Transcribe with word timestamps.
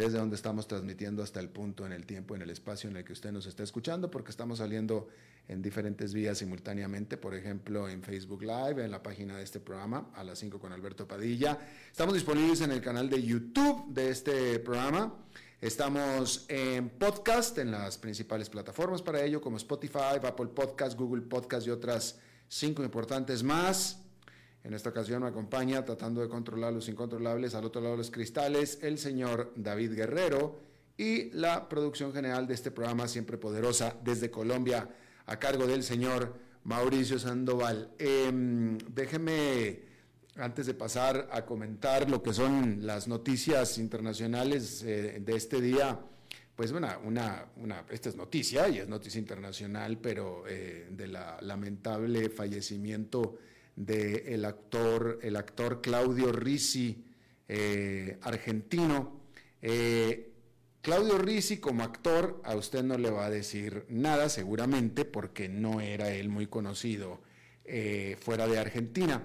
desde 0.00 0.18
donde 0.18 0.36
estamos 0.36 0.66
transmitiendo 0.66 1.22
hasta 1.22 1.40
el 1.40 1.50
punto 1.50 1.84
en 1.84 1.92
el 1.92 2.06
tiempo, 2.06 2.34
en 2.34 2.40
el 2.40 2.48
espacio 2.48 2.88
en 2.88 2.96
el 2.96 3.04
que 3.04 3.12
usted 3.12 3.32
nos 3.32 3.44
está 3.44 3.62
escuchando, 3.62 4.10
porque 4.10 4.30
estamos 4.30 4.58
saliendo 4.58 5.08
en 5.46 5.60
diferentes 5.60 6.14
vías 6.14 6.38
simultáneamente, 6.38 7.18
por 7.18 7.34
ejemplo, 7.34 7.86
en 7.86 8.02
Facebook 8.02 8.42
Live, 8.42 8.82
en 8.82 8.90
la 8.90 9.02
página 9.02 9.36
de 9.36 9.42
este 9.42 9.60
programa, 9.60 10.10
a 10.14 10.24
las 10.24 10.38
5 10.38 10.58
con 10.58 10.72
Alberto 10.72 11.06
Padilla. 11.06 11.58
Estamos 11.90 12.14
disponibles 12.14 12.62
en 12.62 12.70
el 12.70 12.80
canal 12.80 13.10
de 13.10 13.22
YouTube 13.22 13.92
de 13.92 14.10
este 14.10 14.58
programa. 14.60 15.14
Estamos 15.60 16.46
en 16.48 16.88
podcast 16.88 17.58
en 17.58 17.70
las 17.70 17.98
principales 17.98 18.48
plataformas 18.48 19.02
para 19.02 19.22
ello, 19.22 19.42
como 19.42 19.58
Spotify, 19.58 20.16
Apple 20.22 20.46
Podcast, 20.54 20.98
Google 20.98 21.22
Podcast 21.22 21.66
y 21.66 21.70
otras 21.70 22.18
cinco 22.48 22.82
importantes 22.82 23.42
más. 23.42 24.00
En 24.62 24.74
esta 24.74 24.90
ocasión 24.90 25.22
me 25.22 25.28
acompaña, 25.28 25.84
tratando 25.84 26.20
de 26.20 26.28
controlar 26.28 26.72
los 26.72 26.88
incontrolables, 26.88 27.54
al 27.54 27.64
otro 27.64 27.80
lado 27.80 27.94
de 27.94 27.98
los 27.98 28.10
cristales, 28.10 28.78
el 28.82 28.98
señor 28.98 29.52
David 29.56 29.94
Guerrero 29.94 30.60
y 30.98 31.30
la 31.30 31.68
producción 31.68 32.12
general 32.12 32.46
de 32.46 32.54
este 32.54 32.70
programa, 32.70 33.08
siempre 33.08 33.38
poderosa, 33.38 33.96
desde 34.04 34.30
Colombia, 34.30 34.88
a 35.26 35.38
cargo 35.38 35.66
del 35.66 35.82
señor 35.82 36.34
Mauricio 36.64 37.18
Sandoval. 37.18 37.92
Em, 37.98 38.76
déjeme, 38.76 39.80
antes 40.36 40.66
de 40.66 40.74
pasar 40.74 41.28
a 41.32 41.46
comentar 41.46 42.10
lo 42.10 42.22
que 42.22 42.34
son 42.34 42.86
las 42.86 43.08
noticias 43.08 43.78
internacionales 43.78 44.82
eh, 44.82 45.22
de 45.24 45.36
este 45.36 45.62
día, 45.62 45.98
pues 46.54 46.72
una, 46.72 46.98
una, 46.98 47.46
una, 47.56 47.86
esta 47.88 48.10
es 48.10 48.16
noticia 48.16 48.68
y 48.68 48.78
es 48.78 48.88
noticia 48.88 49.18
internacional, 49.18 49.96
pero 49.96 50.44
eh, 50.46 50.88
de 50.90 51.06
la 51.06 51.38
lamentable 51.40 52.28
fallecimiento 52.28 53.38
del 53.86 54.44
actor, 54.44 55.18
el 55.22 55.36
actor 55.36 55.80
Claudio 55.80 56.32
Risi, 56.32 57.04
eh, 57.48 58.18
argentino. 58.22 59.20
Eh, 59.62 60.32
Claudio 60.82 61.18
Risi 61.18 61.58
como 61.58 61.82
actor 61.82 62.42
a 62.44 62.56
usted 62.56 62.82
no 62.82 62.98
le 62.98 63.10
va 63.10 63.26
a 63.26 63.30
decir 63.30 63.86
nada 63.88 64.28
seguramente 64.28 65.04
porque 65.04 65.48
no 65.48 65.80
era 65.80 66.12
él 66.12 66.28
muy 66.28 66.46
conocido 66.46 67.20
fuera 68.18 68.48
de 68.48 68.58
Argentina. 68.58 69.22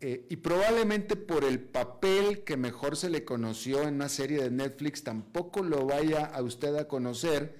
Eh, 0.00 0.26
y 0.28 0.36
probablemente 0.36 1.16
por 1.16 1.44
el 1.44 1.58
papel 1.60 2.44
que 2.44 2.56
mejor 2.56 2.96
se 2.96 3.10
le 3.10 3.24
conoció 3.24 3.82
en 3.82 3.94
una 3.94 4.08
serie 4.08 4.42
de 4.42 4.50
Netflix, 4.50 5.02
tampoco 5.02 5.62
lo 5.62 5.86
vaya 5.86 6.24
a 6.24 6.42
usted 6.42 6.76
a 6.76 6.86
conocer, 6.86 7.56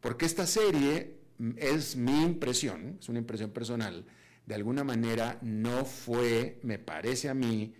porque 0.00 0.24
esta 0.24 0.46
serie 0.46 1.21
es 1.56 1.96
mi 1.96 2.22
impresión, 2.22 2.98
es 3.00 3.08
una 3.08 3.18
impresión 3.18 3.50
personal, 3.50 4.04
de 4.46 4.54
alguna 4.54 4.84
manera 4.84 5.38
no 5.42 5.84
fue, 5.84 6.58
me 6.62 6.78
parece 6.78 7.28
a 7.28 7.34
mí, 7.34 7.74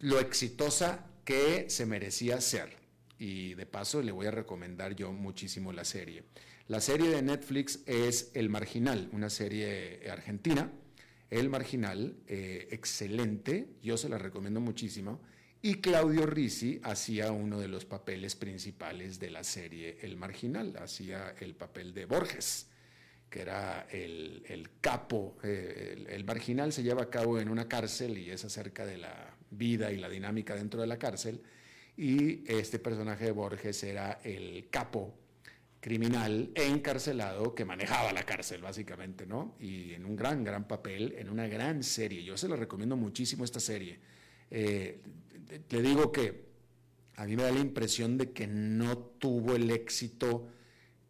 lo 0.00 0.18
exitosa 0.18 1.06
que 1.24 1.68
se 1.68 1.86
merecía 1.86 2.40
ser. 2.40 2.76
Y 3.18 3.54
de 3.54 3.66
paso 3.66 4.02
le 4.02 4.12
voy 4.12 4.26
a 4.26 4.30
recomendar 4.30 4.96
yo 4.96 5.12
muchísimo 5.12 5.72
la 5.72 5.84
serie. 5.84 6.24
La 6.68 6.80
serie 6.80 7.10
de 7.10 7.22
Netflix 7.22 7.80
es 7.86 8.30
El 8.34 8.48
Marginal, 8.48 9.08
una 9.12 9.30
serie 9.30 10.10
argentina 10.10 10.70
el 11.34 11.48
Marginal, 11.48 12.16
eh, 12.28 12.68
excelente, 12.70 13.66
yo 13.82 13.96
se 13.96 14.08
la 14.08 14.18
recomiendo 14.18 14.60
muchísimo. 14.60 15.20
Y 15.62 15.80
Claudio 15.80 16.26
Risi 16.26 16.80
hacía 16.84 17.32
uno 17.32 17.58
de 17.58 17.66
los 17.66 17.84
papeles 17.84 18.36
principales 18.36 19.18
de 19.18 19.30
la 19.30 19.42
serie 19.42 19.98
El 20.02 20.16
Marginal, 20.16 20.76
hacía 20.76 21.34
el 21.40 21.56
papel 21.56 21.92
de 21.92 22.04
Borges, 22.04 22.68
que 23.34 23.42
era 23.42 23.88
el, 23.90 24.68
capo. 24.80 25.38
Eh, 25.42 26.06
el, 26.08 26.24
Marginal 26.24 26.72
se 26.72 26.84
lleva 26.84 27.02
a 27.02 27.10
cabo 27.10 27.40
en 27.40 27.48
una 27.48 27.66
cárcel 27.66 28.16
y 28.16 28.30
es 28.30 28.44
acerca 28.44 28.86
de 28.86 28.96
la 28.96 29.36
vida 29.50 29.90
y 29.90 29.96
la 29.96 30.08
dinámica 30.08 30.54
dentro 30.54 30.80
de 30.80 30.86
la 30.86 31.00
cárcel. 31.00 31.42
Y 31.96 32.48
este 32.48 32.78
personaje 32.78 33.24
de 33.24 33.32
Borges 33.32 33.82
era 33.82 34.20
el 34.22 34.68
capo 34.70 35.18
criminal 35.80 36.52
encarcelado 36.54 37.56
que 37.56 37.64
manejaba 37.64 38.12
la 38.12 38.22
cárcel, 38.22 38.62
básicamente, 38.62 39.26
¿no? 39.26 39.56
Y 39.58 39.94
en 39.94 40.04
un 40.04 40.14
gran, 40.14 40.44
gran 40.44 40.68
papel, 40.68 41.16
en 41.18 41.28
una 41.28 41.48
gran 41.48 41.82
serie. 41.82 42.22
Yo 42.22 42.36
se 42.36 42.46
la 42.46 42.54
recomiendo 42.54 42.96
muchísimo 42.96 43.42
esta 43.42 43.58
serie. 43.58 43.98
Eh, 44.48 45.00
te 45.66 45.82
digo 45.82 46.12
que 46.12 46.44
a 47.16 47.26
mí 47.26 47.34
me 47.34 47.42
da 47.42 47.50
la 47.50 47.58
impresión 47.58 48.16
de 48.16 48.30
que 48.30 48.46
no 48.46 48.96
tuvo 48.96 49.56
el 49.56 49.72
éxito 49.72 50.53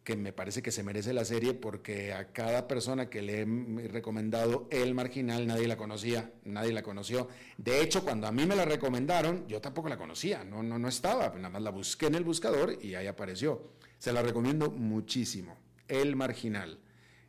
que 0.05 0.15
me 0.15 0.31
parece 0.31 0.61
que 0.61 0.71
se 0.71 0.83
merece 0.83 1.13
la 1.13 1.25
serie 1.25 1.55
porque 1.55 2.13
a 2.13 2.31
cada 2.31 2.67
persona 2.67 3.09
que 3.09 3.23
le 3.23 3.41
he 3.41 3.87
recomendado 3.87 4.67
El 4.69 4.93
Marginal 4.93 5.47
nadie 5.47 5.67
la 5.67 5.77
conocía, 5.77 6.31
nadie 6.43 6.71
la 6.71 6.83
conoció. 6.83 7.27
De 7.57 7.81
hecho, 7.81 8.03
cuando 8.03 8.27
a 8.27 8.31
mí 8.31 8.45
me 8.45 8.55
la 8.55 8.65
recomendaron, 8.65 9.47
yo 9.47 9.59
tampoco 9.59 9.89
la 9.89 9.97
conocía, 9.97 10.43
no, 10.43 10.61
no, 10.61 10.77
no 10.77 10.87
estaba, 10.87 11.29
nada 11.35 11.49
más 11.49 11.61
la 11.63 11.71
busqué 11.71 12.05
en 12.05 12.15
el 12.15 12.23
buscador 12.23 12.77
y 12.81 12.93
ahí 12.93 13.07
apareció. 13.07 13.71
Se 13.97 14.13
la 14.13 14.21
recomiendo 14.21 14.69
muchísimo. 14.69 15.57
El 15.87 16.15
Marginal. 16.15 16.79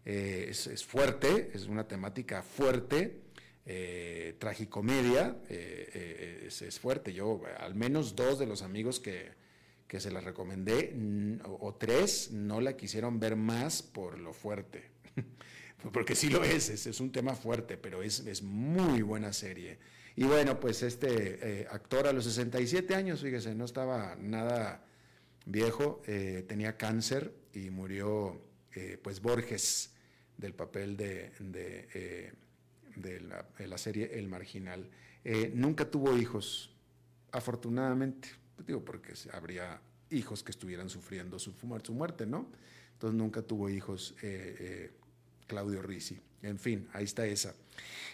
Eh, 0.05 0.49
es, 0.51 0.85
fuerte, 0.85 1.51
es 1.55 1.67
una 1.67 1.89
temática 1.89 2.43
fuerte, 2.43 3.23
eh, 3.65 4.37
tragicomedia, 4.39 5.39
eh, 5.49 6.47
es, 6.47 6.79
fuerte. 6.79 7.15
Yo, 7.15 7.41
al 7.59 7.75
menos 7.75 8.15
dos 8.15 8.39
de 8.39 8.47
los 8.47 8.61
amigos 8.61 9.01
que, 9.01 9.33
se 9.89 10.11
la 10.11 10.21
recomendé, 10.21 10.95
o, 11.45 11.75
tres, 11.75 12.31
no 12.33 12.61
la 12.61 12.77
quisieron 12.77 13.19
ver 13.19 13.37
más 13.37 13.83
por 13.83 14.19
lo 14.19 14.33
fuerte. 14.33 14.85
Porque 15.93 16.15
sí 16.15 16.29
lo 16.29 16.43
es, 16.43 16.69
es, 16.69 17.01
un 17.01 17.13
tema 17.13 17.35
fuerte, 17.35 17.77
pero 17.77 18.03
es, 18.03 18.21
es 18.21 18.43
muy 18.43 19.03
buena 19.03 19.33
serie. 19.33 19.79
Y 20.17 20.25
bueno, 20.25 20.59
pues 20.59 20.83
este 20.83 21.69
actor 21.71 22.07
a 22.07 22.13
los 22.13 22.25
67 22.25 22.95
años, 22.95 23.21
fíjese, 23.21 23.55
no 23.55 23.65
estaba 23.67 24.17
nada 24.17 24.87
viejo, 25.47 26.03
eh, 26.07 26.45
tenía 26.47 26.77
cáncer 26.77 27.33
y 27.55 27.71
murió 27.71 28.43
eh, 28.75 28.99
pues 29.03 29.23
Borges 29.23 29.95
del 30.37 30.53
papel 30.53 30.97
de, 30.97 31.33
de, 31.39 31.89
eh, 31.95 32.33
la, 33.67 33.79
serie 33.79 34.19
El 34.19 34.29
Marginal. 34.29 34.91
nunca 35.55 35.91
tuvo 35.91 36.17
hijos, 36.17 36.75
afortunadamente, 37.33 38.29
digo 38.65 38.85
porque 38.85 39.15
habría 39.33 39.81
hijos 40.11 40.43
que 40.43 40.53
estuvieran 40.53 40.89
sufriendo 40.89 41.39
su, 41.39 41.53
muerte, 41.93 42.27
¿no? 42.27 42.51
Entonces 42.93 43.19
nunca 43.19 43.43
tuvo 43.43 43.69
hijos 43.69 44.15
Claudio 45.47 45.83
Risi. 45.83 46.21
En 46.43 46.59
fin, 46.59 46.89
ahí 46.93 47.05
está 47.05 47.27
esa. 47.27 47.55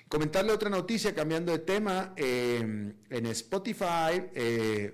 Comentarle 0.09 0.53
otra 0.53 0.71
noticia, 0.71 1.15
cambiando 1.15 1.53
de 1.53 1.59
tema, 1.61 2.15
en 2.17 3.27
Spotify, 3.27 4.23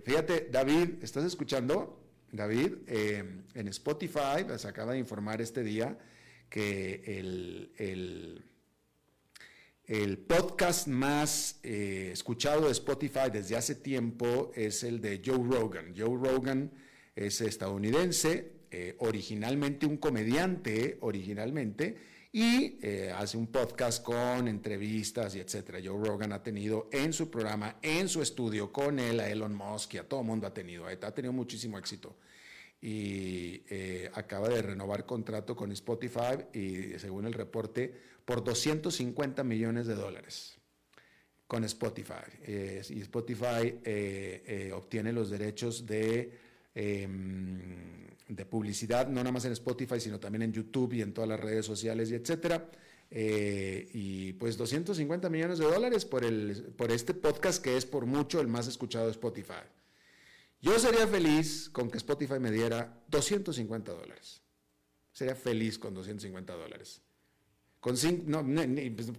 fíjate, 0.04 0.48
David, 0.50 1.02
¿estás 1.02 1.24
escuchando? 1.24 1.98
David, 2.32 2.74
eh, 2.86 3.24
en 3.54 3.68
Spotify 3.68 4.44
se 4.56 4.68
acaba 4.68 4.92
de 4.92 4.98
informar 4.98 5.40
este 5.40 5.62
día 5.62 5.98
que 6.50 7.02
el, 7.18 8.44
podcast 10.28 10.86
más 10.86 11.60
eh, 11.62 12.10
escuchado 12.12 12.66
de 12.66 12.72
Spotify 12.72 13.30
desde 13.32 13.56
hace 13.56 13.74
tiempo 13.74 14.52
es 14.54 14.82
el 14.82 15.00
de 15.00 15.22
Joe 15.24 15.38
Rogan. 15.38 15.94
Joe 15.96 16.14
Rogan 16.14 16.70
es 17.16 17.40
estadounidense, 17.40 18.52
eh, 18.70 18.96
originalmente 18.98 19.86
un 19.86 19.96
comediante, 19.96 20.98
originalmente, 21.00 21.96
y 22.30 22.78
eh, 22.82 23.14
hace 23.16 23.38
un 23.38 23.46
podcast 23.46 24.04
con 24.04 24.46
entrevistas 24.46 25.34
y 25.34 25.40
etcétera. 25.40 25.78
Joe 25.82 26.06
Rogan 26.06 26.34
ha 26.34 26.42
tenido 26.42 26.90
en 26.92 27.14
su 27.14 27.30
programa, 27.30 27.78
en 27.80 28.10
su 28.10 28.20
estudio 28.20 28.70
con 28.70 28.98
él, 28.98 29.20
a 29.20 29.30
Elon 29.30 29.54
Musk 29.54 29.94
y 29.94 29.98
a 29.98 30.06
todo 30.06 30.20
el 30.20 30.26
mundo 30.26 30.46
ha 30.46 30.52
tenido, 30.52 30.86
ha 30.86 31.14
tenido 31.14 31.32
muchísimo 31.32 31.78
éxito. 31.78 32.14
y 32.80 33.62
acaba 34.12 34.48
de 34.50 34.62
renovar 34.62 35.04
contrato 35.04 35.56
con 35.56 35.72
Spotify 35.72 36.44
y 36.52 36.98
según 36.98 37.26
el 37.26 37.32
reporte 37.32 38.17
por 38.28 38.44
250 38.44 39.42
millones 39.42 39.86
de 39.86 39.94
dólares 39.94 40.58
con 41.46 41.64
Spotify. 41.64 42.28
y 42.90 43.00
Spotify 43.00 43.80
obtiene 44.74 45.14
los 45.14 45.30
derechos 45.30 45.86
de, 45.86 46.30
em, 46.74 48.06
de 48.28 48.44
publicidad, 48.44 49.08
no 49.08 49.20
nada 49.20 49.32
más 49.32 49.46
en 49.46 49.52
Spotify, 49.52 49.98
sino 49.98 50.20
también 50.20 50.42
en 50.42 50.52
YouTube 50.52 50.92
y 50.92 51.00
en 51.00 51.14
todas 51.14 51.30
las 51.30 51.40
redes 51.40 51.64
sociales 51.64 52.10
y 52.10 52.16
etcétera. 52.16 52.70
Eh, 53.10 53.88
y 53.94 54.34
pues 54.34 54.58
250 54.58 55.30
millones 55.30 55.58
de 55.58 55.64
dólares 55.64 56.04
por, 56.04 56.22
el, 56.22 56.74
por 56.76 56.92
este 56.92 57.14
podcast 57.14 57.64
que 57.64 57.78
es 57.78 57.86
por 57.86 58.04
mucho 58.04 58.42
el 58.42 58.46
más 58.46 58.66
escuchado 58.68 59.06
de 59.06 59.12
Spotify. 59.12 59.64
Yo 60.60 60.78
sería 60.78 61.06
feliz 61.06 61.70
con 61.70 61.90
que 61.90 61.96
Spotify 61.96 62.38
me 62.38 62.50
diera 62.50 63.02
250 63.08 63.90
dólares. 63.90 64.42
Sería 65.12 65.34
feliz 65.34 65.78
con 65.78 65.94
250 65.94 66.52
dólares. 66.52 67.00
Con, 67.80 67.96
cinco, 67.96 68.24
no, 68.26 68.44
pues, 68.44 69.12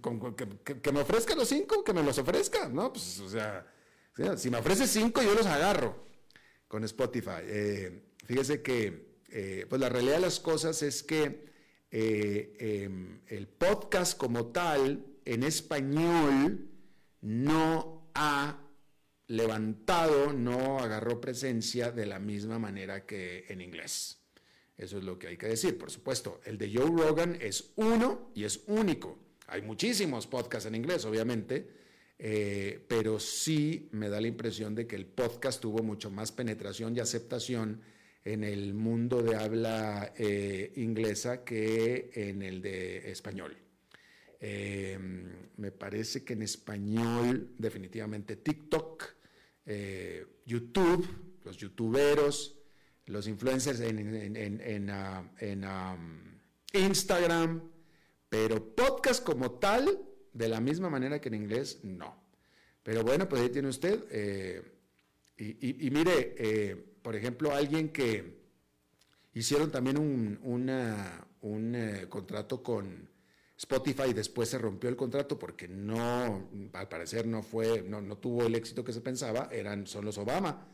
que, 0.82 0.92
me 0.92 1.00
ofrezca 1.00 1.34
los 1.34 1.48
cinco, 1.48 1.82
que 1.82 1.94
me 1.94 2.02
los 2.02 2.18
ofrezca, 2.18 2.68
¿no? 2.68 2.92
Pues, 2.92 3.20
o 3.20 3.28
sea, 3.28 3.66
si 4.36 4.50
me 4.50 4.58
ofrece 4.58 4.86
cinco, 4.86 5.22
yo 5.22 5.34
los 5.34 5.46
agarro 5.46 6.06
con 6.68 6.84
Spotify. 6.84 7.42
Eh, 7.44 8.02
fíjese 8.26 8.62
que, 8.62 9.16
eh, 9.30 9.66
pues 9.68 9.80
la 9.80 9.88
realidad 9.88 10.16
de 10.16 10.20
las 10.20 10.40
cosas 10.40 10.82
es 10.82 11.02
que 11.02 11.50
eh, 11.90 12.84
em, 12.84 13.20
el 13.26 13.48
podcast 13.48 14.16
como 14.16 14.46
tal 14.52 15.04
en 15.24 15.42
español 15.42 16.68
no 17.22 18.10
ha 18.14 18.60
levantado, 19.26 20.32
no 20.32 20.78
agarró 20.78 21.20
presencia 21.20 21.90
de 21.90 22.06
la 22.06 22.18
misma 22.18 22.58
manera 22.58 23.06
que 23.06 23.46
en 23.48 23.60
inglés. 23.60 24.19
Eso 24.80 24.96
es 24.96 25.04
lo 25.04 25.18
que 25.18 25.26
hay 25.28 25.36
que 25.36 25.46
decir. 25.46 25.76
Por 25.76 25.90
supuesto, 25.90 26.40
el 26.46 26.56
de 26.56 26.72
Joe 26.72 26.86
Rogan 26.86 27.36
es 27.38 27.72
uno 27.76 28.30
y 28.34 28.44
es 28.44 28.62
único. 28.66 29.18
Hay 29.46 29.60
muchísimos 29.60 30.26
podcasts 30.26 30.66
en 30.66 30.74
inglés, 30.74 31.04
obviamente, 31.04 31.68
eh, 32.18 32.82
pero 32.88 33.20
sí 33.20 33.90
me 33.92 34.08
da 34.08 34.22
la 34.22 34.28
impresión 34.28 34.74
de 34.74 34.86
que 34.86 34.96
el 34.96 35.04
podcast 35.04 35.60
tuvo 35.60 35.82
mucho 35.82 36.10
más 36.10 36.32
penetración 36.32 36.96
y 36.96 37.00
aceptación 37.00 37.82
en 38.24 38.42
el 38.42 38.72
mundo 38.72 39.22
de 39.22 39.36
habla 39.36 40.14
eh, 40.16 40.72
inglesa 40.76 41.44
que 41.44 42.10
en 42.14 42.40
el 42.40 42.62
de 42.62 43.10
español. 43.10 43.54
Em, 44.40 45.28
me 45.58 45.72
parece 45.72 46.24
que 46.24 46.32
en 46.32 46.40
español 46.40 47.50
definitivamente 47.58 48.36
TikTok, 48.36 49.04
eh, 49.66 50.24
YouTube, 50.46 51.06
los 51.44 51.58
youtuberos, 51.58 52.59
los 53.10 53.26
influencers 53.26 53.80
en, 53.80 54.90
ah, 54.90 55.96
Instagram, 56.72 57.62
pero 58.28 58.74
podcast 58.74 59.24
como 59.24 59.52
tal, 59.52 60.00
de 60.32 60.48
la 60.48 60.60
misma 60.60 60.88
manera 60.88 61.20
que 61.20 61.28
en 61.28 61.34
inglés, 61.34 61.80
no. 61.82 62.22
Pero 62.82 63.02
bueno, 63.02 63.28
pues 63.28 63.42
ahí 63.42 63.50
tiene 63.50 63.68
usted. 63.68 64.04
Eh, 64.10 64.62
y, 65.36 65.86
y, 65.86 65.90
mire, 65.90 66.34
por 67.02 67.16
ejemplo, 67.16 67.52
alguien 67.52 67.88
que 67.88 68.40
hicieron 69.34 69.70
también 69.70 69.98
un, 69.98 70.68
eh, 71.74 72.06
contrato 72.08 72.62
con 72.62 73.08
Spotify 73.56 74.10
y 74.10 74.14
después 74.14 74.48
se 74.48 74.58
rompió 74.58 74.88
el 74.88 74.96
contrato 74.96 75.38
porque 75.38 75.68
no, 75.68 76.48
al 76.72 76.88
parecer 76.88 77.26
no 77.26 77.42
fue, 77.42 77.82
no, 77.82 78.16
tuvo 78.18 78.46
el 78.46 78.54
éxito 78.54 78.84
que 78.84 78.92
se 78.92 79.00
pensaba, 79.00 79.48
eran, 79.52 79.86
son 79.86 80.04
los 80.04 80.18
Obama, 80.18 80.66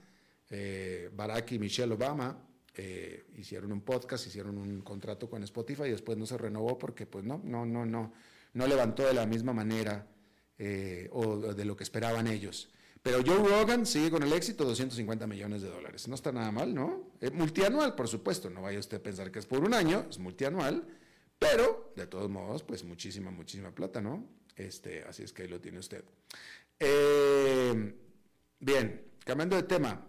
eh, 0.50 1.10
Barack 1.12 1.52
y 1.52 1.58
Michelle 1.58 1.92
Obama, 1.92 2.38
eh, 2.74 3.26
hicieron 3.36 3.72
un 3.72 3.80
podcast, 3.80 4.26
hicieron 4.26 4.58
un 4.58 4.82
contrato 4.82 5.28
con 5.28 5.42
Spotify 5.44 5.84
y 5.84 5.90
después 5.90 6.18
no 6.18 6.26
se 6.26 6.36
renovó 6.36 6.78
porque 6.78 7.06
pues 7.06 7.24
no, 7.24 7.40
no, 7.44 7.64
no, 7.64 7.86
no, 7.86 8.12
no 8.52 8.66
levantó 8.66 9.04
de 9.04 9.14
la 9.14 9.26
misma 9.26 9.52
manera 9.52 10.06
o 11.10 11.36
de 11.36 11.64
lo 11.66 11.76
que 11.76 11.84
esperaban 11.84 12.26
ellos. 12.26 12.70
Pero 13.02 13.22
Joe 13.24 13.48
Rogan 13.48 13.86
sigue 13.86 14.10
con 14.10 14.22
el 14.22 14.32
éxito, 14.32 14.64
250 14.64 15.26
millones 15.26 15.62
de 15.62 15.68
dólares. 15.68 16.08
No 16.08 16.16
está 16.16 16.32
nada 16.32 16.50
mal, 16.50 16.74
¿no? 16.74 17.12
Multianual, 17.34 17.94
por 17.94 18.08
supuesto. 18.08 18.50
No 18.50 18.62
vaya 18.62 18.80
usted 18.80 18.96
a 18.96 19.02
pensar 19.02 19.30
que 19.30 19.38
es 19.38 19.46
por 19.46 19.62
un 19.62 19.74
año, 19.74 20.06
es 20.10 20.18
multianual. 20.18 20.82
Pero, 21.38 21.92
de 21.94 22.06
todos 22.06 22.30
modos, 22.30 22.62
pues 22.62 22.82
muchísima, 22.84 23.30
muchísima 23.30 23.70
plata, 23.70 24.00
¿no? 24.00 24.26
Este, 24.56 25.02
así 25.04 25.22
es 25.22 25.32
que 25.32 25.42
ahí 25.42 25.48
lo 25.48 25.60
tiene 25.60 25.78
usted. 25.78 26.04
Eh, 26.80 27.94
bien, 28.58 29.04
cambiando 29.24 29.56
de 29.56 29.62
tema. 29.64 30.04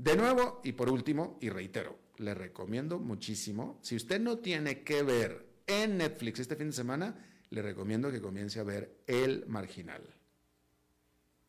De 0.00 0.16
nuevo 0.16 0.62
y 0.64 0.72
por 0.72 0.88
último, 0.88 1.36
y 1.42 1.50
reitero, 1.50 1.98
le 2.16 2.32
recomiendo 2.32 2.98
muchísimo, 2.98 3.78
si 3.82 3.96
usted 3.96 4.18
no 4.18 4.38
tiene 4.38 4.82
que 4.82 5.02
ver 5.02 5.44
en 5.66 5.98
Netflix 5.98 6.40
este 6.40 6.56
fin 6.56 6.68
de 6.68 6.72
semana, 6.72 7.14
le 7.50 7.60
recomiendo 7.60 8.10
que 8.10 8.22
comience 8.22 8.58
a 8.60 8.62
ver 8.62 9.02
El 9.06 9.44
Marginal 9.46 10.00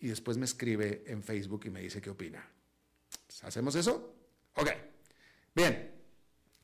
y 0.01 0.09
después 0.09 0.35
me 0.35 0.43
escribe 0.43 1.05
en 1.07 1.23
Facebook 1.23 1.61
y 1.63 1.69
me 1.69 1.79
dice 1.79 2.01
qué 2.01 2.09
opina. 2.09 2.45
¿Hacemos 3.43 3.73
eso? 3.75 4.15
Ok. 4.55 4.69
Bien. 5.55 5.91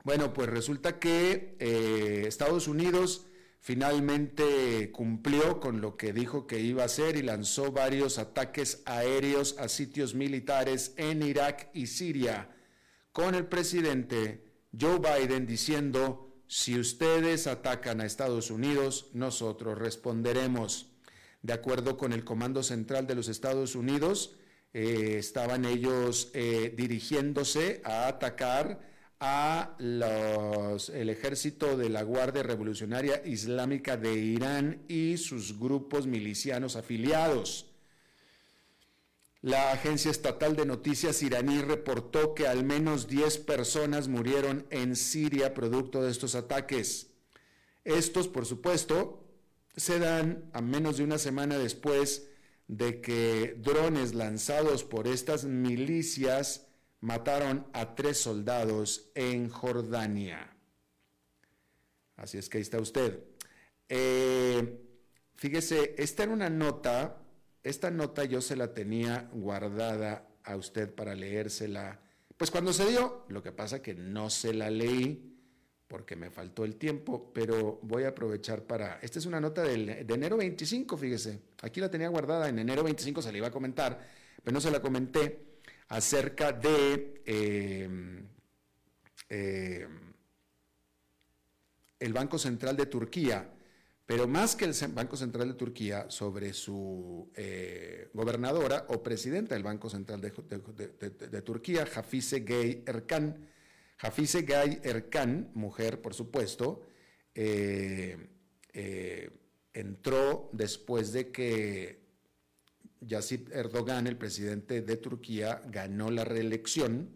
Bueno, 0.03 0.33
pues 0.33 0.49
resulta 0.49 0.99
que 0.99 1.55
eh, 1.57 2.25
Estados 2.27 2.67
Unidos 2.67 3.26
finalmente 3.67 4.91
cumplió 4.93 5.59
con 5.59 5.81
lo 5.81 5.97
que 5.97 6.13
dijo 6.13 6.47
que 6.47 6.61
iba 6.61 6.83
a 6.83 6.85
hacer 6.85 7.17
y 7.17 7.21
lanzó 7.21 7.73
varios 7.73 8.17
ataques 8.17 8.81
aéreos 8.85 9.57
a 9.59 9.67
sitios 9.67 10.15
militares 10.15 10.93
en 10.95 11.21
Irak 11.21 11.69
y 11.73 11.87
Siria, 11.87 12.49
con 13.11 13.35
el 13.35 13.45
presidente 13.47 14.45
Joe 14.71 14.99
Biden 14.99 15.45
diciendo, 15.45 16.33
si 16.47 16.79
ustedes 16.79 17.45
atacan 17.45 17.99
a 17.99 18.05
Estados 18.05 18.51
Unidos, 18.51 19.09
nosotros 19.11 19.77
responderemos 19.77 20.93
de 21.41 21.51
acuerdo 21.51 21.97
con 21.97 22.13
el 22.13 22.23
Comando 22.23 22.63
Central 22.63 23.05
de 23.05 23.15
los 23.15 23.27
Estados 23.27 23.75
Unidos, 23.75 24.37
eh, 24.71 25.15
estaban 25.17 25.65
ellos 25.65 26.31
eh, 26.33 26.73
dirigiéndose 26.73 27.81
a 27.83 28.07
atacar 28.07 28.79
a 29.19 29.75
los, 29.79 30.89
el 30.89 31.09
ejército 31.09 31.75
de 31.75 31.89
la 31.89 32.03
Guardia 32.03 32.43
Revolucionaria 32.43 33.21
Islámica 33.25 33.97
de 33.97 34.13
Irán 34.13 34.83
y 34.87 35.17
sus 35.17 35.59
grupos 35.59 36.05
milicianos 36.05 36.75
afiliados. 36.75 37.71
La 39.41 39.71
agencia 39.71 40.11
estatal 40.11 40.55
de 40.55 40.65
noticias 40.65 41.23
iraní 41.23 41.61
reportó 41.61 42.35
que 42.35 42.47
al 42.47 42.63
menos 42.63 43.07
10 43.07 43.37
personas 43.39 44.07
murieron 44.07 44.65
en 44.71 44.95
Siria 44.95 45.53
producto 45.53 46.03
de 46.03 46.11
estos 46.11 46.35
ataques. 46.35 47.11
Estos, 47.85 48.27
por 48.27 48.45
supuesto, 48.45 49.23
se 49.75 49.99
dan 49.99 50.49
a 50.53 50.61
menos 50.61 50.97
de 50.97 51.03
una 51.03 51.17
semana 51.17 51.57
después 51.57 52.27
de 52.67 52.99
que 52.99 53.55
drones 53.59 54.13
lanzados 54.13 54.83
por 54.83 55.07
estas 55.07 55.45
milicias 55.45 56.66
mataron 57.01 57.67
a 57.73 57.95
tres 57.95 58.17
soldados 58.19 59.09
en 59.15 59.49
Jordania. 59.49 60.53
Así 62.15 62.37
es 62.37 62.49
que 62.49 62.57
ahí 62.57 62.63
está 62.63 62.79
usted. 62.79 63.23
Eh, 63.89 64.79
fíjese, 65.35 65.95
esta 65.97 66.23
era 66.23 66.33
una 66.33 66.49
nota, 66.49 67.21
esta 67.63 67.91
nota 67.91 68.25
yo 68.25 68.41
se 68.41 68.55
la 68.55 68.73
tenía 68.73 69.29
guardada 69.31 70.27
a 70.43 70.55
usted 70.55 70.93
para 70.93 71.15
leérsela. 71.15 71.99
Pues 72.35 72.51
cuando 72.51 72.73
se 72.73 72.87
dio, 72.87 73.25
lo 73.29 73.43
que 73.43 73.51
pasa 73.51 73.81
que 73.81 73.93
no 73.93 74.29
se 74.29 74.53
la 74.53 74.69
leí 74.69 75.33
porque 75.87 76.15
me 76.15 76.29
faltó 76.29 76.65
el 76.65 76.75
tiempo, 76.75 77.31
pero 77.33 77.79
voy 77.81 78.03
a 78.03 78.09
aprovechar 78.09 78.63
para... 78.63 78.99
Esta 79.01 79.19
es 79.19 79.25
una 79.25 79.39
nota 79.39 79.63
de 79.63 80.05
enero 80.09 80.35
25, 80.35 80.97
fíjese. 80.97 81.39
Aquí 81.61 81.79
la 81.79 81.89
tenía 81.89 82.09
guardada, 82.09 82.49
en 82.49 82.59
enero 82.59 82.83
25 82.83 83.21
se 83.21 83.31
la 83.31 83.37
iba 83.37 83.47
a 83.47 83.51
comentar, 83.51 84.05
pero 84.43 84.53
no 84.53 84.59
se 84.59 84.69
la 84.69 84.81
comenté 84.81 85.46
acerca 85.89 86.51
de 86.51 87.21
em, 87.25 88.27
em, 89.29 90.13
el 91.99 92.13
Banco 92.13 92.37
Central 92.37 92.75
de 92.75 92.85
Turquía, 92.85 93.53
pero 94.05 94.27
más 94.27 94.55
que 94.55 94.65
el 94.65 94.73
Banco 94.93 95.17
Central 95.17 95.49
de 95.49 95.53
Turquía, 95.55 96.05
sobre 96.09 96.53
su 96.53 97.29
eh, 97.35 98.09
gobernadora 98.13 98.85
o 98.89 99.03
presidenta 99.03 99.55
del 99.55 99.63
Banco 99.63 99.89
Central 99.89 100.21
de, 100.21 101.41
Turquía, 101.41 101.85
Hafize 101.93 102.39
Gay 102.39 102.83
Erkan, 102.85 103.49
Hafize 103.99 104.43
Gay 104.43 104.79
Erkan, 104.83 105.51
mujer 105.55 106.01
por 106.01 106.13
supuesto, 106.13 106.83
eh, 107.35 108.29
eh, 108.71 109.29
entró 109.73 110.49
después 110.53 111.11
de 111.11 111.31
que 111.31 112.06
Yasip 113.01 113.49
Erdogan, 113.53 114.07
el 114.07 114.17
presidente 114.17 114.81
de 114.81 114.97
Turquía, 114.97 115.61
ganó 115.67 116.11
la 116.11 116.23
reelección 116.25 117.09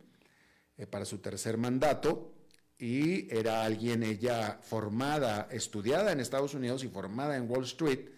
eh, 0.78 0.86
para 0.88 1.06
su 1.06 1.20
tercer 1.20 1.58
mandato 1.58 2.34
y 2.78 3.34
era 3.34 3.64
alguien, 3.64 4.04
ella 4.04 4.60
formada, 4.62 5.48
estudiada 5.52 6.12
en 6.12 6.20
Estados 6.20 6.54
Unidos 6.54 6.84
y 6.84 6.88
formada 6.88 7.38
en 7.38 7.50
Wall 7.50 7.64
Street 7.66 8.10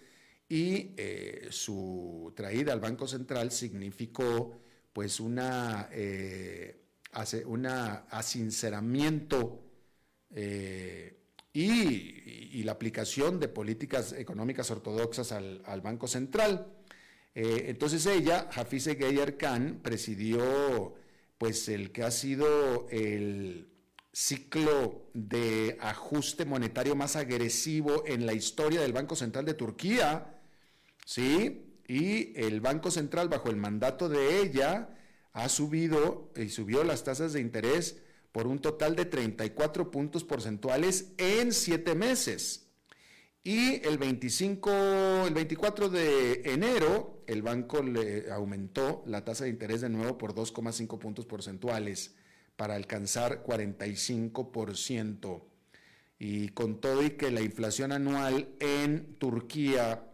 y 0.48 0.92
su 1.50 2.32
traída 2.36 2.74
al 2.74 2.80
Banco 2.80 3.08
Central 3.08 3.52
significó 3.52 4.62
pues 4.94 5.20
una 5.20 5.90
hace 7.14 7.46
una 7.46 8.06
asinceramiento 8.10 9.64
eh, 10.36 11.20
y, 11.54 12.64
la 12.64 12.72
aplicación 12.72 13.42
de 13.42 13.50
políticas 13.50 14.14
económicas 14.14 14.72
ortodoxas 14.72 15.34
al, 15.34 15.82
Banco 15.84 16.08
Central. 16.08 16.66
Eh, 17.36 17.66
entonces 17.68 18.06
ella, 18.06 18.50
Hafize 18.54 18.96
Geyer 18.96 19.38
Khan, 19.38 19.80
presidió 19.84 20.96
pues 21.38 21.68
el 21.68 21.92
que 21.92 22.04
ha 22.04 22.12
sido 22.12 22.88
el 22.90 23.70
ciclo 24.14 25.10
de 25.14 25.78
ajuste 25.82 26.46
monetario 26.46 26.96
más 26.96 27.16
agresivo 27.16 28.04
en 28.06 28.26
la 28.26 28.34
historia 28.34 28.82
del 28.82 28.94
Banco 28.94 29.16
Central 29.16 29.44
de 29.46 29.56
Turquía, 29.56 30.40
¿sí? 31.06 31.82
Y 31.88 32.40
el 32.40 32.62
Banco 32.62 32.92
Central, 32.92 33.28
bajo 33.28 33.50
el 33.50 33.58
mandato 33.58 34.08
de 34.08 34.42
ella, 34.42 34.96
ha 35.34 35.50
subido 35.50 36.32
y 36.36 36.50
subió 36.50 36.84
las 36.84 37.04
tasas 37.04 37.34
de 37.34 37.42
interés 37.42 38.02
por 38.32 38.48
un 38.48 38.60
total 38.60 38.96
de 38.96 39.06
34 39.06 39.92
puntos 39.92 40.24
porcentuales 40.24 41.12
en 41.18 41.52
siete 41.52 41.96
meses. 41.96 42.63
Y 43.46 43.86
el 43.86 43.98
25, 43.98 45.26
el 45.28 45.34
24 45.34 45.90
de 45.90 46.44
enero, 46.46 47.26
el 47.28 47.42
banco 47.42 47.84
le 47.84 48.32
aumentó 48.32 49.04
la 49.06 49.26
tasa 49.26 49.44
de 49.44 49.50
interés 49.50 49.82
de 49.82 49.90
nuevo 49.90 50.18
por 50.18 50.34
2,5 50.34 50.98
puntos 50.98 51.26
porcentuales 51.26 52.16
para 52.56 52.76
alcanzar 52.76 53.44
45%. 53.44 55.44
Y 56.20 56.50
con 56.50 56.80
todo 56.80 57.04
y 57.04 57.12
que 57.12 57.32
la 57.32 57.42
inflación 57.42 57.92
anual 57.92 58.48
en 58.62 59.16
Turquía 59.16 60.10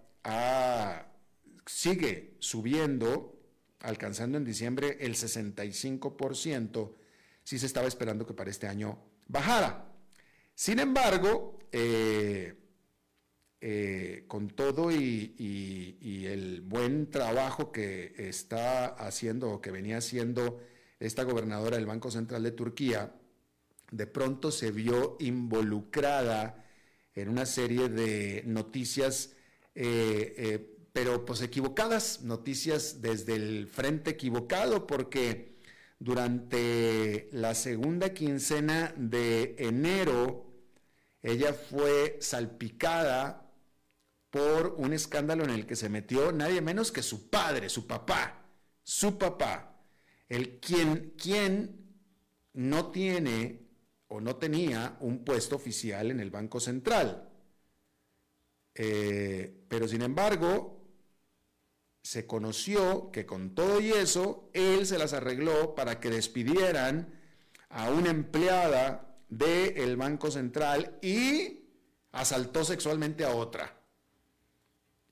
sigue 1.67 2.35
subiendo, 2.39 3.39
alcanzando 3.81 4.39
en 4.39 4.45
diciembre 4.45 4.97
el 5.01 5.13
65%, 5.13 6.95
sí 7.43 7.59
se 7.59 7.67
estaba 7.67 7.87
esperando 7.87 8.25
que 8.25 8.33
para 8.33 8.49
este 8.49 8.67
año 8.67 8.97
bajara. 9.27 9.93
Sin 10.55 10.79
embargo, 10.79 11.59
eh, 11.71 12.55
eh, 13.61 14.23
con 14.27 14.47
todo 14.49 14.89
y, 14.91 15.35
el 16.25 16.61
buen 16.61 17.09
trabajo 17.09 17.71
que 17.71 18.13
está 18.17 18.85
haciendo 18.85 19.49
o 19.51 19.61
que 19.61 19.71
venía 19.71 19.97
haciendo 19.97 20.61
esta 20.99 21.23
gobernadora 21.23 21.75
del 21.77 21.85
Banco 21.85 22.11
Central 22.11 22.43
de 22.43 22.51
Turquía, 22.51 23.13
de 23.91 24.07
pronto 24.07 24.51
se 24.51 24.71
vio 24.71 25.17
involucrada 25.19 26.63
en 27.15 27.29
una 27.29 27.45
serie 27.45 27.89
de 27.89 28.43
noticias, 28.45 29.33
eh, 29.75 30.77
pero 30.93 31.25
pues 31.25 31.41
equivocadas, 31.41 32.21
noticias 32.21 33.01
desde 33.01 33.35
el 33.35 33.67
frente 33.67 34.11
equivocado, 34.11 34.85
porque 34.87 35.55
durante 35.99 37.27
la 37.33 37.55
segunda 37.55 38.13
quincena 38.13 38.93
de 38.95 39.55
enero, 39.57 40.45
ella 41.21 41.53
fue 41.53 42.17
salpicada 42.21 43.48
por 44.29 44.75
un 44.77 44.93
escándalo 44.93 45.43
en 45.43 45.49
el 45.49 45.65
que 45.65 45.75
se 45.75 45.89
metió 45.89 46.31
nadie 46.31 46.61
menos 46.61 46.91
que 46.91 47.01
su 47.01 47.29
padre, 47.29 47.69
su 47.69 47.87
papá, 47.87 48.45
su 48.83 49.17
papá, 49.17 49.81
el 50.27 50.59
quien, 50.59 51.15
quien 51.17 51.79
no 52.53 52.91
tiene 52.91 53.67
o 54.07 54.21
no 54.21 54.35
tenía 54.35 54.97
un 54.99 55.23
puesto 55.23 55.55
oficial 55.55 56.11
en 56.11 56.19
el 56.19 56.31
Banco 56.31 56.59
Central. 56.59 57.29
Eh, 58.75 59.65
pero 59.67 59.87
sin 59.87 60.01
embargo, 60.01 60.79
se 62.01 62.25
conoció 62.25 63.11
que 63.11 63.25
con 63.25 63.53
todo 63.53 63.79
y 63.79 63.91
eso, 63.91 64.49
él 64.53 64.85
se 64.85 64.97
las 64.97 65.13
arregló 65.13 65.75
para 65.75 65.99
que 65.99 66.09
despidieran 66.09 67.19
a 67.69 67.89
una 67.91 68.09
empleada 68.09 69.17
del 69.29 69.95
Banco 69.95 70.31
Central 70.31 70.97
y 71.01 71.65
asaltó 72.11 72.63
sexualmente 72.63 73.25
a 73.25 73.35
otra. 73.35 73.78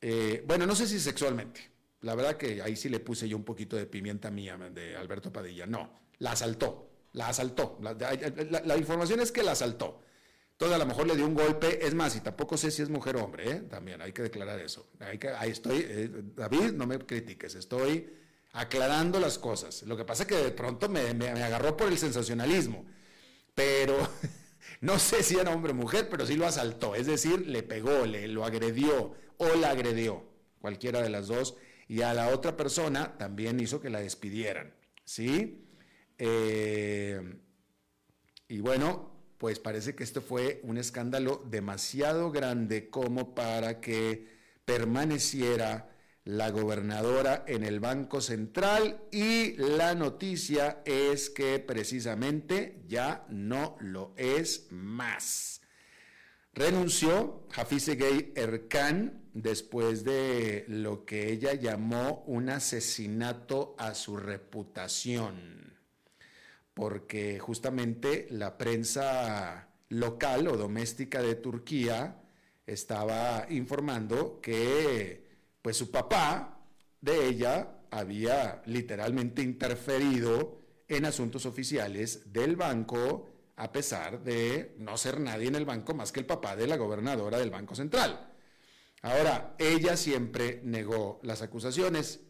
Eh, 0.09 0.41
bueno, 0.47 0.65
no 0.65 0.73
sé 0.73 0.87
si 0.87 1.01
sexualmente. 1.01 1.69
La 1.99 2.15
verdad 2.15 2.37
que 2.37 2.61
ahí 2.61 2.77
sí 2.77 2.87
le 2.87 3.01
puse 3.01 3.27
yo 3.27 3.35
un 3.35 3.43
poquito 3.43 3.75
de 3.75 3.85
pimienta 3.87 4.31
mía 4.31 4.57
de 4.57 4.95
Alberto 4.95 5.33
Padilla. 5.33 5.65
No, 5.65 5.91
la 6.19 6.31
asaltó, 6.31 6.91
la 7.11 7.27
asaltó. 7.27 7.77
La, 7.81 8.77
información 8.77 9.19
es 9.19 9.33
que 9.33 9.43
la 9.43 9.51
asaltó. 9.51 10.01
Entonces 10.53 10.75
a 10.77 10.79
lo 10.79 10.85
mejor 10.85 11.07
le 11.07 11.15
dio 11.17 11.25
un 11.25 11.33
golpe. 11.33 11.85
Es 11.85 11.93
más, 11.93 12.15
y 12.15 12.21
tampoco 12.21 12.55
sé 12.55 12.71
si 12.71 12.81
es 12.81 12.89
mujer 12.89 13.17
o 13.17 13.25
hombre, 13.25 13.51
¿eh? 13.51 13.55
también 13.69 14.01
hay 14.01 14.13
que 14.13 14.21
declarar 14.21 14.61
eso. 14.61 14.87
ahí 15.37 15.51
estoy, 15.51 15.85
eh, 15.85 16.09
David, 16.37 16.71
no 16.71 16.87
me 16.87 16.99
critiques, 16.99 17.55
estoy 17.55 18.09
aclarando 18.53 19.19
las 19.19 19.37
cosas. 19.37 19.83
Lo 19.83 19.97
que 19.97 20.05
pasa 20.05 20.23
es 20.23 20.29
que 20.29 20.37
de 20.37 20.51
pronto 20.51 20.87
me, 20.87 21.13
me 21.13 21.27
agarró 21.43 21.75
por 21.75 21.89
el 21.89 21.97
sensacionalismo. 21.97 22.85
Pero 23.53 23.97
no 24.79 24.99
sé 24.99 25.21
si 25.21 25.35
era 25.35 25.51
hombre 25.51 25.73
o 25.73 25.75
mujer, 25.75 26.07
pero 26.09 26.25
sí 26.25 26.37
lo 26.37 26.47
asaltó. 26.47 26.95
Es 26.95 27.07
decir, 27.07 27.45
le 27.45 27.61
pegó, 27.61 28.05
le 28.05 28.29
lo 28.29 28.45
agredió 28.45 29.26
o 29.37 29.55
la 29.55 29.71
agredió, 29.71 30.23
cualquiera 30.59 31.01
de 31.01 31.09
las 31.09 31.27
dos, 31.27 31.55
y 31.87 32.01
a 32.01 32.13
la 32.13 32.29
otra 32.29 32.57
persona 32.57 33.17
también 33.17 33.59
hizo 33.59 33.79
que 33.79 33.89
la 33.89 34.01
despidieran, 34.01 34.73
¿sí? 35.05 35.63
Eh, 36.17 37.21
y 38.47 38.59
bueno, 38.59 39.11
pues 39.37 39.59
parece 39.59 39.95
que 39.95 40.03
esto 40.03 40.21
fue 40.21 40.59
un 40.63 40.77
escándalo 40.77 41.43
demasiado 41.49 42.31
grande 42.31 42.89
como 42.89 43.35
para 43.35 43.79
que 43.79 44.27
permaneciera 44.65 45.89
la 46.23 46.49
gobernadora 46.49 47.45
en 47.47 47.63
el 47.63 47.79
Banco 47.79 48.19
Central 48.19 49.01
y 49.11 49.53
la 49.57 49.95
noticia 49.95 50.81
es 50.83 51.29
que 51.29 51.59
precisamente 51.59 52.83
ya 52.85 53.25
no 53.29 53.77
lo 53.79 54.13
es 54.17 54.67
más. 54.71 55.61
Renunció 56.57 57.43
Hafize 57.55 57.93
Gay 57.97 58.33
Erkan 58.35 59.29
después 59.35 60.03
de 60.03 60.65
lo 60.67 61.05
que 61.05 61.31
ella 61.31 61.53
llamó 61.53 62.23
un 62.25 62.49
asesinato 62.49 63.75
a 63.77 63.93
su 63.93 64.17
reputación, 64.17 65.77
porque 66.73 67.37
justamente 67.37 68.25
la 68.31 68.57
prensa 68.57 69.69
local 69.89 70.47
o 70.47 70.57
doméstica 70.57 71.21
de 71.21 71.35
Turquía 71.35 72.23
estaba 72.65 73.45
informando 73.51 74.41
que 74.41 75.27
pues 75.61 75.77
su 75.77 75.91
papá 75.91 76.65
de 77.01 77.27
ella 77.27 77.81
había 77.91 78.63
literalmente 78.65 79.43
interferido 79.43 80.59
en 80.87 81.05
asuntos 81.05 81.45
oficiales 81.45 82.33
del 82.33 82.55
banco 82.55 83.36
a 83.57 83.71
pesar 83.71 84.23
de 84.23 84.75
no 84.77 84.97
ser 84.97 85.19
nadie 85.19 85.47
en 85.47 85.55
el 85.55 85.65
banco 85.65 85.95
más 85.95 86.11
que 86.11 86.19
el 86.19 86.25
papá 86.27 86.55
de 86.55 86.67
la 86.67 86.77
gobernadora 86.77 87.39
del 87.39 87.49
Banco 87.49 87.73
Central. 87.75 88.33
Ahora, 89.01 89.55
ella 89.57 89.97
siempre 89.97 90.61
negó 90.63 91.19
las 91.23 91.41
acusaciones, 91.41 92.21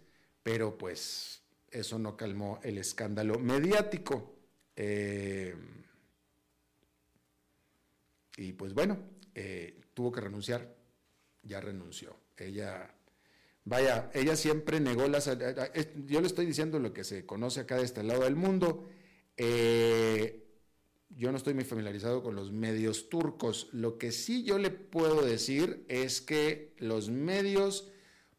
pero 0.42 0.78
pues 0.78 1.44
eso 1.70 2.00
no 2.00 2.16
calmó 2.16 2.60
el 2.64 2.78
escándalo 2.78 3.40
mediático. 3.40 4.36
Eh, 4.76 5.54
y 8.38 8.54
pues 8.54 8.74
bueno, 8.74 8.98
eh, 9.36 9.82
tuvo 9.94 10.14
que 10.14 10.22
renunciar, 10.22 10.76
ya 11.44 11.60
renunció. 11.60 12.16
Ella, 12.38 12.96
vaya, 13.66 14.10
ella 14.14 14.38
siempre 14.38 14.80
negó 14.80 15.10
las... 15.10 15.28
Eh, 15.28 15.94
yo 16.06 16.22
le 16.22 16.28
estoy 16.28 16.46
diciendo 16.46 16.80
lo 16.80 16.94
que 16.94 17.04
se 17.04 17.26
conoce 17.26 17.62
acá 17.62 17.76
de 17.76 17.84
este 17.84 18.04
lado 18.04 18.24
del 18.24 18.38
mundo. 18.38 18.88
Yo 21.18 21.32
no 21.32 21.38
estoy 21.38 21.56
muy 21.56 21.64
familiarizado 21.64 22.22
con 22.22 22.36
los 22.36 22.52
medios 22.52 23.10
turcos. 23.10 23.70
Lo 23.72 23.98
que 23.98 24.12
sí 24.12 24.44
yo 24.44 24.60
le 24.60 24.70
puedo 24.70 25.24
decir 25.24 25.84
es 25.88 26.22
que 26.22 26.76
los 26.78 27.10
medios, 27.10 27.90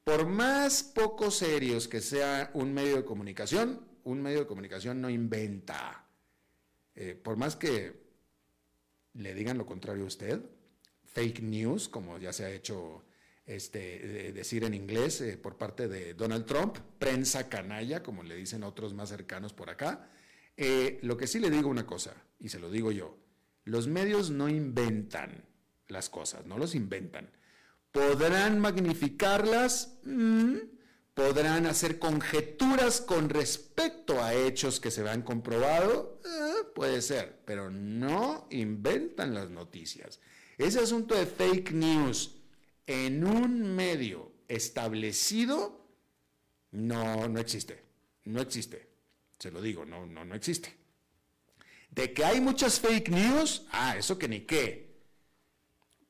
por 0.04 0.26
más 0.26 0.85
poco 0.85 1.32
serios 1.32 1.88
que 1.88 2.00
sea 2.00 2.50
un 2.54 2.73
medio 2.73 2.97
de 2.97 3.04
comunicación, 3.04 3.85
un 4.04 4.23
medio 4.23 4.40
de 4.40 4.47
comunicación 4.47 5.00
no 5.00 5.11
inventa. 5.11 6.06
Eh, 6.94 7.14
por 7.20 7.37
más 7.37 7.56
que 7.56 8.00
le 9.14 9.35
digan 9.35 9.58
lo 9.58 9.66
contrario 9.66 10.04
a 10.04 10.06
usted, 10.06 10.40
fake 11.04 11.42
news, 11.42 11.88
como 11.88 12.16
ya 12.18 12.32
se 12.32 12.44
ha 12.44 12.50
hecho 12.50 13.04
este, 13.44 14.32
decir 14.32 14.62
en 14.62 14.75
inglés 14.75 15.20
eh, 15.20 15.37
por 15.37 15.58
parte 15.58 15.88
de 15.88 16.14
Donald 16.14 16.47
Trump, 16.47 16.78
prensa 17.00 17.49
canalla, 17.49 18.04
como 18.04 18.23
le 18.23 18.37
dicen 18.37 18.62
otros 18.62 18.94
más 18.94 19.08
cercanos 19.08 19.52
por 19.52 19.68
acá. 19.68 20.08
Eh, 20.60 20.98
lo 21.02 21.16
que 21.16 21.28
sí 21.28 21.38
le 21.38 21.50
digo 21.50 21.70
una 21.70 21.86
cosa, 21.86 22.16
y 22.40 22.48
se 22.48 22.58
lo 22.58 22.68
digo 22.68 22.90
yo, 22.90 23.16
los 23.62 23.86
medios 23.86 24.30
no 24.30 24.48
inventan 24.48 25.44
las 25.86 26.10
cosas, 26.10 26.46
no 26.46 26.58
los 26.58 26.74
inventan. 26.74 27.30
Podrán 27.92 28.58
magnificarlas, 28.58 30.00
mm, 30.02 30.56
podrán 31.14 31.66
hacer 31.66 32.00
conjeturas 32.00 33.00
con 33.00 33.28
respecto 33.28 34.20
a 34.20 34.34
hechos 34.34 34.80
que 34.80 34.90
se 34.90 35.04
vean 35.04 35.22
comprobado, 35.22 36.20
eh, 36.24 36.64
puede 36.74 37.02
ser, 37.02 37.40
pero 37.44 37.70
no 37.70 38.48
inventan 38.50 39.34
las 39.34 39.50
noticias. 39.50 40.18
Ese 40.58 40.80
asunto 40.80 41.14
de 41.14 41.26
fake 41.26 41.70
news 41.70 42.34
en 42.84 43.24
un 43.24 43.76
medio 43.76 44.32
establecido 44.48 45.86
no, 46.72 47.28
no 47.28 47.38
existe, 47.38 47.80
no 48.24 48.40
existe. 48.40 48.88
Se 49.38 49.50
lo 49.50 49.62
digo, 49.62 49.85
no, 49.85 50.07
no, 50.07 50.25
no 50.25 50.35
existe. 50.35 50.75
De 51.90 52.12
que 52.12 52.25
hay 52.25 52.40
muchas 52.40 52.80
fake 52.80 53.09
news, 53.09 53.66
ah, 53.71 53.97
eso 53.97 54.18
que 54.18 54.28
ni 54.28 54.40
qué. 54.40 54.88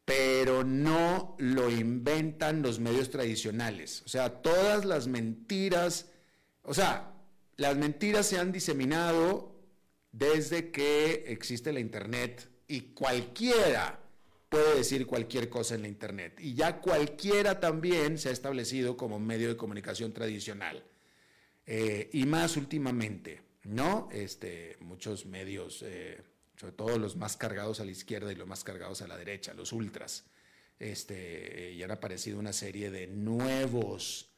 Pero 0.04 0.64
no 0.64 1.36
lo 1.38 1.70
inventan 1.70 2.62
los 2.62 2.80
medios 2.80 3.10
tradicionales. 3.10 4.02
O 4.06 4.08
sea, 4.08 4.40
todas 4.40 4.84
las 4.84 5.06
mentiras, 5.06 6.10
o 6.62 6.72
sea, 6.72 7.12
las 7.56 7.76
mentiras 7.76 8.26
se 8.26 8.38
han 8.38 8.50
diseminado 8.50 9.54
desde 10.12 10.70
que 10.70 11.24
existe 11.28 11.72
la 11.72 11.80
Internet 11.80 12.48
y 12.66 12.80
cualquiera 12.92 14.00
puede 14.48 14.76
decir 14.76 15.06
cualquier 15.06 15.50
cosa 15.50 15.74
en 15.74 15.82
la 15.82 15.88
Internet. 15.88 16.38
Y 16.40 16.54
ya 16.54 16.80
cualquiera 16.80 17.60
también 17.60 18.18
se 18.18 18.30
ha 18.30 18.32
establecido 18.32 18.96
como 18.96 19.18
medio 19.18 19.48
de 19.48 19.56
comunicación 19.56 20.12
tradicional. 20.12 20.82
Eh, 21.70 22.08
y 22.14 22.24
más 22.24 22.56
últimamente, 22.56 23.42
¿no? 23.64 24.08
Este, 24.10 24.78
muchos 24.80 25.26
medios, 25.26 25.82
eh, 25.82 26.22
sobre 26.56 26.72
todo 26.72 26.98
los 26.98 27.14
más 27.16 27.36
cargados 27.36 27.80
a 27.80 27.84
la 27.84 27.90
izquierda 27.90 28.32
y 28.32 28.36
los 28.36 28.48
más 28.48 28.64
cargados 28.64 29.02
a 29.02 29.06
la 29.06 29.18
derecha, 29.18 29.52
los 29.52 29.74
ultras, 29.74 30.24
este, 30.78 31.76
ya 31.76 31.84
han 31.84 31.90
aparecido 31.90 32.38
una 32.38 32.54
serie 32.54 32.90
de 32.90 33.06
nuevos 33.06 34.30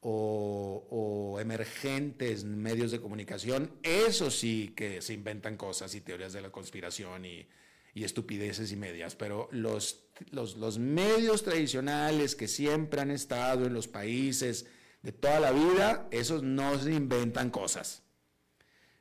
o, 0.00 1.36
emergentes 1.38 2.44
medios 2.44 2.90
de 2.92 3.00
comunicación, 3.00 3.72
eso 3.82 4.30
sí 4.30 4.72
que 4.74 5.02
se 5.02 5.12
inventan 5.12 5.58
cosas 5.58 5.94
y 5.94 6.00
teorías 6.00 6.32
de 6.32 6.40
la 6.40 6.50
conspiración 6.50 7.26
y, 7.26 7.46
estupideces 7.94 8.72
y 8.72 8.76
medias, 8.76 9.14
pero 9.14 9.50
los, 9.52 10.06
los, 10.30 10.78
medios 10.78 11.42
tradicionales 11.42 12.34
que 12.34 12.48
siempre 12.48 13.02
han 13.02 13.10
estado 13.10 13.66
en 13.66 13.74
los 13.74 13.88
países 13.88 14.64
de 15.02 15.12
toda 15.12 15.40
la 15.40 15.52
vida, 15.52 16.08
esos 16.10 16.42
no 16.42 16.78
se 16.78 16.92
inventan 16.92 17.50
cosas. 17.50 18.02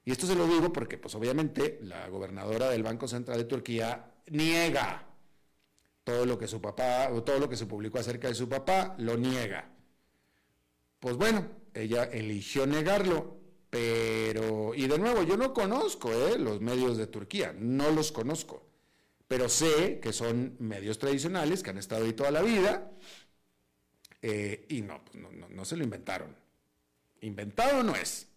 Y 0.05 0.11
esto 0.11 0.25
se 0.25 0.35
lo 0.35 0.47
digo 0.47 0.71
porque, 0.71 0.97
pues 0.97 1.13
obviamente, 1.15 1.79
la 1.83 2.07
gobernadora 2.07 2.69
del 2.69 2.83
Banco 2.83 3.07
Central 3.07 3.37
de 3.37 3.43
Turquía 3.43 4.11
niega 4.27 5.05
todo 6.03 6.25
lo 6.25 6.39
que 6.39 6.47
su 6.47 6.59
papá, 6.59 7.09
o 7.11 7.23
todo 7.23 7.39
lo 7.39 7.47
que 7.47 7.55
se 7.55 7.67
publicó 7.67 7.99
acerca 7.99 8.27
de 8.27 8.33
su 8.33 8.49
papá, 8.49 8.95
lo 8.97 9.15
niega. 9.17 9.69
Pues 10.99 11.15
bueno, 11.15 11.47
ella 11.73 12.05
eligió 12.05 12.65
negarlo, 12.65 13.37
pero, 13.69 14.73
y 14.73 14.87
de 14.87 14.97
nuevo, 14.97 15.21
yo 15.21 15.37
no 15.37 15.53
conozco 15.53 16.11
¿eh? 16.11 16.39
los 16.39 16.61
medios 16.61 16.97
de 16.97 17.05
Turquía, 17.05 17.53
no 17.55 17.91
los 17.91 18.11
conozco, 18.11 18.65
pero 19.27 19.47
sé 19.47 19.99
que 19.99 20.11
son 20.11 20.55
medios 20.57 20.97
tradicionales 20.97 21.61
que 21.61 21.69
han 21.69 21.77
estado 21.77 22.05
ahí 22.05 22.13
toda 22.13 22.31
la 22.31 22.41
vida 22.41 22.91
eh, 24.21 24.65
y 24.69 24.81
no, 24.81 25.03
pues 25.03 25.17
no, 25.17 25.29
no, 25.31 25.65
se 25.65 25.77
lo 25.77 25.83
inventaron. 25.83 26.35
Inventado 27.21 27.83
no 27.83 27.95
es. 27.95 28.27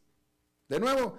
De 0.68 0.78
nuevo, 0.80 1.18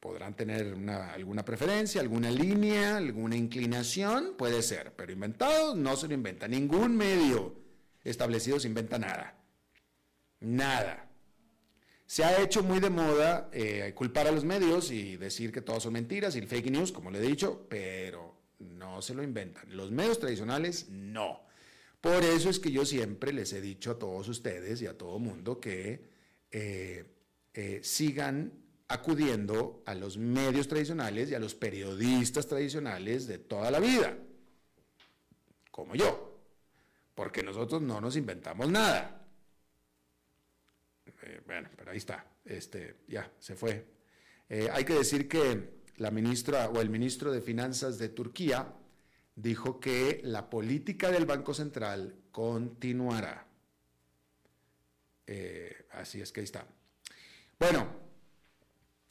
podrán 0.00 0.34
tener 0.34 0.76
alguna 0.88 1.44
preferencia, 1.44 2.00
alguna 2.00 2.30
línea, 2.30 2.96
alguna 2.96 3.36
inclinación, 3.36 4.34
puede 4.36 4.62
ser, 4.62 4.94
pero 4.94 5.12
inventado 5.12 5.74
no 5.74 5.96
se 5.96 6.08
lo 6.08 6.14
inventa. 6.14 6.48
Ningún 6.48 6.96
medio 6.96 7.56
establecido 8.04 8.58
se 8.60 8.68
inventa 8.68 8.98
nada. 8.98 9.36
Nada. 10.40 11.08
Se 12.06 12.24
ha 12.24 12.40
hecho 12.40 12.62
muy 12.62 12.80
de 12.80 12.88
moda 12.88 13.50
eh, 13.52 13.92
culpar 13.94 14.26
a 14.28 14.32
los 14.32 14.44
medios 14.44 14.90
y 14.90 15.16
decir 15.18 15.52
que 15.52 15.60
todos 15.60 15.82
son 15.82 15.92
mentiras 15.92 16.34
y 16.36 16.38
el 16.38 16.48
fake 16.48 16.70
news, 16.70 16.90
como 16.90 17.10
le 17.10 17.18
he 17.18 17.22
dicho, 17.22 17.66
pero 17.68 18.34
no 18.58 19.02
se 19.02 19.14
lo 19.14 19.22
inventan. 19.22 19.64
Los 19.76 19.90
medios 19.90 20.18
tradicionales 20.18 20.88
no. 20.88 21.47
Por 22.00 22.22
eso 22.22 22.48
es 22.48 22.60
que 22.60 22.70
yo 22.70 22.84
siempre 22.84 23.32
les 23.32 23.52
he 23.52 23.60
dicho 23.60 23.90
a 23.90 23.98
todos 23.98 24.28
ustedes 24.28 24.80
y 24.82 24.86
a 24.86 24.96
todo 24.96 25.18
mundo 25.18 25.60
que 25.60 26.00
eh, 26.50 27.04
eh, 27.52 27.80
sigan 27.82 28.52
acudiendo 28.86 29.82
a 29.84 29.94
los 29.94 30.16
medios 30.16 30.68
tradicionales 30.68 31.30
y 31.30 31.34
a 31.34 31.40
los 31.40 31.54
periodistas 31.54 32.46
tradicionales 32.46 33.26
de 33.26 33.38
toda 33.38 33.70
la 33.70 33.80
vida, 33.80 34.16
como 35.70 35.94
yo, 35.94 36.40
porque 37.14 37.42
nosotros 37.42 37.82
no 37.82 38.00
nos 38.00 38.16
inventamos 38.16 38.70
nada. 38.70 39.26
Eh, 41.22 41.42
bueno, 41.44 41.68
pero 41.76 41.90
ahí 41.90 41.98
está, 41.98 42.24
este, 42.44 43.00
ya, 43.08 43.30
se 43.38 43.56
fue. 43.56 43.84
Hay 44.72 44.84
que 44.86 44.94
decir 44.94 45.28
que 45.28 45.82
la 45.96 46.10
ministra 46.10 46.70
o 46.70 46.80
el 46.80 46.88
ministro 46.88 47.30
de 47.30 47.42
Finanzas 47.42 47.98
de 47.98 48.08
Turquía 48.08 48.72
dijo 49.38 49.78
que 49.78 50.20
la 50.24 50.50
política 50.50 51.10
del 51.10 51.24
Banco 51.24 51.54
Central 51.54 52.16
continuará. 52.32 53.46
Eh, 55.26 55.86
así 55.92 56.20
es 56.20 56.32
que 56.32 56.40
ahí 56.40 56.44
está. 56.44 56.66
Bueno, 57.58 57.86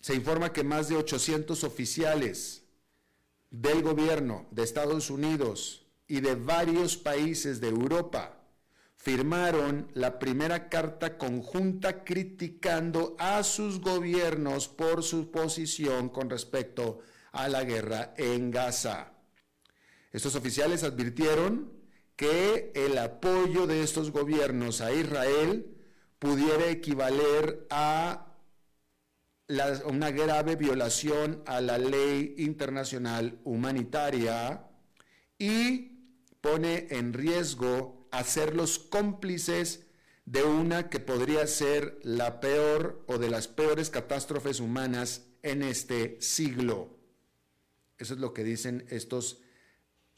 se 0.01 0.15
informa 0.15 0.51
que 0.51 0.63
más 0.63 0.89
de 0.89 0.97
800 0.97 1.63
oficiales 1.63 2.63
del 3.49 3.81
gobierno 3.81 4.47
de 4.51 4.63
Estados 4.63 5.09
Unidos 5.09 5.85
y 6.07 6.19
de 6.19 6.35
varios 6.35 6.97
países 6.97 7.61
de 7.61 7.69
Europa 7.69 8.41
firmaron 8.97 9.89
la 9.93 10.19
primera 10.19 10.67
carta 10.67 11.17
conjunta 11.17 12.03
criticando 12.03 13.15
a 13.17 13.43
sus 13.43 13.79
gobiernos 13.79 14.67
por 14.67 15.03
su 15.03 15.31
posición 15.31 16.09
con 16.09 16.29
respecto 16.29 16.99
a 17.31 17.47
la 17.47 17.63
guerra 17.63 18.13
en 18.17 18.51
Gaza. 18.51 19.16
Estos 20.17 20.33
oficiales 20.33 20.81
advirtieron 20.81 21.71
que 22.15 22.71
el 22.73 22.97
apoyo 22.97 23.67
de 23.67 23.83
estos 23.83 24.09
gobiernos 24.09 24.81
a 24.81 24.91
Israel 24.91 25.77
pudiera 26.17 26.71
equivaler 26.71 27.67
a 27.69 28.35
una 29.85 30.09
grave 30.09 30.55
violación 30.55 31.43
a 31.45 31.61
la 31.61 31.77
ley 31.77 32.33
internacional 32.39 33.39
humanitaria 33.43 34.65
y 35.37 35.99
pone 36.41 36.87
en 36.89 37.13
riesgo 37.13 38.07
hacerlos 38.09 38.79
cómplices 38.79 39.85
de 40.25 40.41
una 40.41 40.89
que 40.89 40.99
podría 40.99 41.45
ser 41.45 41.99
la 42.01 42.39
peor 42.39 43.03
o 43.05 43.19
de 43.19 43.29
las 43.29 43.47
peores 43.47 43.91
catástrofes 43.91 44.61
humanas 44.61 45.27
en 45.43 45.61
este 45.61 46.19
siglo. 46.19 46.97
Eso 47.99 48.15
es 48.15 48.19
lo 48.19 48.33
que 48.33 48.43
dicen 48.43 48.83
estos 48.89 49.43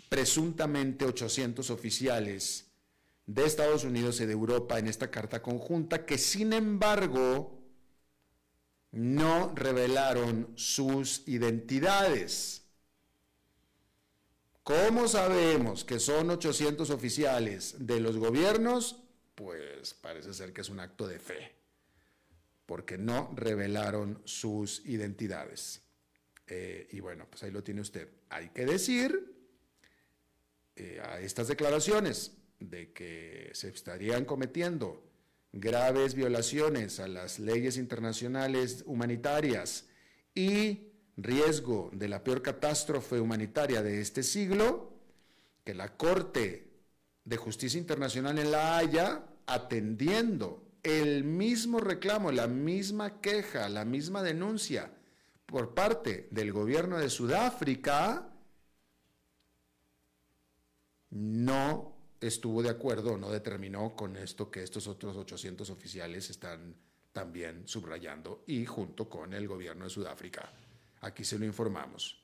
presuntamente 0.09 1.05
800 1.05 1.69
oficiales 1.69 2.65
de 3.27 3.45
Estados 3.45 3.83
Unidos 3.83 4.19
y 4.19 4.25
de 4.25 4.33
Europa 4.33 4.79
en 4.79 4.87
esta 4.87 5.11
carta 5.11 5.41
conjunta, 5.41 6.03
que 6.05 6.17
sin 6.17 6.51
embargo 6.51 7.59
no 8.91 9.53
revelaron 9.55 10.51
sus 10.55 11.27
identidades. 11.27 12.63
¿Cómo 14.63 15.07
sabemos 15.07 15.85
que 15.85 15.99
son 15.99 16.31
800 16.31 16.89
oficiales 16.89 17.75
de 17.79 17.99
los 17.99 18.17
gobiernos? 18.17 19.03
Pues 19.35 19.93
parece 19.93 20.33
ser 20.33 20.51
que 20.51 20.61
es 20.61 20.69
un 20.69 20.79
acto 20.79 21.07
de 21.07 21.19
fe, 21.19 21.55
porque 22.65 22.97
no 22.97 23.31
revelaron 23.35 24.21
sus 24.25 24.83
identidades. 24.85 25.81
Eh, 26.47 26.87
y 26.91 26.99
bueno, 26.99 27.27
pues 27.29 27.43
ahí 27.43 27.51
lo 27.51 27.63
tiene 27.63 27.81
usted. 27.81 28.09
Hay 28.29 28.49
que 28.49 28.65
decir 28.65 29.38
eh, 30.79 31.01
a 31.03 31.19
estas 31.19 31.47
declaraciones 31.47 32.37
de 32.59 32.91
que 32.93 33.49
se 33.53 33.69
estarían 33.69 34.25
cometiendo 34.25 35.03
graves 35.51 36.13
violaciones 36.13 36.99
a 36.99 37.07
las 37.07 37.39
leyes 37.39 37.77
internacionales 37.77 38.83
humanitarias 38.85 39.87
y 40.33 40.89
riesgo 41.17 41.89
de 41.93 42.07
la 42.07 42.23
peor 42.23 42.41
catástrofe 42.41 43.19
humanitaria 43.19 43.81
de 43.81 43.99
este 43.99 44.23
siglo, 44.23 44.93
que 45.65 45.73
la 45.73 45.97
Corte 45.97 46.71
de 47.25 47.37
Justicia 47.37 47.79
Internacional 47.79 48.39
en 48.39 48.51
La 48.51 48.77
Haya, 48.77 49.25
atendiendo 49.47 50.63
el 50.83 51.23
mismo 51.23 51.79
reclamo, 51.79 52.31
la 52.31 52.47
misma 52.47 53.19
queja, 53.19 53.67
la 53.69 53.85
misma 53.85 54.23
denuncia 54.23 54.93
por 55.45 55.73
parte 55.73 56.27
del 56.31 56.53
gobierno 56.53 56.97
de 56.97 57.09
Sudáfrica, 57.09 58.29
no 61.11 61.95
estuvo 62.21 62.61
de 62.61 62.69
acuerdo, 62.69 63.17
no 63.17 63.31
determinó 63.31 63.95
con 63.95 64.15
esto 64.17 64.51
que 64.51 64.63
estos 64.63 64.87
otros 64.87 65.15
800 65.17 65.69
oficiales 65.69 66.29
están 66.29 66.75
también 67.13 67.67
subrayando 67.67 68.43
y 68.47 68.65
junto 68.65 69.09
con 69.09 69.33
el 69.33 69.47
gobierno 69.47 69.85
de 69.85 69.89
Sudáfrica. 69.89 70.51
Aquí 71.01 71.23
se 71.23 71.39
lo 71.39 71.45
informamos. 71.45 72.23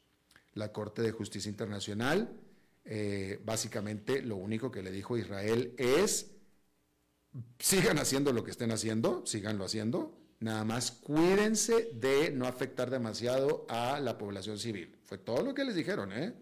La 0.53 0.71
Corte 0.71 1.01
de 1.01 1.11
Justicia 1.11 1.49
Internacional, 1.49 2.29
eh, 2.83 3.39
básicamente 3.43 4.21
lo 4.21 4.35
único 4.35 4.71
que 4.71 4.83
le 4.83 4.91
dijo 4.91 5.15
a 5.15 5.19
Israel 5.19 5.73
es, 5.77 6.31
sigan 7.59 7.97
haciendo 7.97 8.31
lo 8.31 8.43
que 8.43 8.51
estén 8.51 8.71
haciendo, 8.71 9.25
síganlo 9.25 9.65
haciendo, 9.65 10.17
nada 10.39 10.63
más 10.63 10.91
cuídense 10.91 11.89
de 11.93 12.31
no 12.31 12.45
afectar 12.45 12.89
demasiado 12.89 13.65
a 13.69 13.99
la 13.99 14.17
población 14.17 14.59
civil. 14.59 14.95
Fue 15.03 15.17
todo 15.17 15.41
lo 15.41 15.53
que 15.53 15.65
les 15.65 15.75
dijeron, 15.75 16.11
¿eh? 16.13 16.33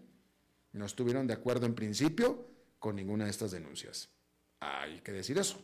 No 0.74 0.84
estuvieron 0.84 1.26
de 1.26 1.34
acuerdo 1.34 1.66
en 1.66 1.74
principio 1.74 2.46
con 2.78 2.96
ninguna 2.96 3.24
de 3.24 3.30
estas 3.30 3.50
denuncias. 3.50 4.10
Hay 4.60 5.00
que 5.00 5.12
decir 5.12 5.38
eso, 5.38 5.58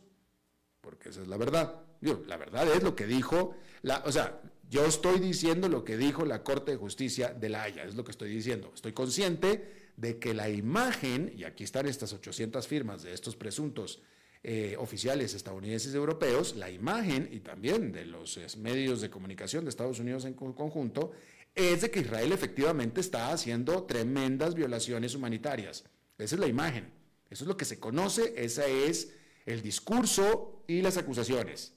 porque 0.81 1.11
esa 1.11 1.21
es 1.23 1.29
la 1.29 1.37
verdad. 1.37 1.83
la 2.01 2.37
verdad 2.37 2.67
es 2.75 2.83
lo 2.83 2.97
que 2.97 3.07
dijo, 3.07 3.55
la, 3.83 4.03
o 4.07 4.13
sea, 4.13 4.41
yo 4.71 4.87
estoy 4.87 5.19
diciendo 5.19 5.69
lo 5.69 5.85
que 5.85 5.97
dijo 5.97 6.25
la 6.25 6.43
Corte 6.45 6.73
de 6.73 6.77
Justicia 6.79 7.35
de 7.35 7.49
La 7.49 7.65
Haya, 7.65 7.85
es 7.85 7.97
lo 7.97 8.05
que 8.05 8.13
estoy 8.13 8.31
diciendo. 8.31 8.71
Estoy 8.75 8.93
consciente 8.93 9.93
de 9.97 10.19
que 10.19 10.33
la 10.33 10.49
imagen, 10.49 11.33
y 11.37 11.45
aquí 11.45 11.65
están 11.65 11.87
estas 11.87 12.13
800 12.13 12.67
firmas 12.67 13.03
de 13.03 13.13
estos 13.13 13.37
presuntos 13.37 14.01
eh, 14.43 14.77
oficiales 14.79 15.35
estadounidenses 15.35 15.93
y 15.93 15.97
europeos, 15.97 16.57
la 16.57 16.71
imagen 16.71 17.29
y 17.31 17.41
también 17.41 17.93
de 17.93 18.07
los 18.07 18.39
medios 18.57 19.03
de 19.03 19.11
comunicación 19.11 19.65
de 19.65 19.71
Estados 19.71 19.99
Unidos 19.99 20.25
en 20.25 20.33
conjunto, 20.33 21.13
es 21.55 21.81
de 21.83 21.91
que 21.91 22.01
Israel 22.01 22.33
efectivamente 22.33 23.01
está 23.01 23.33
haciendo 23.33 23.85
tremendas 23.85 24.55
violaciones 24.55 25.15
humanitarias. 25.15 25.85
Esa 26.19 26.35
es 26.35 26.41
la 26.41 26.47
imagen, 26.47 26.93
eso 27.31 27.45
es 27.45 27.49
lo 27.49 27.57
que 27.57 27.65
se 27.65 27.81
conoce, 27.81 28.35
ese 28.37 28.87
es 28.87 29.13
el 29.47 29.63
discurso 29.63 30.65
y 30.67 30.83
las 30.83 30.97
acusaciones. 30.97 31.73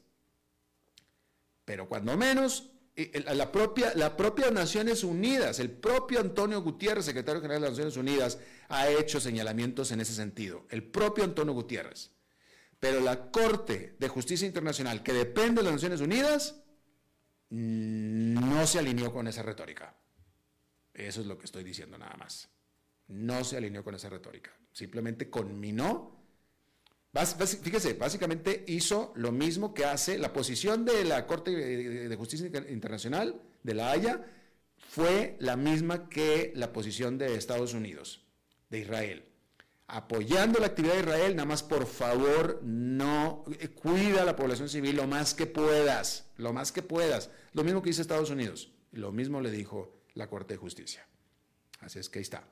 Pero 1.65 1.87
cuando 1.87 2.17
menos, 2.17 2.71
la 3.33 3.51
propia, 3.51 3.93
la 3.95 4.15
propia 4.17 4.51
Naciones 4.51 5.03
Unidas, 5.03 5.59
el 5.59 5.71
propio 5.71 6.19
Antonio 6.19 6.61
Gutiérrez, 6.61 7.05
secretario 7.05 7.41
general 7.41 7.61
de 7.61 7.69
las 7.69 7.77
Naciones 7.77 7.97
Unidas, 7.97 8.39
ha 8.69 8.89
hecho 8.89 9.19
señalamientos 9.19 9.91
en 9.91 10.01
ese 10.01 10.13
sentido. 10.13 10.65
El 10.69 10.83
propio 10.83 11.23
Antonio 11.23 11.53
Gutiérrez. 11.53 12.11
Pero 12.79 12.99
la 12.99 13.31
Corte 13.31 13.95
de 13.97 14.09
Justicia 14.09 14.45
Internacional, 14.45 15.03
que 15.03 15.13
depende 15.13 15.61
de 15.61 15.63
las 15.63 15.73
Naciones 15.73 16.01
Unidas, 16.01 16.62
no 17.49 18.67
se 18.67 18.79
alineó 18.79 19.11
con 19.13 19.27
esa 19.27 19.43
retórica. 19.43 19.95
Eso 20.93 21.21
es 21.21 21.27
lo 21.27 21.37
que 21.37 21.45
estoy 21.45 21.63
diciendo 21.63 21.97
nada 21.97 22.15
más. 22.17 22.49
No 23.07 23.43
se 23.43 23.57
alineó 23.57 23.83
con 23.83 23.95
esa 23.95 24.09
retórica. 24.09 24.51
Simplemente 24.71 25.29
conminó. 25.29 26.19
Fíjese, 27.61 27.93
básicamente 27.93 28.63
hizo 28.67 29.13
lo 29.15 29.31
mismo 29.31 29.73
que 29.73 29.85
hace 29.85 30.17
la 30.17 30.33
posición 30.33 30.83
de 30.83 31.03
la 31.03 31.27
Corte 31.27 31.51
de 31.51 32.15
Justicia 32.15 32.47
Internacional 32.69 33.39
de 33.61 33.73
la 33.75 33.91
Haya, 33.91 34.25
fue 34.77 35.37
la 35.39 35.55
misma 35.55 36.09
que 36.09 36.53
la 36.55 36.73
posición 36.73 37.17
de 37.17 37.35
Estados 37.35 37.73
Unidos, 37.73 38.25
de 38.69 38.79
Israel 38.79 39.32
apoyando 39.93 40.59
la 40.59 40.65
actividad 40.65 40.95
de 40.95 41.01
Israel, 41.01 41.35
nada 41.35 41.45
más 41.45 41.61
por 41.61 41.85
favor 41.85 42.59
no 42.63 43.43
eh, 43.59 43.67
cuida 43.67 44.23
a 44.23 44.25
la 44.25 44.35
población 44.35 44.67
civil 44.67 44.95
lo 44.95 45.05
más 45.05 45.35
que 45.35 45.45
puedas, 45.45 46.25
lo 46.37 46.51
más 46.51 46.71
que 46.71 46.81
puedas. 46.81 47.29
Lo 47.53 47.63
mismo 47.63 47.83
que 47.83 47.91
dice 47.91 48.01
Estados 48.01 48.31
Unidos, 48.31 48.71
lo 48.91 49.11
mismo 49.11 49.39
le 49.39 49.51
dijo 49.51 50.01
la 50.15 50.27
Corte 50.27 50.55
de 50.55 50.57
Justicia. 50.57 51.05
Así 51.79 51.99
es 51.99 52.09
que 52.09 52.17
ahí 52.17 52.23
está. 52.23 52.43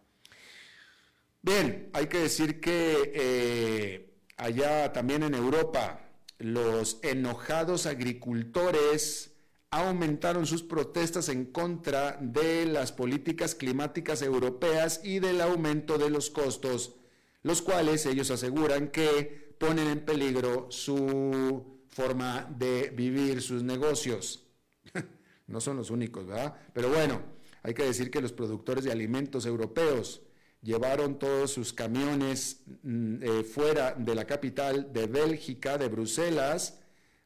Bien, 1.41 1.89
hay 1.93 2.05
que 2.05 2.19
decir 2.19 2.61
que 2.61 3.11
eh, 3.15 4.13
allá 4.37 4.93
también 4.93 5.23
en 5.23 5.33
Europa 5.33 5.99
los 6.37 6.99
enojados 7.01 7.87
agricultores 7.87 9.31
aumentaron 9.71 10.45
sus 10.45 10.61
protestas 10.61 11.27
en 11.29 11.45
contra 11.45 12.19
de 12.21 12.67
las 12.67 12.91
políticas 12.91 13.55
climáticas 13.55 14.21
europeas 14.21 15.01
y 15.03 15.17
del 15.17 15.41
aumento 15.41 15.97
de 15.97 16.11
los 16.11 16.29
costos 16.29 16.97
los 17.43 17.61
cuales 17.61 18.05
ellos 18.05 18.31
aseguran 18.31 18.89
que 18.89 19.55
ponen 19.57 19.87
en 19.87 20.05
peligro 20.05 20.67
su 20.69 21.81
forma 21.89 22.47
de 22.57 22.89
vivir, 22.89 23.41
sus 23.41 23.63
negocios. 23.63 24.45
no 25.47 25.61
son 25.61 25.77
los 25.77 25.89
únicos, 25.89 26.25
¿verdad? 26.25 26.55
Pero 26.73 26.89
bueno, 26.89 27.21
hay 27.63 27.73
que 27.73 27.83
decir 27.83 28.09
que 28.09 28.21
los 28.21 28.31
productores 28.31 28.83
de 28.83 28.91
alimentos 28.91 29.45
europeos 29.45 30.21
llevaron 30.61 31.19
todos 31.19 31.51
sus 31.51 31.73
camiones 31.73 32.61
mm, 32.83 33.23
eh, 33.23 33.43
fuera 33.43 33.93
de 33.93 34.15
la 34.15 34.25
capital 34.25 34.93
de 34.93 35.07
Bélgica, 35.07 35.77
de 35.77 35.89
Bruselas, 35.89 36.79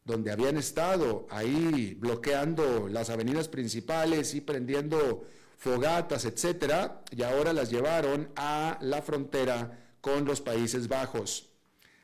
donde 0.03 0.31
habían 0.31 0.57
estado 0.57 1.25
ahí 1.29 1.95
bloqueando 1.99 2.87
las 2.87 3.09
avenidas 3.09 3.47
principales 3.47 4.35
y 4.35 4.41
prendiendo 4.41 5.25
fogatas, 5.57 6.25
etcétera, 6.25 7.01
y 7.11 7.23
ahora 7.23 7.53
las 7.53 7.71
llevaron 7.71 8.29
a 8.35 8.77
la 8.81 9.01
frontera 9.01 9.84
con 10.05 10.23
los 10.23 10.39
Países 10.39 10.87
Bajos. 10.87 11.49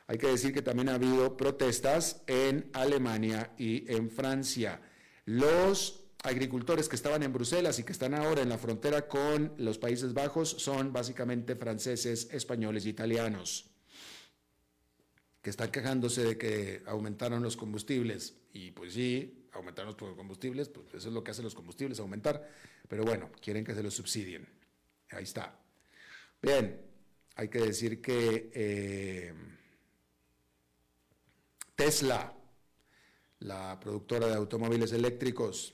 Hay 0.07 0.17
que 0.17 0.25
decir 0.25 0.51
que 0.55 0.63
también 0.63 0.89
ha 0.89 0.95
habido 0.95 1.37
protestas 1.37 2.23
en 2.25 2.67
Alemania 2.73 3.53
y 3.59 3.93
en 3.93 4.09
Francia. 4.09 4.81
Los 5.25 6.05
agricultores 6.23 6.89
que 6.89 6.95
estaban 6.95 7.21
en 7.21 7.31
Bruselas 7.31 7.77
y 7.77 7.83
que 7.83 7.91
están 7.91 8.15
ahora 8.15 8.41
en 8.41 8.49
la 8.49 8.57
frontera 8.57 9.07
con 9.07 9.53
los 9.57 9.77
Países 9.77 10.15
Bajos 10.15 10.49
son 10.49 10.91
básicamente 10.91 11.55
franceses, 11.55 12.27
españoles 12.31 12.87
y 12.87 12.89
italianos, 12.89 13.69
que 15.43 15.51
están 15.51 15.69
quejándose 15.69 16.23
de 16.23 16.37
que 16.39 16.81
aumentaron 16.87 17.43
los 17.43 17.55
combustibles. 17.55 18.33
Y 18.51 18.71
pues 18.71 18.95
sí, 18.95 19.47
aumentaron 19.51 19.95
los 19.95 20.15
combustibles, 20.15 20.69
pues 20.69 20.87
eso 20.95 21.09
es 21.09 21.13
lo 21.13 21.23
que 21.23 21.29
hacen 21.29 21.45
los 21.45 21.53
combustibles, 21.53 21.99
aumentar. 21.99 22.49
Pero 22.87 23.03
bueno, 23.03 23.29
quieren 23.39 23.63
que 23.63 23.75
se 23.75 23.83
los 23.83 23.93
subsidien. 23.93 24.47
Ahí 25.11 25.23
está. 25.23 25.55
Bien, 26.41 26.90
hay 27.41 27.49
que 27.49 27.57
decir 27.57 27.99
que 28.03 28.51
eh, 28.53 29.33
Tesla, 31.73 32.31
la 33.39 33.79
productora 33.79 34.27
de 34.27 34.35
automóviles 34.35 34.91
eléctricos, 34.91 35.73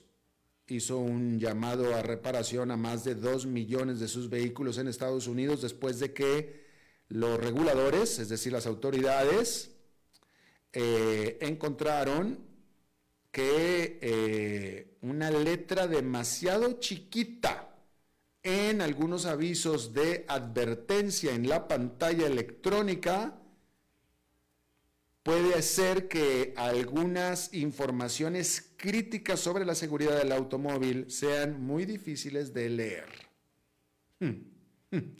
hizo 0.66 0.96
un 0.96 1.38
llamado 1.38 1.94
a 1.94 2.00
reparación 2.00 2.70
a 2.70 2.78
más 2.78 3.04
de 3.04 3.16
2 3.16 3.44
millones 3.44 4.00
de 4.00 4.08
sus 4.08 4.30
vehículos 4.30 4.78
en 4.78 4.88
Estados 4.88 5.26
Unidos 5.26 5.60
después 5.60 5.98
de 5.98 6.14
que 6.14 6.64
los 7.08 7.38
reguladores, 7.38 8.18
es 8.18 8.30
decir, 8.30 8.54
las 8.54 8.66
autoridades, 8.66 9.72
eh, 10.72 11.36
encontraron 11.42 12.38
que 13.30 13.98
eh, 14.00 14.96
una 15.02 15.30
letra 15.30 15.86
demasiado 15.86 16.80
chiquita 16.80 17.67
en 18.42 18.80
algunos 18.80 19.26
avisos 19.26 19.92
de 19.92 20.24
advertencia 20.28 21.34
en 21.34 21.48
la 21.48 21.68
pantalla 21.68 22.26
electrónica, 22.26 23.38
puede 25.22 25.60
ser 25.62 26.08
que 26.08 26.54
algunas 26.56 27.52
informaciones 27.52 28.72
críticas 28.76 29.40
sobre 29.40 29.64
la 29.64 29.74
seguridad 29.74 30.16
del 30.16 30.32
automóvil 30.32 31.10
sean 31.10 31.60
muy 31.60 31.84
difíciles 31.84 32.54
de 32.54 32.70
leer. 32.70 33.08
Hmm, 34.20 34.40
hmm. 34.90 35.18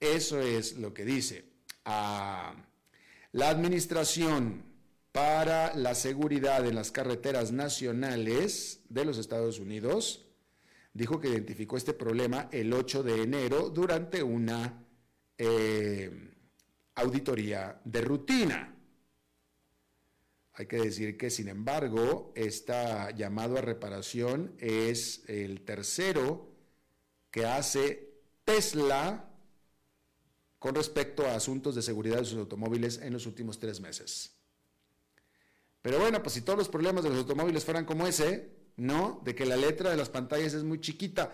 Eso 0.00 0.40
es 0.40 0.76
lo 0.76 0.94
que 0.94 1.04
dice. 1.04 1.44
Ah, 1.84 2.54
la 3.32 3.50
Administración 3.50 4.62
para 5.12 5.74
la 5.74 5.94
Seguridad 5.94 6.66
en 6.66 6.74
las 6.74 6.90
Carreteras 6.90 7.52
Nacionales 7.52 8.80
de 8.88 9.04
los 9.04 9.18
Estados 9.18 9.58
Unidos 9.58 10.25
dijo 10.96 11.20
que 11.20 11.28
identificó 11.28 11.76
este 11.76 11.92
problema 11.92 12.48
el 12.50 12.72
8 12.72 13.02
de 13.02 13.22
enero 13.22 13.68
durante 13.70 14.22
una 14.22 14.82
eh, 15.36 16.32
auditoría 16.94 17.80
de 17.84 18.00
rutina. 18.00 18.74
Hay 20.54 20.66
que 20.66 20.78
decir 20.78 21.18
que, 21.18 21.28
sin 21.28 21.48
embargo, 21.48 22.32
este 22.34 22.72
llamado 23.14 23.58
a 23.58 23.60
reparación 23.60 24.54
es 24.58 25.22
el 25.28 25.60
tercero 25.60 26.50
que 27.30 27.44
hace 27.44 28.14
Tesla 28.44 29.28
con 30.58 30.74
respecto 30.74 31.26
a 31.26 31.34
asuntos 31.34 31.74
de 31.74 31.82
seguridad 31.82 32.20
de 32.20 32.24
sus 32.24 32.38
automóviles 32.38 32.98
en 33.02 33.12
los 33.12 33.26
últimos 33.26 33.58
tres 33.58 33.80
meses. 33.80 34.34
Pero 35.82 35.98
bueno, 35.98 36.22
pues 36.22 36.32
si 36.32 36.40
todos 36.40 36.58
los 36.58 36.70
problemas 36.70 37.04
de 37.04 37.10
los 37.10 37.18
automóviles 37.18 37.64
fueran 37.64 37.84
como 37.84 38.06
ese, 38.06 38.55
¿no? 38.76 39.20
De 39.24 39.34
que 39.34 39.46
la 39.46 39.56
letra 39.56 39.90
de 39.90 39.96
las 39.96 40.08
pantallas 40.08 40.54
es 40.54 40.64
muy 40.64 40.80
chiquita. 40.80 41.32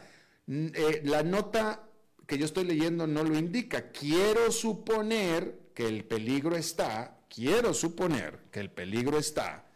Eh, 0.48 1.02
la 1.04 1.22
nota 1.22 1.88
que 2.26 2.38
yo 2.38 2.44
estoy 2.44 2.64
leyendo 2.64 3.06
no 3.06 3.24
lo 3.24 3.36
indica. 3.36 3.90
Quiero 3.90 4.50
suponer 4.50 5.70
que 5.74 5.86
el 5.86 6.04
peligro 6.04 6.56
está, 6.56 7.20
quiero 7.28 7.74
suponer 7.74 8.40
que 8.50 8.60
el 8.60 8.70
peligro 8.70 9.18
está 9.18 9.66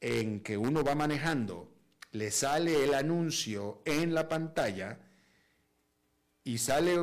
en 0.00 0.40
que 0.40 0.56
uno 0.56 0.84
va 0.84 0.94
manejando, 0.94 1.72
le 2.12 2.30
sale 2.30 2.84
el 2.84 2.94
anuncio 2.94 3.82
en 3.84 4.14
la 4.14 4.28
pantalla 4.28 4.98
y 6.44 6.58
sale 6.58 6.96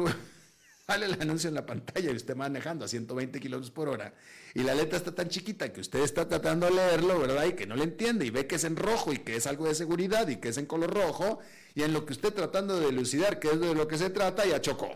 sale 0.86 1.06
el 1.06 1.22
anuncio 1.22 1.48
en 1.48 1.56
la 1.56 1.66
pantalla 1.66 2.12
y 2.12 2.16
usted 2.16 2.36
manejando 2.36 2.86
a 2.86 2.88
120 2.88 3.40
kilómetros 3.40 3.72
por 3.72 3.88
hora 3.88 4.14
y 4.54 4.64
la 4.64 4.76
letra 4.76 4.98
está 4.98 5.16
tan 5.16 5.30
chiquita 5.30 5.72
que 5.72 5.82
usted 5.82 6.00
está 6.00 6.28
tratando 6.28 6.66
de 6.66 6.74
leerlo, 6.74 7.20
¿verdad? 7.20 7.46
Y 7.46 7.54
que 7.54 7.66
no 7.66 7.76
le 7.76 7.86
entiende 7.86 8.26
y 8.26 8.30
ve 8.30 8.48
que 8.48 8.56
es 8.56 8.64
en 8.66 8.76
rojo 8.76 9.14
y 9.14 9.20
que 9.20 9.36
es 9.36 9.48
algo 9.48 9.68
de 9.68 9.76
seguridad 9.76 10.28
y 10.28 10.38
que 10.38 10.50
es 10.50 10.58
en 10.58 10.66
color 10.66 10.94
rojo 10.94 11.40
y 11.74 11.84
en 11.84 11.94
lo 11.94 12.06
que 12.06 12.14
usted 12.14 12.34
tratando 12.34 12.80
de 12.80 12.90
elucidar 12.90 13.40
qué 13.40 13.52
es 13.52 13.60
de 13.60 13.74
lo 13.74 13.88
que 13.88 13.98
se 13.98 14.10
trata 14.10 14.46
ya 14.46 14.62
chocó. 14.62 14.90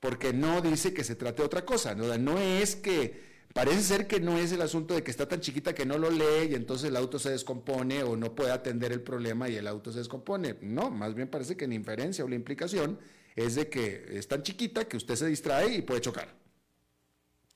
Porque 0.00 0.32
no 0.32 0.60
dice 0.60 0.94
que 0.94 1.04
se 1.04 1.16
trate 1.16 1.42
otra 1.42 1.64
cosa, 1.64 1.94
¿no? 1.94 2.16
No 2.18 2.38
es 2.38 2.76
que 2.76 3.36
Parece 3.56 3.80
ser 3.80 4.06
que 4.06 4.20
no 4.20 4.36
es 4.36 4.52
el 4.52 4.60
asunto 4.60 4.92
de 4.92 5.02
que 5.02 5.10
está 5.10 5.26
tan 5.26 5.40
chiquita 5.40 5.74
que 5.74 5.86
no 5.86 5.96
lo 5.96 6.10
lee 6.10 6.50
y 6.50 6.54
entonces 6.54 6.90
el 6.90 6.96
auto 6.96 7.18
se 7.18 7.30
descompone 7.30 8.02
o 8.02 8.14
no 8.14 8.34
puede 8.34 8.50
atender 8.52 8.92
el 8.92 9.00
problema 9.00 9.48
y 9.48 9.56
el 9.56 9.66
auto 9.66 9.90
se 9.90 10.00
descompone. 10.00 10.56
No, 10.60 10.90
más 10.90 11.14
bien 11.14 11.28
parece 11.28 11.56
que 11.56 11.66
la 11.66 11.72
inferencia 11.72 12.22
o 12.22 12.28
la 12.28 12.34
implicación 12.34 12.98
es 13.36 13.54
de 13.54 13.68
que 13.68 14.18
es 14.18 14.26
tan 14.26 14.42
chiquita 14.42 14.88
que 14.88 14.96
usted 14.96 15.14
se 15.14 15.26
distrae 15.26 15.76
y 15.76 15.82
puede 15.82 16.00
chocar. 16.00 16.34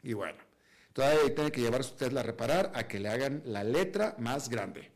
Y 0.02 0.12
bueno, 0.12 0.38
Todavía 0.92 1.34
tiene 1.34 1.52
que 1.52 1.60
llevar 1.60 1.80
usted 1.80 2.16
a 2.16 2.22
reparar 2.22 2.72
a 2.74 2.88
que 2.88 2.98
le 2.98 3.08
hagan 3.08 3.42
la 3.44 3.62
letra 3.62 4.16
más 4.18 4.48
grande. 4.48 4.90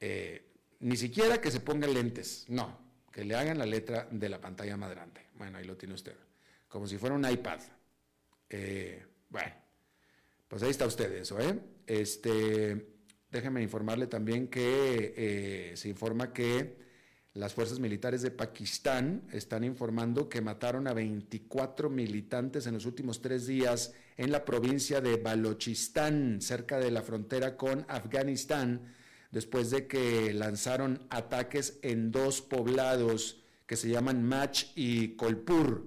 Eh, 0.00 0.44
ni 0.80 0.96
siquiera 0.96 1.40
que 1.40 1.50
se 1.50 1.60
pongan 1.60 1.94
lentes, 1.94 2.44
no, 2.48 2.78
que 3.12 3.24
le 3.24 3.34
hagan 3.34 3.58
la 3.58 3.66
letra 3.66 4.08
de 4.10 4.28
la 4.28 4.40
pantalla 4.40 4.76
más 4.76 4.90
grande. 4.90 5.20
Bueno, 5.34 5.58
ahí 5.58 5.64
lo 5.64 5.76
tiene 5.76 5.94
usted, 5.94 6.16
como 6.68 6.86
si 6.86 6.98
fuera 6.98 7.14
un 7.14 7.28
iPad. 7.28 7.60
Eh, 8.50 9.04
bueno, 9.28 9.54
pues 10.48 10.62
ahí 10.62 10.70
está 10.70 10.86
usted 10.86 11.12
eso, 11.12 11.38
¿eh? 11.40 11.58
Este, 11.86 12.88
déjeme 13.30 13.62
informarle 13.62 14.08
también 14.08 14.48
que 14.48 15.14
eh, 15.16 15.76
se 15.76 15.88
informa 15.88 16.32
que 16.32 16.87
las 17.34 17.54
fuerzas 17.54 17.78
militares 17.78 18.22
de 18.22 18.30
Pakistán 18.30 19.22
están 19.32 19.62
informando 19.62 20.28
que 20.28 20.40
mataron 20.40 20.88
a 20.88 20.92
24 20.92 21.90
militantes 21.90 22.66
en 22.66 22.74
los 22.74 22.86
últimos 22.86 23.20
tres 23.20 23.46
días 23.46 23.92
en 24.16 24.32
la 24.32 24.44
provincia 24.44 25.00
de 25.00 25.16
Balochistán, 25.16 26.40
cerca 26.40 26.78
de 26.78 26.90
la 26.90 27.02
frontera 27.02 27.56
con 27.56 27.86
Afganistán, 27.88 28.94
después 29.30 29.70
de 29.70 29.86
que 29.86 30.32
lanzaron 30.32 31.06
ataques 31.10 31.78
en 31.82 32.10
dos 32.10 32.40
poblados 32.40 33.42
que 33.66 33.76
se 33.76 33.90
llaman 33.90 34.24
Mach 34.24 34.64
y 34.74 35.08
Kolpur. 35.08 35.86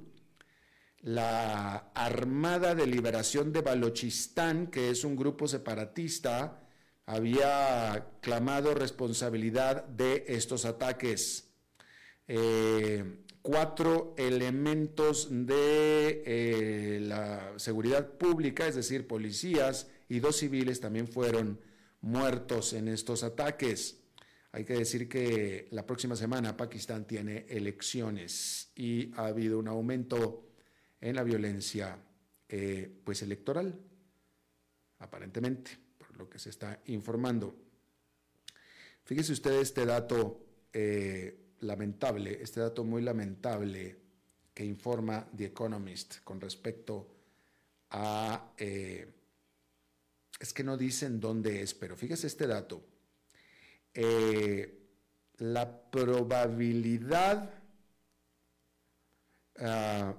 La 1.02 1.92
Armada 1.96 2.76
de 2.76 2.86
Liberación 2.86 3.52
de 3.52 3.62
Balochistán, 3.62 4.68
que 4.68 4.92
es 4.92 5.04
un 5.04 5.16
grupo 5.16 5.48
separatista, 5.48 6.61
había 7.06 8.08
clamado 8.22 8.74
responsabilidad 8.74 9.86
de 9.86 10.26
estos 10.28 10.66
ataques. 10.66 11.50
Eh, 12.28 13.24
cuatro 13.42 14.14
elementos 14.18 15.28
de 15.32 16.24
eh, 16.26 17.00
la 17.02 17.54
seguridad 17.58 18.18
pública, 18.18 18.68
es 18.68 18.76
decir, 18.76 19.08
policías 19.08 19.90
y 20.08 20.20
dos 20.20 20.38
civiles 20.38 20.80
también 20.80 21.08
fueron 21.08 21.60
muertos 22.02 22.74
en 22.74 22.88
estos 22.88 23.24
ataques. 23.24 23.98
Hay 24.54 24.66
que 24.66 24.74
decir 24.74 25.08
que 25.08 25.68
la 25.72 25.86
próxima 25.86 26.16
semana 26.16 26.58
Pakistán 26.58 27.06
tiene 27.06 27.46
elecciones 27.48 28.72
y 28.76 29.12
ha 29.16 29.28
habido 29.28 29.60
un 29.60 29.68
aumento 29.68 30.50
en 31.00 31.16
la 31.16 31.24
violencia 31.24 31.98
eh, 32.50 32.92
pues 33.04 33.22
electoral, 33.22 33.80
aparentemente, 35.00 35.72
lo 36.22 36.30
que 36.30 36.38
se 36.40 36.52
está 36.52 36.80
informando. 36.86 37.56
Fíjese 39.04 39.34
usted 39.34 39.60
este 39.60 39.86
dato 39.86 40.40
eh, 40.72 41.56
lamentable, 41.62 42.42
este 42.42 42.60
dato 42.60 42.84
muy 42.84 43.02
lamentable 43.02 43.98
que 44.54 44.64
informa 44.64 45.28
The 45.36 45.46
Economist 45.46 46.20
con 46.24 46.40
respecto 46.40 47.08
a 47.90 48.54
eh, 48.58 49.12
es 50.40 50.54
que 50.54 50.64
no 50.64 50.78
dicen 50.78 51.20
dónde 51.20 51.62
es, 51.62 51.74
pero 51.74 51.96
fíjese 51.96 52.28
este 52.28 52.46
dato. 52.46 52.84
Eh, 53.94 54.78
la 55.38 55.90
probabilidad 55.92 57.52
ah, 59.58 60.14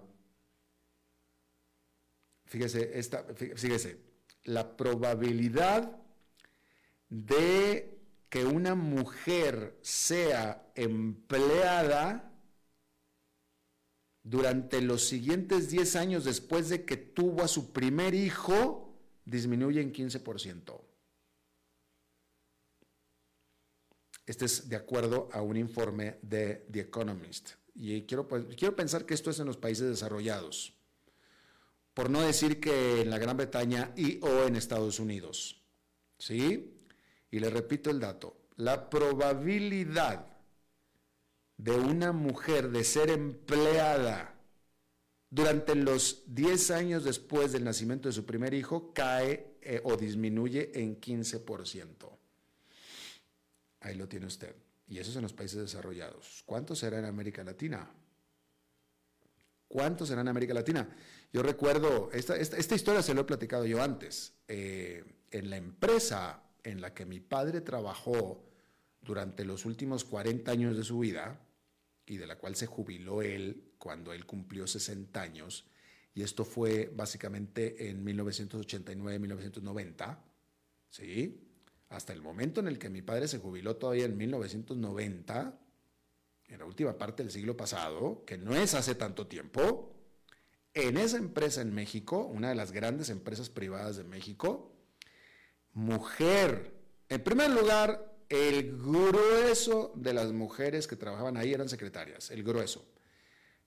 fíjese, 2.44 2.98
esta, 2.98 3.24
fíjese, 3.34 4.11
la 4.44 4.76
probabilidad 4.76 5.96
de 7.08 7.98
que 8.28 8.44
una 8.44 8.74
mujer 8.74 9.78
sea 9.82 10.70
empleada 10.74 12.32
durante 14.22 14.80
los 14.80 15.04
siguientes 15.04 15.68
10 15.68 15.96
años 15.96 16.24
después 16.24 16.68
de 16.68 16.84
que 16.84 16.96
tuvo 16.96 17.42
a 17.42 17.48
su 17.48 17.72
primer 17.72 18.14
hijo 18.14 18.96
disminuye 19.24 19.80
en 19.80 19.92
15%. 19.92 20.80
Este 24.24 24.44
es 24.44 24.68
de 24.68 24.76
acuerdo 24.76 25.28
a 25.32 25.42
un 25.42 25.56
informe 25.56 26.18
de 26.22 26.66
The 26.70 26.80
Economist. 26.80 27.50
Y 27.74 28.02
quiero, 28.02 28.28
pues, 28.28 28.44
quiero 28.56 28.76
pensar 28.76 29.04
que 29.04 29.14
esto 29.14 29.30
es 29.30 29.40
en 29.40 29.46
los 29.46 29.56
países 29.56 29.88
desarrollados, 29.88 30.74
por 31.94 32.10
no 32.10 32.22
decir 32.22 32.60
que 32.60 33.02
en 33.02 33.10
la 33.10 33.18
Gran 33.18 33.36
Bretaña 33.36 33.92
y 33.96 34.18
o 34.22 34.46
en 34.46 34.56
Estados 34.56 34.98
Unidos. 34.98 35.62
¿Sí? 36.18 36.78
Y 37.30 37.38
le 37.38 37.50
repito 37.50 37.90
el 37.90 38.00
dato. 38.00 38.36
La 38.56 38.88
probabilidad 38.88 40.26
de 41.56 41.72
una 41.72 42.12
mujer 42.12 42.70
de 42.70 42.84
ser 42.84 43.10
empleada 43.10 44.34
durante 45.30 45.74
los 45.74 46.24
10 46.26 46.70
años 46.72 47.04
después 47.04 47.52
del 47.52 47.64
nacimiento 47.64 48.08
de 48.08 48.12
su 48.12 48.26
primer 48.26 48.52
hijo 48.52 48.92
cae 48.92 49.56
eh, 49.62 49.80
o 49.84 49.96
disminuye 49.96 50.70
en 50.74 51.00
15%. 51.00 52.10
Ahí 53.80 53.94
lo 53.94 54.08
tiene 54.08 54.26
usted. 54.26 54.54
Y 54.88 54.98
eso 54.98 55.10
es 55.10 55.16
en 55.16 55.22
los 55.22 55.32
países 55.32 55.58
desarrollados. 55.58 56.42
¿Cuánto 56.44 56.76
será 56.76 56.98
en 56.98 57.06
América 57.06 57.42
Latina? 57.42 57.88
¿Cuánto 59.72 60.04
será 60.04 60.20
en 60.20 60.28
América 60.28 60.52
Latina? 60.52 60.86
Yo 61.32 61.42
recuerdo, 61.42 62.10
esta, 62.12 62.36
esta, 62.36 62.74
historia 62.74 63.00
se 63.00 63.14
lo 63.14 63.22
he 63.22 63.24
platicado 63.24 63.64
yo 63.64 63.82
antes. 63.82 64.34
Eh, 64.46 65.02
en 65.30 65.48
la 65.48 65.56
empresa 65.56 66.42
en 66.62 66.82
la 66.82 66.92
que 66.92 67.06
mi 67.06 67.20
padre 67.20 67.62
trabajó 67.62 68.44
durante 69.00 69.46
los 69.46 69.64
últimos 69.64 70.04
40 70.04 70.52
años 70.52 70.76
de 70.76 70.84
su 70.84 70.98
vida, 70.98 71.40
y 72.04 72.18
de 72.18 72.26
la 72.26 72.36
cual 72.36 72.54
se 72.54 72.66
jubiló 72.66 73.22
él 73.22 73.72
cuando 73.78 74.12
él 74.12 74.26
cumplió 74.26 74.66
60 74.66 75.22
años, 75.22 75.64
y 76.12 76.20
esto 76.20 76.44
fue 76.44 76.92
básicamente 76.94 77.88
en 77.88 78.04
1989-1990, 78.04 80.18
¿sí? 80.90 81.48
Hasta 81.88 82.12
el 82.12 82.20
momento 82.20 82.60
en 82.60 82.68
el 82.68 82.78
que 82.78 82.90
mi 82.90 83.00
padre 83.00 83.26
se 83.26 83.38
jubiló 83.38 83.76
todavía 83.76 84.04
en 84.04 84.18
1990, 84.18 85.61
en 86.52 86.58
la 86.58 86.66
última 86.66 86.96
parte 86.98 87.22
del 87.22 87.32
siglo 87.32 87.56
pasado, 87.56 88.24
que 88.26 88.36
no 88.36 88.54
es 88.54 88.74
hace 88.74 88.94
tanto 88.94 89.26
tiempo, 89.26 89.96
en 90.74 90.98
esa 90.98 91.16
empresa 91.16 91.62
en 91.62 91.74
México, 91.74 92.26
una 92.26 92.50
de 92.50 92.54
las 92.54 92.72
grandes 92.72 93.08
empresas 93.08 93.48
privadas 93.48 93.96
de 93.96 94.04
México, 94.04 94.72
mujer, 95.72 96.74
en 97.08 97.22
primer 97.22 97.50
lugar, 97.50 98.16
el 98.28 98.76
grueso 98.76 99.92
de 99.96 100.14
las 100.14 100.32
mujeres 100.32 100.86
que 100.86 100.96
trabajaban 100.96 101.36
ahí 101.36 101.52
eran 101.52 101.68
secretarias, 101.68 102.30
el 102.30 102.42
grueso. 102.42 102.86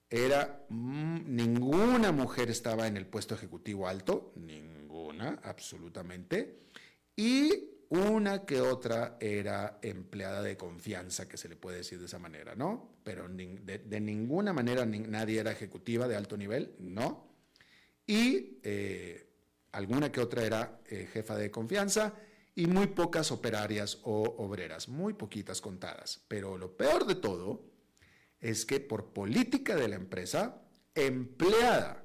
Era 0.08 0.64
mm, 0.68 1.34
ninguna 1.34 2.12
mujer 2.12 2.50
estaba 2.50 2.86
en 2.86 2.96
el 2.96 3.06
puesto 3.06 3.34
ejecutivo 3.34 3.88
alto, 3.88 4.32
ninguna, 4.36 5.40
absolutamente, 5.42 6.60
y 7.16 7.75
una 7.88 8.44
que 8.44 8.60
otra 8.60 9.16
era 9.20 9.78
empleada 9.82 10.42
de 10.42 10.56
confianza, 10.56 11.28
que 11.28 11.36
se 11.36 11.48
le 11.48 11.56
puede 11.56 11.78
decir 11.78 11.98
de 11.98 12.06
esa 12.06 12.18
manera, 12.18 12.54
¿no? 12.54 12.96
Pero 13.04 13.28
de, 13.28 14.00
ninguna 14.00 14.52
manera 14.52 14.84
nadie 14.84 15.40
era 15.40 15.52
ejecutiva 15.52 16.08
de 16.08 16.16
alto 16.16 16.36
nivel, 16.36 16.74
no. 16.78 17.28
Y 18.06 18.58
eh, 18.62 19.28
alguna 19.72 20.10
que 20.10 20.20
otra 20.20 20.44
era 20.44 20.80
eh, 20.86 21.08
jefa 21.12 21.36
de 21.36 21.50
confianza 21.50 22.14
y 22.54 22.66
muy 22.66 22.88
pocas 22.88 23.30
operarias 23.30 23.98
o 24.02 24.22
obreras, 24.38 24.88
muy 24.88 25.14
poquitas 25.14 25.60
contadas. 25.60 26.24
Pero 26.26 26.58
lo 26.58 26.76
peor 26.76 27.06
de 27.06 27.14
todo 27.14 27.70
es 28.40 28.66
que 28.66 28.80
por 28.80 29.12
política 29.12 29.76
de 29.76 29.88
la 29.88 29.96
empresa, 29.96 30.62
empleada 30.94 32.02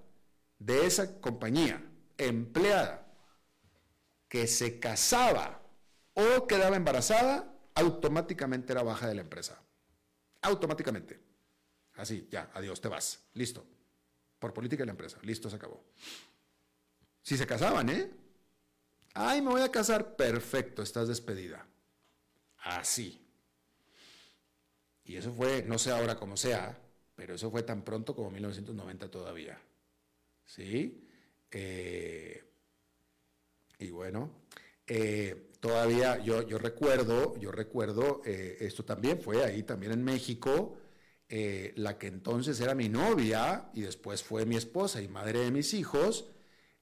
de 0.60 0.86
esa 0.86 1.20
compañía, 1.20 1.84
empleada 2.18 3.08
que 4.28 4.48
se 4.48 4.80
casaba 4.80 5.61
o 6.22 6.48
quedaba 6.48 6.76
embarazada, 6.76 7.54
automáticamente 7.76 8.74
era 8.74 8.84
baja 8.84 9.08
de 9.08 9.16
la 9.16 9.22
empresa. 9.22 9.62
Automáticamente. 10.42 11.20
Así, 11.96 12.28
ya, 12.32 12.50
adiós, 12.54 12.82
te 12.82 12.88
vas. 12.88 13.24
Listo. 13.34 13.66
Por 14.40 14.54
política 14.54 14.82
de 14.82 14.88
la 14.88 14.92
empresa. 14.92 15.20
Listo, 15.22 15.50
se 15.50 15.56
acabó. 15.56 15.84
Si 17.22 17.38
se 17.38 17.46
casaban, 17.46 17.90
¿eh? 17.90 18.12
Ay, 19.14 19.42
me 19.42 19.50
voy 19.50 19.62
a 19.62 19.72
casar. 19.72 20.16
Perfecto, 20.16 20.82
estás 20.82 21.08
despedida. 21.08 21.66
Así. 22.58 23.22
Y 25.04 25.16
eso 25.16 25.34
fue, 25.34 25.64
no 25.64 25.78
sé 25.78 25.92
ahora 25.92 26.16
cómo 26.16 26.38
sea, 26.38 26.80
pero 27.16 27.36
eso 27.36 27.52
fue 27.52 27.64
tan 27.64 27.84
pronto 27.84 28.16
como 28.16 28.32
1990 28.32 29.12
todavía. 29.12 29.60
¿Sí? 30.46 31.08
Eh, 31.52 32.44
y 33.80 33.90
bueno, 33.90 34.32
eh, 34.88 35.51
todavía 35.62 36.22
yo, 36.22 36.42
yo, 36.42 36.58
recuerdo, 36.58 37.40
yo 37.40 37.54
recuerdo, 37.54 38.22
eh, 38.26 38.58
esto 38.60 38.84
también 38.84 39.22
fue 39.22 39.46
ahí 39.46 39.64
también 39.64 39.94
en 39.94 40.04
México, 40.04 40.78
la 41.76 41.98
que 41.98 42.08
entonces 42.08 42.60
era 42.60 42.76
mi 42.76 42.90
novia 42.90 43.70
y 43.74 43.84
después 43.84 44.22
fue 44.22 44.46
mi 44.46 44.58
esposa 44.58 45.02
y 45.02 45.08
madre 45.08 45.40
de 45.40 45.50
mis 45.50 45.74
hijos, 45.74 46.26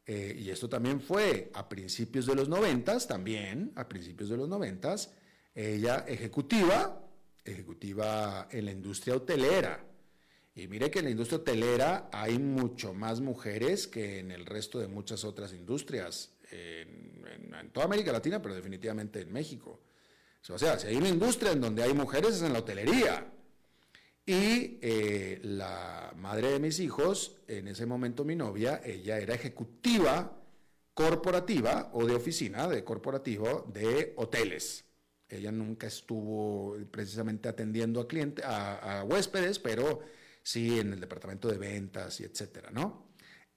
y 0.08 0.50
esto 0.50 0.68
también 0.68 1.02
fue 1.02 1.52
a 1.54 1.70
principios 1.70 2.26
de 2.26 2.34
los 2.34 2.50
noventas, 2.50 3.08
también 3.08 3.72
a 3.76 3.88
principios 3.88 4.28
de 4.28 4.38
los 4.38 4.50
noventas, 4.50 5.12
ella 5.54 6.06
ejecutiva, 6.08 7.00
ejecutiva 7.44 8.48
en 8.52 8.65
la 8.65 8.72
industria 8.72 9.15
hotelera. 9.15 9.86
Y 10.56 10.68
mire 10.68 10.89
que 10.92 11.00
en 11.00 11.06
la 11.06 11.12
industria 11.12 11.39
hotelera 11.39 12.10
hay 12.12 12.38
mucho 12.38 12.94
más 12.94 13.22
mujeres 13.22 13.88
que 13.88 14.20
en 14.20 14.32
el 14.32 14.46
resto 14.46 14.80
de 14.80 14.88
muchas 14.88 15.24
otras 15.24 15.54
industrias, 15.54 16.34
en, 16.52 17.72
toda 17.72 17.86
América 17.86 18.12
Latina, 18.12 18.42
pero 18.42 18.56
definitivamente 18.56 19.22
en 19.22 19.32
México. 19.32 19.82
O 20.50 20.58
sea, 20.58 20.80
si 20.80 20.88
hay 20.88 20.96
una 20.96 21.10
industria 21.10 21.52
en 21.52 21.62
donde 21.62 21.84
hay 21.84 21.94
mujeres 21.94 22.36
es 22.36 22.42
en 22.42 22.54
la 22.54 22.60
hotelería. 22.60 23.32
Y 24.26 24.80
eh, 24.82 25.40
la 25.44 26.14
madre 26.16 26.52
de 26.52 26.60
mis 26.60 26.80
hijos, 26.80 27.38
en 27.48 27.68
ese 27.68 27.86
momento 27.86 28.24
mi 28.24 28.36
novia, 28.36 28.82
ella 28.84 29.18
era 29.20 29.34
ejecutiva 29.34 30.38
corporativa 30.94 31.90
o 31.94 32.06
de 32.06 32.16
oficina, 32.16 32.68
de 32.68 32.84
corporativo, 32.84 33.70
de 33.74 34.14
hoteles. 34.18 34.86
Ella 35.28 35.52
nunca 35.52 35.88
estuvo 35.88 36.76
precisamente 36.92 37.50
atendiendo 37.50 38.02
a 38.02 38.08
clientes, 38.08 38.44
a 38.46 39.04
huéspedes, 39.08 39.60
pero 39.60 40.02
sí, 40.44 40.80
en 40.80 40.94
el 40.94 41.00
departamento 41.00 41.48
de 41.48 41.58
ventas 41.58 42.20
y 42.20 42.24
etcétera, 42.24 42.72
¿no? 42.72 43.10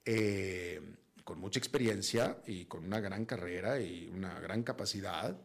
Eh, 0.05 0.79
con 1.23 1.39
mucha 1.39 1.59
experiencia 1.59 2.41
y 2.45 2.65
con 2.65 2.83
una 2.85 2.99
gran 2.99 3.25
carrera 3.25 3.79
y 3.79 4.07
una 4.07 4.39
gran 4.39 4.63
capacidad. 4.63 5.39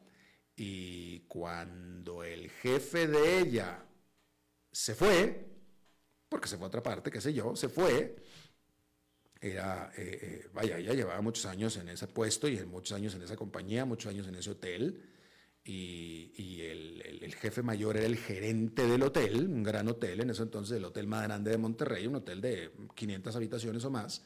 Y 0.56 1.20
cuando 1.20 2.24
el 2.24 2.50
jefe 2.50 3.06
de 3.06 3.38
ella 3.40 3.84
se 4.72 4.94
fue, 4.94 5.46
porque 6.28 6.48
se 6.48 6.56
fue 6.56 6.66
a 6.66 6.68
otra 6.68 6.82
parte, 6.82 7.10
qué 7.10 7.20
sé 7.20 7.32
yo, 7.32 7.54
se 7.54 7.68
fue, 7.68 8.16
era, 9.40 9.92
eh, 9.96 10.18
eh, 10.20 10.50
vaya, 10.52 10.78
ella 10.78 10.94
llevaba 10.94 11.20
muchos 11.20 11.46
años 11.46 11.76
en 11.76 11.88
ese 11.88 12.08
puesto 12.08 12.48
y 12.48 12.58
muchos 12.66 12.96
años 12.96 13.14
en 13.14 13.22
esa 13.22 13.36
compañía, 13.36 13.84
muchos 13.84 14.10
años 14.10 14.26
en 14.26 14.34
ese 14.34 14.50
hotel, 14.50 15.00
y, 15.64 16.62
el, 16.62 17.34
jefe 17.34 17.62
mayor 17.62 17.96
era 17.98 18.06
el 18.06 18.16
gerente 18.16 18.86
del 18.86 19.02
hotel, 19.02 19.46
un 19.46 19.62
gran 19.62 19.86
hotel, 19.86 20.20
en 20.20 20.30
ese 20.30 20.42
entonces 20.42 20.78
el 20.78 20.84
hotel 20.84 21.06
más 21.06 21.22
grande 21.24 21.50
de 21.50 21.58
Monterrey, 21.58 22.06
un 22.06 22.16
hotel 22.16 22.40
de 22.40 22.70
500 22.94 23.36
habitaciones 23.36 23.84
o 23.84 23.90
más. 23.90 24.24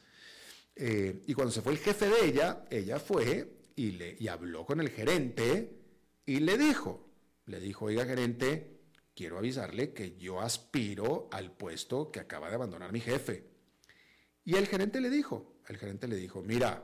Eh, 0.75 1.23
y 1.27 1.33
cuando 1.33 1.51
se 1.51 1.61
fue 1.61 1.73
el 1.73 1.79
jefe 1.79 2.07
de 2.07 2.25
ella, 2.25 2.65
ella 2.69 2.99
fue 2.99 3.61
y, 3.75 3.91
le, 3.91 4.29
habló 4.29 4.65
con 4.65 4.79
el 4.81 4.89
gerente 4.89 5.79
y 6.25 6.39
le 6.39 6.57
dijo, 6.57 7.09
le 7.45 7.59
dijo, 7.59 7.85
oiga 7.85 8.05
gerente, 8.05 8.79
quiero 9.15 9.37
avisarle 9.37 9.93
que 9.93 10.17
yo 10.17 10.41
aspiro 10.41 11.29
al 11.31 11.51
puesto 11.51 12.11
que 12.11 12.19
acaba 12.19 12.49
de 12.49 12.55
abandonar 12.55 12.91
mi 12.91 13.01
jefe. 13.01 13.45
Y 14.45 14.55
el 14.55 14.67
gerente 14.67 14.99
le 14.99 15.09
dijo, 15.09 15.57
el 15.67 15.77
gerente 15.77 16.07
le 16.07 16.15
dijo, 16.15 16.41
mira, 16.41 16.83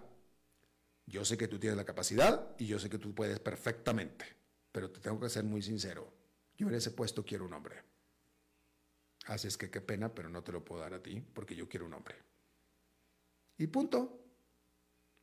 yo 1.06 1.25
sé 1.25 1.38
que 1.38 1.47
tú 1.47 1.60
tienes 1.60 1.78
la 1.78 1.86
capacidad 1.86 2.56
y 2.58 2.67
yo 2.67 2.80
sé 2.80 2.89
que 2.89 2.99
tú 2.99 3.13
puedes 3.15 3.39
perfectamente 3.39 4.39
pero 4.71 4.91
te 4.91 4.99
tengo 4.99 5.19
que 5.19 5.30
ser 5.30 5.43
muy 5.43 5.62
sincero. 5.62 6.13
Yo 6.58 6.67
en 6.67 6.75
ese 6.75 6.91
puesto 6.91 7.25
quiero 7.25 7.45
un 7.45 7.54
hombre. 7.54 7.84
Así 9.25 9.47
es 9.47 9.58
que 9.58 9.69
qué 9.69 9.82
pena, 9.82 10.13
pero 10.13 10.30
no 10.30 10.43
te 10.43 10.52
lo 10.52 10.63
puedo 10.63 10.82
dar 10.82 10.93
a 10.93 11.02
ti 11.02 11.21
porque 11.34 11.56
yo 11.56 11.67
quiero 11.67 11.86
un 11.86 11.93
hombre. 11.93 12.15
Y 13.59 13.67
punto. 13.67 14.19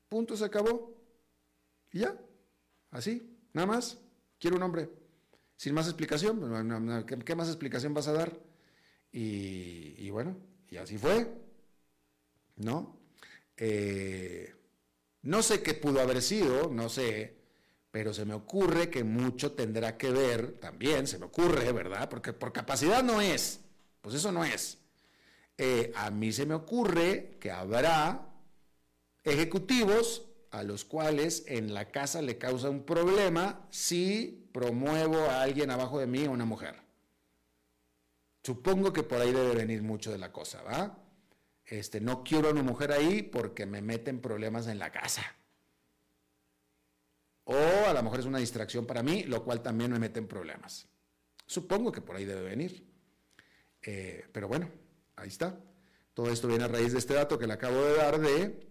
Punto 0.09 0.37
se 0.37 0.45
acabó. 0.45 0.95
Y 1.91 2.01
ya. 2.01 2.17
Así. 2.93 3.37
Nada 3.53 3.67
más. 3.67 3.99
Quiero 4.39 4.57
un 4.57 4.63
hombre. 4.63 4.89
Sin 5.57 5.75
más 5.75 5.87
explicación. 5.87 7.05
¿Qué 7.25 7.35
más 7.35 7.49
explicación 7.49 7.93
vas 7.93 8.07
a 8.07 8.13
dar? 8.13 8.39
Y, 9.11 9.95
y 9.99 10.11
bueno, 10.11 10.37
y 10.69 10.77
así 10.77 10.97
fue. 10.97 11.29
¿No? 12.57 12.97
Eh, 13.57 14.55
no 15.23 15.43
sé 15.43 15.63
qué 15.63 15.75
pudo 15.75 16.01
haber 16.01 16.23
sido, 16.23 16.71
no 16.71 16.89
sé, 16.89 17.37
pero 17.91 18.13
se 18.13 18.25
me 18.25 18.35
ocurre 18.35 18.91
que 18.91 19.03
mucho 19.03 19.53
tendrá 19.53 19.97
que 19.97 20.11
ver, 20.11 20.59
también 20.61 21.07
se 21.07 21.19
me 21.19 21.27
ocurre, 21.27 21.73
¿verdad? 21.73 22.09
Porque 22.09 22.33
por 22.33 22.53
capacidad 22.53 23.03
no 23.03 23.21
es, 23.21 23.61
pues 24.01 24.15
eso 24.15 24.31
no 24.31 24.45
es. 24.45 24.79
Eh, 25.59 25.93
a 25.95 26.11
mí 26.11 26.33
se 26.33 26.47
me 26.47 26.55
ocurre 26.55 27.37
que 27.41 27.51
habrá 27.51 28.29
ejecutivos 29.25 30.27
a 30.51 30.63
los 30.63 30.85
cuales 30.85 31.45
en 31.47 31.75
la 31.75 31.91
casa 31.91 32.23
le 32.23 32.39
causa 32.39 32.71
un 32.71 32.85
problema 32.85 33.67
si 33.71 34.49
promuevo 34.53 35.19
a 35.19 35.43
alguien 35.43 35.71
abajo 35.71 35.99
de 35.99 36.07
mí 36.07 36.27
o 36.27 36.31
una 36.31 36.45
mujer. 36.45 36.77
Supongo 38.43 38.93
que 38.93 39.03
por 39.03 39.21
ahí 39.21 39.33
debe 39.33 39.55
venir 39.55 39.83
mucho 39.83 40.13
de 40.13 40.19
la 40.19 40.33
cosa, 40.33 40.63
¿va? 40.63 40.99
Este, 41.65 42.01
no 42.01 42.23
quiero 42.23 42.49
a 42.49 42.53
una 42.53 42.63
mujer 42.63 42.93
ahí 42.93 43.23
porque 43.23 43.67
me 43.67 43.83
meten 43.83 44.21
problemas 44.21 44.69
en 44.69 44.79
la 44.79 44.93
casa 44.93 45.37
o 47.47 47.55
a 47.87 47.93
lo 47.93 48.03
mejor 48.03 48.21
es 48.21 48.27
una 48.27 48.39
distracción 48.39 48.87
para 48.87 49.05
mí, 49.05 49.23
lo 49.23 49.45
cual 49.45 49.63
también 49.63 49.93
me 49.93 50.01
mete 50.01 50.19
en 50.19 50.27
problemas. 50.27 50.89
Supongo 51.47 51.93
que 51.93 52.01
por 52.01 52.17
ahí 52.17 52.25
debe 52.25 52.43
venir. 52.43 52.85
Eh, 53.83 54.27
pero 54.33 54.49
bueno, 54.49 54.69
ahí 55.17 55.29
está. 55.29 55.59
Todo 56.15 56.31
esto 56.31 56.49
viene 56.49 56.65
a 56.65 56.69
raíz 56.69 56.93
de 56.93 56.99
este 56.99 57.15
dato 57.15 57.39
que 57.39 57.47
le 57.47 57.53
acabo 57.53 57.83
de 57.83 57.97
dar 57.97 58.21
de 58.21 58.67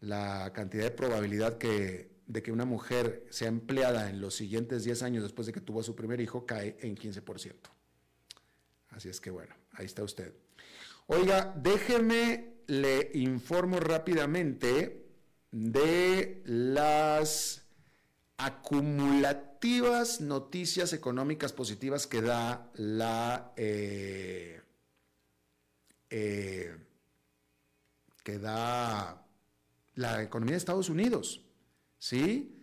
la 0.00 0.52
cantidad 0.52 0.84
de 0.84 0.90
probabilidad 0.90 1.58
que, 1.58 2.10
de 2.26 2.42
que 2.42 2.52
una 2.52 2.64
mujer 2.64 3.26
sea 3.30 3.48
empleada 3.48 4.10
en 4.10 4.20
los 4.20 4.34
siguientes 4.34 4.84
10 4.84 5.02
años 5.02 5.22
después 5.22 5.46
de 5.46 5.52
que 5.52 5.60
tuvo 5.60 5.80
a 5.80 5.84
su 5.84 5.94
primer 5.94 6.20
hijo 6.20 6.44
cae 6.46 6.76
en 6.80 6.96
15%. 6.96 7.54
Así 8.90 9.08
es 9.08 9.20
que 9.20 9.30
bueno, 9.30 9.54
ahí 9.72 9.86
está 9.86 10.02
usted. 10.02 10.34
Oiga, 11.06 11.54
déjeme, 11.56 12.58
le 12.66 13.10
informo 13.14 13.80
rápidamente 13.80 15.06
de 15.50 16.42
las 16.44 17.62
acumulativas 18.36 20.20
noticias 20.20 20.92
económicas 20.92 21.52
positivas 21.52 22.06
que 22.06 22.20
da 22.20 22.70
la 22.74 23.52
eh, 23.56 24.60
eh, 26.10 26.76
que 28.22 28.38
da 28.38 29.26
la 29.94 30.22
economía 30.22 30.52
de 30.52 30.58
Estados 30.58 30.88
Unidos, 30.88 31.42
¿sí? 31.98 32.56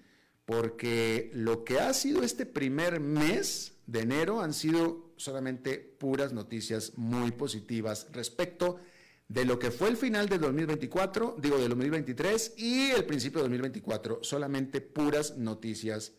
Porque 0.45 1.31
lo 1.33 1.63
que 1.63 1.79
ha 1.79 1.93
sido 1.93 2.23
este 2.23 2.45
primer 2.45 2.99
mes 2.99 3.73
de 3.87 4.01
enero 4.01 4.41
han 4.41 4.53
sido 4.53 5.13
solamente 5.17 5.79
puras 5.79 6.33
noticias 6.33 6.93
muy 6.97 7.31
positivas 7.31 8.07
respecto 8.11 8.79
de 9.27 9.45
lo 9.45 9.57
que 9.57 9.71
fue 9.71 9.89
el 9.89 9.97
final 9.97 10.29
del 10.29 10.41
2024, 10.41 11.37
digo 11.39 11.57
del 11.57 11.69
2023 11.69 12.53
y 12.57 12.91
el 12.91 13.05
principio 13.05 13.41
del 13.41 13.49
2024, 13.49 14.19
solamente 14.21 14.81
puras 14.81 15.37
noticias 15.37 16.13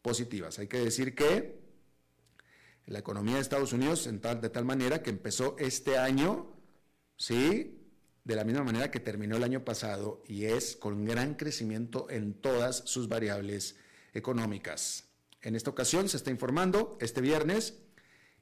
positivas. 0.00 0.58
Hay 0.58 0.68
que 0.68 0.78
decir 0.78 1.14
que 1.14 1.60
la 2.86 3.00
economía 3.00 3.36
de 3.36 3.40
Estados 3.40 3.72
Unidos, 3.72 4.06
en 4.06 4.20
tal, 4.20 4.40
de 4.40 4.50
tal 4.50 4.64
manera 4.64 5.02
que 5.02 5.10
empezó 5.10 5.56
este 5.58 5.98
año, 5.98 6.52
¿sí? 7.16 7.78
De 8.24 8.36
la 8.36 8.44
misma 8.44 8.62
manera 8.62 8.90
que 8.90 9.00
terminó 9.00 9.36
el 9.36 9.44
año 9.44 9.64
pasado 9.64 10.22
y 10.26 10.44
es 10.44 10.76
con 10.76 11.04
gran 11.04 11.34
crecimiento 11.34 12.08
en 12.10 12.34
todas 12.34 12.82
sus 12.86 13.08
variables 13.08 13.76
económicas. 14.14 15.08
En 15.40 15.56
esta 15.56 15.70
ocasión 15.70 16.08
se 16.08 16.16
está 16.16 16.30
informando 16.30 16.96
este 17.00 17.20
viernes 17.20 17.78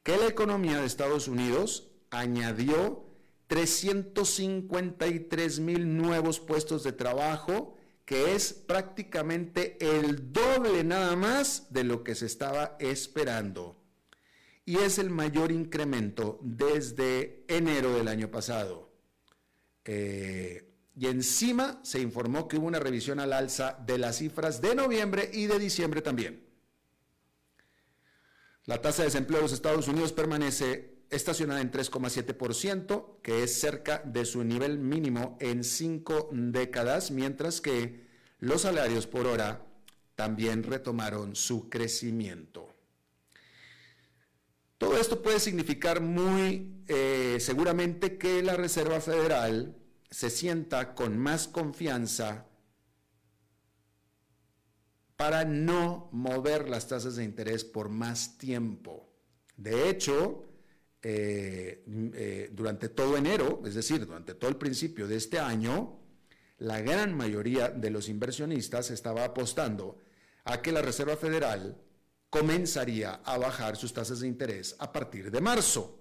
que 0.03 0.17
la 0.17 0.27
economía 0.27 0.81
de 0.81 0.87
Estados 0.87 1.29
Unidos 1.29 1.91
añadió 2.11 3.05
353 3.47 5.61
mil 5.61 5.97
nuevos 5.97 6.41
puestos 6.41 6.83
de 6.85 6.93
trabajo, 6.93 7.75
que 8.05 8.35
es 8.35 8.53
prácticamente 8.53 9.79
el 9.81 10.31
doble 10.33 10.85
nada 10.85 11.17
más 11.17 11.73
de 11.73 11.85
lo 11.85 12.05
que 12.05 12.15
se 12.15 12.27
estaba 12.27 12.77
esperando. 12.79 13.80
Y 14.71 14.77
es 14.77 15.01
el 15.01 15.11
mayor 15.11 15.51
incremento 15.51 16.39
desde 16.43 17.45
enero 17.49 17.93
del 17.93 18.07
año 18.07 18.31
pasado. 18.31 18.89
Eh, 19.85 20.65
y 20.95 21.07
encima 21.09 21.81
se 21.83 21.99
informó 21.99 22.47
que 22.47 22.57
hubo 22.57 22.69
una 22.69 22.79
revisión 22.79 23.19
al 23.19 23.33
alza 23.33 23.77
de 23.85 23.99
las 23.99 24.19
cifras 24.19 24.61
de 24.61 24.77
noviembre 24.77 25.29
y 25.33 25.47
de 25.47 25.59
diciembre 25.59 26.03
también. 26.03 26.47
La 28.67 28.81
tasa 28.81 29.03
de 29.03 29.09
desempleo 29.09 29.39
de 29.39 29.43
los 29.43 29.53
Estados 29.53 29.89
Unidos 29.89 30.13
permanece 30.13 31.03
estacionada 31.11 31.61
en 31.61 31.73
3,7%, 31.73 33.23
que 33.23 33.43
es 33.43 33.59
cerca 33.59 34.01
de 34.05 34.25
su 34.25 34.45
nivel 34.45 34.79
mínimo 34.79 35.37
en 35.41 35.65
cinco 35.65 36.29
décadas, 36.33 37.11
mientras 37.11 37.61
que 37.61 38.07
los 38.39 38.63
salarios 38.63 39.09
por 39.09 39.27
hora 39.27 39.67
también 40.15 40.63
retomaron 40.63 41.35
su 41.35 41.69
crecimiento. 41.69 42.70
Todo 44.81 44.97
esto 44.97 45.21
puede 45.21 45.41
significar 45.41 46.01
muy 46.01 46.83
eh, 46.89 47.37
seguramente 47.39 48.17
que 48.17 48.43
la 48.43 48.57
Reserva 48.57 48.99
Federal 49.03 49.77
se 50.11 50.31
sienta 50.31 50.95
con 50.95 51.19
más 51.19 51.49
confianza 51.49 52.47
para 55.17 55.45
no 55.45 56.09
mover 56.13 56.71
las 56.71 56.89
tasas 56.89 57.17
de 57.17 57.25
interés 57.25 57.63
por 57.63 57.91
más 57.91 58.39
tiempo. 58.39 59.13
De 59.55 59.91
hecho, 59.91 60.47
eh, 61.03 61.85
eh, 62.15 62.49
durante 62.51 62.89
todo 62.89 63.19
enero, 63.19 63.61
es 63.67 63.75
decir, 63.75 64.07
durante 64.07 64.35
todo 64.35 64.49
el 64.49 64.57
principio 64.57 65.07
de 65.07 65.17
este 65.17 65.39
año, 65.39 66.01
la 66.57 66.81
gran 66.81 67.15
mayoría 67.15 67.69
de 67.69 67.91
los 67.91 68.09
inversionistas 68.09 68.91
estaba 68.91 69.25
apostando 69.25 69.99
a 70.45 70.63
que 70.63 70.73
la 70.73 70.81
Reserva 70.81 71.19
Federal 71.19 71.79
comenzaría 72.31 73.21
a 73.25 73.37
bajar 73.37 73.77
sus 73.77 73.93
tasas 73.93 74.21
de 74.21 74.29
interés 74.29 74.77
a 74.79 74.93
partir 74.93 75.31
de 75.31 75.41
marzo. 75.41 75.99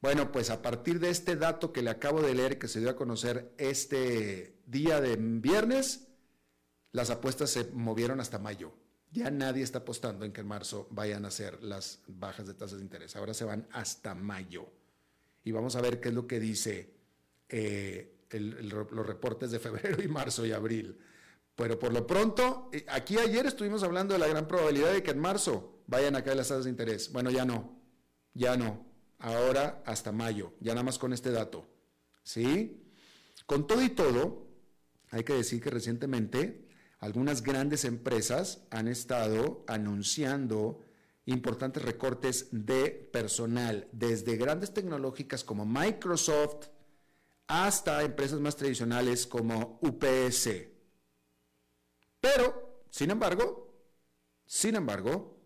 Bueno, 0.00 0.30
pues 0.30 0.50
a 0.50 0.62
partir 0.62 1.00
de 1.00 1.08
este 1.10 1.34
dato 1.34 1.72
que 1.72 1.82
le 1.82 1.90
acabo 1.90 2.20
de 2.20 2.34
leer, 2.34 2.58
que 2.58 2.68
se 2.68 2.80
dio 2.80 2.90
a 2.90 2.96
conocer 2.96 3.52
este 3.56 4.60
día 4.66 5.00
de 5.00 5.16
viernes, 5.16 6.06
las 6.92 7.10
apuestas 7.10 7.50
se 7.50 7.64
movieron 7.72 8.20
hasta 8.20 8.38
mayo. 8.38 8.74
Ya 9.10 9.30
nadie 9.30 9.62
está 9.62 9.78
apostando 9.78 10.24
en 10.24 10.32
que 10.32 10.42
en 10.42 10.46
marzo 10.46 10.86
vayan 10.90 11.24
a 11.24 11.30
ser 11.30 11.62
las 11.62 12.02
bajas 12.06 12.46
de 12.46 12.54
tasas 12.54 12.78
de 12.78 12.84
interés. 12.84 13.16
Ahora 13.16 13.32
se 13.32 13.44
van 13.44 13.66
hasta 13.72 14.14
mayo. 14.14 14.70
Y 15.42 15.52
vamos 15.52 15.74
a 15.76 15.80
ver 15.80 16.00
qué 16.00 16.10
es 16.10 16.14
lo 16.14 16.26
que 16.26 16.38
dice 16.38 16.92
eh, 17.48 18.16
los 18.30 19.06
reportes 19.06 19.50
de 19.50 19.58
febrero 19.58 20.02
y 20.02 20.08
marzo 20.08 20.44
y 20.44 20.52
abril. 20.52 20.98
Pero 21.56 21.78
por 21.78 21.92
lo 21.92 22.06
pronto, 22.06 22.68
eh, 22.72 22.84
aquí 22.88 23.18
ayer 23.18 23.46
estuvimos 23.46 23.82
hablando 23.82 24.12
de 24.12 24.20
la 24.20 24.28
gran 24.28 24.46
probabilidad 24.46 24.92
de 24.92 25.02
que 25.02 25.10
en 25.10 25.18
marzo 25.18 25.80
vayan 25.86 26.14
a 26.14 26.22
caer 26.22 26.36
las 26.36 26.48
tasas 26.48 26.64
de 26.64 26.70
interés. 26.70 27.10
Bueno, 27.10 27.30
ya 27.30 27.44
no, 27.44 27.80
ya 28.34 28.56
no. 28.56 28.86
Ahora 29.18 29.82
hasta 29.86 30.12
mayo, 30.12 30.52
ya 30.60 30.74
nada 30.74 30.84
más 30.84 30.98
con 30.98 31.14
este 31.14 31.30
dato. 31.30 31.66
¿Sí? 32.22 32.92
Con 33.46 33.66
todo 33.66 33.82
y 33.82 33.88
todo, 33.88 34.46
hay 35.10 35.24
que 35.24 35.32
decir 35.32 35.62
que 35.62 35.70
recientemente 35.70 36.68
algunas 36.98 37.42
grandes 37.42 37.84
empresas 37.84 38.66
han 38.70 38.88
estado 38.88 39.64
anunciando 39.66 40.80
importantes 41.24 41.82
recortes 41.82 42.48
de 42.50 42.90
personal, 42.90 43.88
desde 43.92 44.36
grandes 44.36 44.74
tecnológicas 44.74 45.42
como 45.42 45.64
Microsoft 45.64 46.66
hasta 47.46 48.02
empresas 48.02 48.40
más 48.40 48.56
tradicionales 48.56 49.26
como 49.26 49.78
UPS. 49.80 50.75
Pero, 52.34 52.82
sin 52.90 53.12
embargo, 53.12 53.72
sin 54.46 54.74
embargo, 54.74 55.38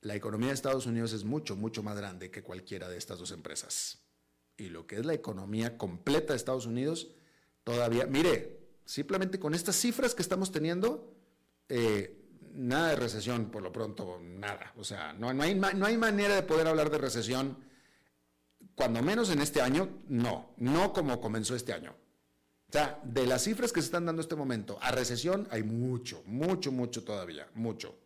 la 0.00 0.14
economía 0.14 0.48
de 0.48 0.54
Estados 0.54 0.86
Unidos 0.86 1.12
es 1.12 1.24
mucho, 1.24 1.56
mucho 1.56 1.82
más 1.82 1.94
grande 1.94 2.30
que 2.30 2.42
cualquiera 2.42 2.88
de 2.88 2.96
estas 2.96 3.18
dos 3.18 3.32
empresas. 3.32 3.98
Y 4.56 4.70
lo 4.70 4.86
que 4.86 4.96
es 4.96 5.04
la 5.04 5.12
economía 5.12 5.76
completa 5.76 6.32
de 6.32 6.38
Estados 6.38 6.64
Unidos, 6.64 7.10
todavía, 7.64 8.06
mire, 8.06 8.60
simplemente 8.86 9.38
con 9.38 9.52
estas 9.52 9.76
cifras 9.76 10.14
que 10.14 10.22
estamos 10.22 10.50
teniendo, 10.50 11.14
eh, 11.68 12.18
nada 12.54 12.88
de 12.88 12.96
recesión 12.96 13.50
por 13.50 13.62
lo 13.62 13.72
pronto, 13.72 14.20
nada. 14.22 14.72
O 14.78 14.84
sea, 14.84 15.12
no, 15.12 15.28
hay, 15.28 15.54
no 15.54 15.84
hay 15.84 15.98
manera 15.98 16.34
de 16.34 16.42
poder 16.44 16.66
hablar 16.66 16.88
de 16.88 16.96
recesión, 16.96 17.58
cuando 18.74 19.02
menos 19.02 19.28
en 19.28 19.42
este 19.42 19.60
año, 19.60 20.00
no, 20.08 20.54
no 20.56 20.94
como 20.94 21.20
comenzó 21.20 21.54
este 21.54 21.74
año. 21.74 21.94
O 22.70 22.72
sea, 22.72 23.00
de 23.02 23.26
las 23.26 23.42
cifras 23.42 23.72
que 23.72 23.80
se 23.80 23.86
están 23.86 24.06
dando 24.06 24.20
en 24.20 24.24
este 24.24 24.36
momento 24.36 24.78
a 24.80 24.92
recesión 24.92 25.48
hay 25.50 25.64
mucho, 25.64 26.22
mucho, 26.26 26.70
mucho 26.70 27.02
todavía, 27.02 27.48
mucho. 27.54 27.98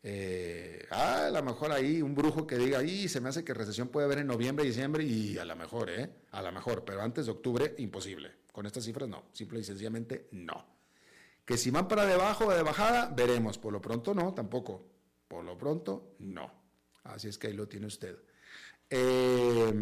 Eh, 0.00 0.86
ah, 0.92 1.26
a 1.26 1.30
lo 1.30 1.42
mejor 1.42 1.72
ahí 1.72 2.00
un 2.00 2.14
brujo 2.14 2.46
que 2.46 2.56
diga, 2.56 2.84
y 2.84 3.08
se 3.08 3.20
me 3.20 3.30
hace 3.30 3.42
que 3.42 3.52
recesión 3.52 3.88
puede 3.88 4.04
haber 4.04 4.18
en 4.18 4.28
noviembre, 4.28 4.64
diciembre, 4.64 5.02
y 5.02 5.38
a 5.38 5.44
lo 5.44 5.56
mejor, 5.56 5.90
¿eh? 5.90 6.08
A 6.30 6.40
lo 6.40 6.52
mejor, 6.52 6.84
pero 6.84 7.02
antes 7.02 7.26
de 7.26 7.32
octubre, 7.32 7.74
imposible. 7.78 8.30
Con 8.52 8.64
estas 8.64 8.84
cifras, 8.84 9.08
no. 9.08 9.24
Simple 9.32 9.58
y 9.58 9.64
sencillamente, 9.64 10.28
no. 10.30 10.64
Que 11.44 11.56
si 11.56 11.72
van 11.72 11.88
para 11.88 12.06
debajo 12.06 12.54
de 12.54 12.62
bajada, 12.62 13.08
veremos. 13.08 13.58
Por 13.58 13.72
lo 13.72 13.80
pronto, 13.80 14.14
no, 14.14 14.34
tampoco. 14.34 14.86
Por 15.26 15.44
lo 15.44 15.58
pronto, 15.58 16.14
no. 16.20 16.48
Así 17.02 17.26
es 17.26 17.38
que 17.38 17.48
ahí 17.48 17.54
lo 17.54 17.66
tiene 17.66 17.86
usted. 17.86 18.16
Eh, 18.90 19.72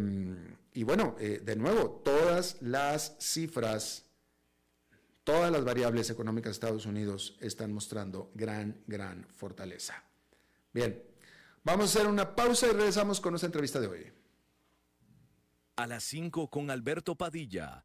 y 0.74 0.82
bueno, 0.84 1.16
eh, 1.18 1.40
de 1.44 1.56
nuevo, 1.56 2.00
todas 2.04 2.56
las 2.62 3.16
cifras, 3.18 4.06
todas 5.24 5.52
las 5.52 5.64
variables 5.64 6.08
económicas 6.10 6.50
de 6.50 6.52
Estados 6.52 6.86
Unidos 6.86 7.36
están 7.40 7.72
mostrando 7.72 8.30
gran, 8.34 8.82
gran 8.86 9.26
fortaleza. 9.36 10.02
Bien, 10.72 11.02
vamos 11.62 11.94
a 11.94 11.98
hacer 11.98 12.08
una 12.10 12.34
pausa 12.34 12.68
y 12.68 12.70
regresamos 12.70 13.20
con 13.20 13.32
nuestra 13.32 13.46
entrevista 13.46 13.80
de 13.80 13.86
hoy. 13.86 14.12
A 15.76 15.86
las 15.86 16.04
5 16.04 16.48
con 16.48 16.70
Alberto 16.70 17.16
Padilla 17.16 17.84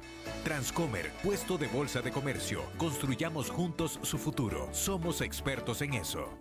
Transcomer, 0.43 1.11
puesto 1.23 1.57
de 1.57 1.67
bolsa 1.67 2.01
de 2.01 2.11
comercio. 2.11 2.63
Construyamos 2.77 3.49
juntos 3.49 3.99
su 4.01 4.17
futuro. 4.17 4.69
Somos 4.73 5.21
expertos 5.21 5.81
en 5.81 5.93
eso. 5.93 6.37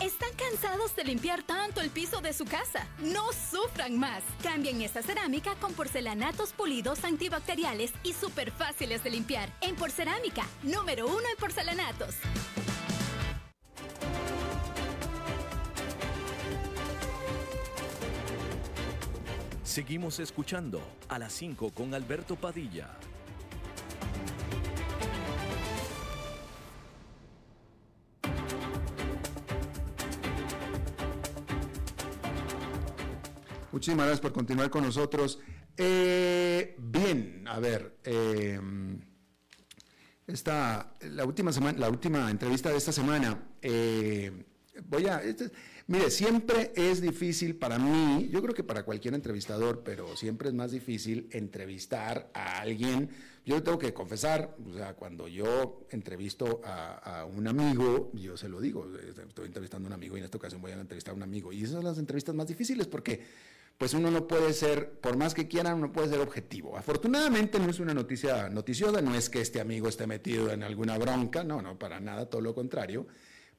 ¿Están 0.00 0.30
cansados 0.36 0.94
de 0.94 1.04
limpiar 1.04 1.42
tanto 1.42 1.80
el 1.80 1.90
piso 1.90 2.20
de 2.20 2.32
su 2.32 2.44
casa? 2.44 2.86
No 2.98 3.32
sufran 3.32 3.98
más. 3.98 4.22
Cambien 4.42 4.80
esa 4.82 5.02
cerámica 5.02 5.54
con 5.56 5.72
porcelanatos 5.74 6.52
pulidos 6.52 7.04
antibacteriales 7.04 7.92
y 8.04 8.12
súper 8.12 8.50
fáciles 8.52 9.02
de 9.02 9.10
limpiar. 9.10 9.52
En 9.60 9.74
Porcerámica, 9.74 10.46
número 10.62 11.06
uno 11.06 11.28
en 11.30 11.36
porcelanatos. 11.38 12.14
Seguimos 19.78 20.18
escuchando 20.18 20.82
a 21.08 21.20
las 21.20 21.32
5 21.34 21.70
con 21.70 21.94
Alberto 21.94 22.34
Padilla. 22.34 22.90
Muchísimas 33.70 34.06
gracias 34.06 34.20
por 34.20 34.32
continuar 34.32 34.68
con 34.68 34.82
nosotros. 34.82 35.38
Eh, 35.76 36.74
bien, 36.80 37.44
a 37.46 37.60
ver, 37.60 37.98
eh, 38.02 38.60
esta, 40.26 40.92
la 41.02 41.24
última 41.24 41.52
semana, 41.52 41.78
la 41.78 41.88
última 41.88 42.28
entrevista 42.32 42.68
de 42.70 42.78
esta 42.78 42.90
semana, 42.90 43.46
eh, 43.62 44.44
voy 44.86 45.06
a, 45.06 45.22
este, 45.22 45.50
Mire, 45.88 46.10
siempre 46.10 46.70
es 46.76 47.00
difícil 47.00 47.56
para 47.56 47.78
mí, 47.78 48.28
yo 48.30 48.42
creo 48.42 48.54
que 48.54 48.62
para 48.62 48.82
cualquier 48.82 49.14
entrevistador, 49.14 49.82
pero 49.82 50.18
siempre 50.18 50.48
es 50.50 50.54
más 50.54 50.70
difícil 50.70 51.30
entrevistar 51.32 52.30
a 52.34 52.60
alguien. 52.60 53.08
Yo 53.46 53.62
tengo 53.62 53.78
que 53.78 53.94
confesar, 53.94 54.54
o 54.68 54.74
sea, 54.74 54.92
cuando 54.92 55.28
yo 55.28 55.86
entrevisto 55.88 56.60
a, 56.62 57.24
un 57.34 57.48
amigo, 57.48 58.10
yo 58.12 58.36
se 58.36 58.50
lo 58.50 58.60
digo, 58.60 58.86
estoy 59.26 59.46
entrevistando 59.46 59.86
a 59.86 59.88
un 59.88 59.94
amigo 59.94 60.14
y 60.14 60.20
en 60.20 60.26
esta 60.26 60.36
ocasión 60.36 60.60
voy 60.60 60.72
a 60.72 60.74
entrevistar 60.74 61.12
a 61.12 61.16
un 61.16 61.22
amigo. 61.22 61.54
Y 61.54 61.62
esas 61.62 61.76
son 61.76 61.84
las 61.84 61.96
entrevistas 61.96 62.34
más 62.34 62.48
difíciles 62.48 62.86
porque 62.86 63.22
pues 63.78 63.94
uno 63.94 64.10
no 64.10 64.26
puede 64.26 64.52
ser, 64.52 64.90
por 65.00 65.16
más 65.16 65.32
que 65.32 65.48
quieran, 65.48 65.80
no 65.80 65.90
puede 65.90 66.10
ser 66.10 66.20
objetivo. 66.20 66.76
Afortunadamente 66.76 67.58
no 67.58 67.70
es 67.70 67.80
una 67.80 67.94
noticia 67.94 68.50
noticiosa, 68.50 69.00
no 69.00 69.14
es 69.14 69.30
que 69.30 69.40
este 69.40 69.58
amigo 69.58 69.88
esté 69.88 70.06
metido 70.06 70.52
en 70.52 70.62
alguna 70.62 70.98
bronca, 70.98 71.44
no, 71.44 71.62
no, 71.62 71.78
para 71.78 71.98
nada, 71.98 72.28
todo 72.28 72.42
lo 72.42 72.54
contrario 72.54 73.06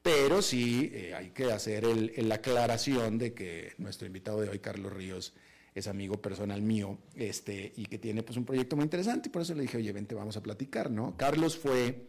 pero 0.01 0.41
sí 0.41 0.91
eh, 0.93 1.13
hay 1.13 1.31
que 1.31 1.51
hacer 1.51 1.85
la 1.85 2.35
aclaración 2.35 3.17
de 3.17 3.33
que 3.33 3.73
nuestro 3.77 4.07
invitado 4.07 4.41
de 4.41 4.49
hoy, 4.49 4.59
Carlos 4.59 4.93
Ríos, 4.93 5.33
es 5.75 5.87
amigo 5.87 6.21
personal 6.21 6.61
mío 6.61 6.97
este, 7.15 7.73
y 7.75 7.85
que 7.85 7.97
tiene 7.97 8.23
pues, 8.23 8.37
un 8.37 8.45
proyecto 8.45 8.75
muy 8.75 8.83
interesante 8.83 9.29
y 9.29 9.31
por 9.31 9.41
eso 9.41 9.53
le 9.53 9.61
dije, 9.61 9.77
oye, 9.77 9.91
vente, 9.91 10.15
vamos 10.15 10.37
a 10.37 10.43
platicar, 10.43 10.89
¿no? 10.89 11.15
Carlos 11.15 11.57
fue 11.57 12.07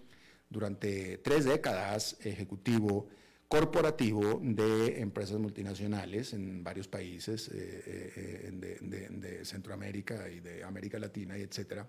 durante 0.48 1.18
tres 1.18 1.44
décadas 1.44 2.16
ejecutivo 2.24 3.08
corporativo 3.48 4.40
de 4.42 5.00
empresas 5.00 5.38
multinacionales 5.38 6.34
en 6.34 6.62
varios 6.62 6.86
países 6.86 7.48
eh, 7.52 8.12
eh, 8.16 8.50
de, 8.52 9.44
Centroamérica 9.44 10.28
y 10.28 10.38
de 10.40 10.62
América 10.62 10.98
Latina 10.98 11.36
y 11.36 11.42
etcétera. 11.42 11.88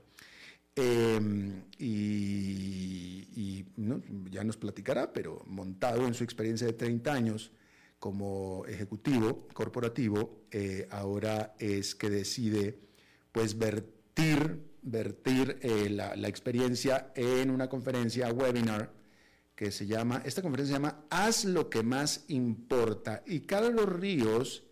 Em, 0.75 1.63
y, 1.77 3.65
ya 4.29 4.43
nos 4.45 4.55
platicará, 4.55 5.11
pero 5.11 5.43
montado 5.45 6.07
en 6.07 6.13
su 6.13 6.23
experiencia 6.23 6.65
de 6.65 6.73
30 6.73 7.13
años 7.13 7.51
como 7.99 8.65
ejecutivo 8.65 9.47
corporativo, 9.53 10.45
eh, 10.51 10.87
ahora 10.89 11.55
es 11.59 11.93
que 11.95 12.09
decide 12.09 12.79
pues 13.31 13.57
vertir, 13.57 14.61
vertir 14.81 15.57
eh, 15.61 15.89
la, 15.89 16.15
la, 16.15 16.27
experiencia 16.29 17.11
en 17.15 17.51
una 17.51 17.67
conferencia 17.67 18.31
webinar 18.31 18.93
que 19.55 19.71
se 19.71 19.85
llama, 19.85 20.21
esta 20.25 20.41
conferencia 20.41 20.75
se 20.75 20.81
llama 20.81 21.05
Haz 21.09 21.45
lo 21.45 21.69
que 21.69 21.83
más 21.83 22.25
importa. 22.29 23.21
Y 23.25 23.41
Carlos 23.41 23.87
Ríos 23.87 24.63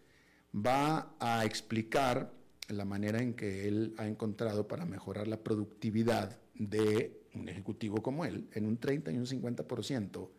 va 0.55 1.15
a 1.19 1.45
explicar 1.45 2.38
la 2.77 2.85
manera 2.85 3.21
en 3.21 3.33
que 3.33 3.67
él 3.67 3.95
ha 3.97 4.07
encontrado 4.07 4.67
para 4.67 4.85
mejorar 4.85 5.27
la 5.27 5.43
productividad 5.43 6.37
de 6.55 7.21
un 7.33 7.49
ejecutivo 7.49 8.01
como 8.01 8.25
él 8.25 8.47
en 8.53 8.65
un 8.65 8.77
30 8.77 9.11
y 9.11 9.17
un 9.17 9.25
50% 9.25 10.29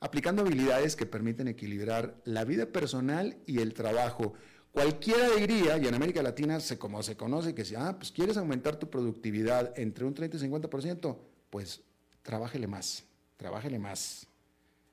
aplicando 0.00 0.42
habilidades 0.42 0.96
que 0.96 1.06
permiten 1.06 1.48
equilibrar 1.48 2.20
la 2.24 2.44
vida 2.44 2.66
personal 2.66 3.36
y 3.46 3.60
el 3.60 3.74
trabajo. 3.74 4.34
Cualquiera 4.70 5.30
diría, 5.36 5.78
y 5.78 5.86
en 5.86 5.94
América 5.94 6.22
Latina 6.22 6.60
se, 6.60 6.78
como 6.78 7.02
se 7.02 7.16
conoce, 7.16 7.54
que 7.54 7.64
si 7.64 7.74
ah, 7.74 7.96
pues 7.98 8.12
quieres 8.12 8.36
aumentar 8.36 8.76
tu 8.76 8.88
productividad 8.90 9.76
entre 9.78 10.04
un 10.04 10.14
30 10.14 10.36
y 10.36 10.40
50%, 10.40 11.18
pues 11.50 11.82
trabájele 12.22 12.66
más, 12.66 13.04
trabájele 13.36 13.78
más, 13.78 14.26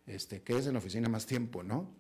este, 0.08 0.42
quedes 0.42 0.68
en 0.68 0.74
la 0.74 0.80
oficina 0.80 1.10
más 1.10 1.26
tiempo, 1.26 1.62
¿no? 1.62 1.94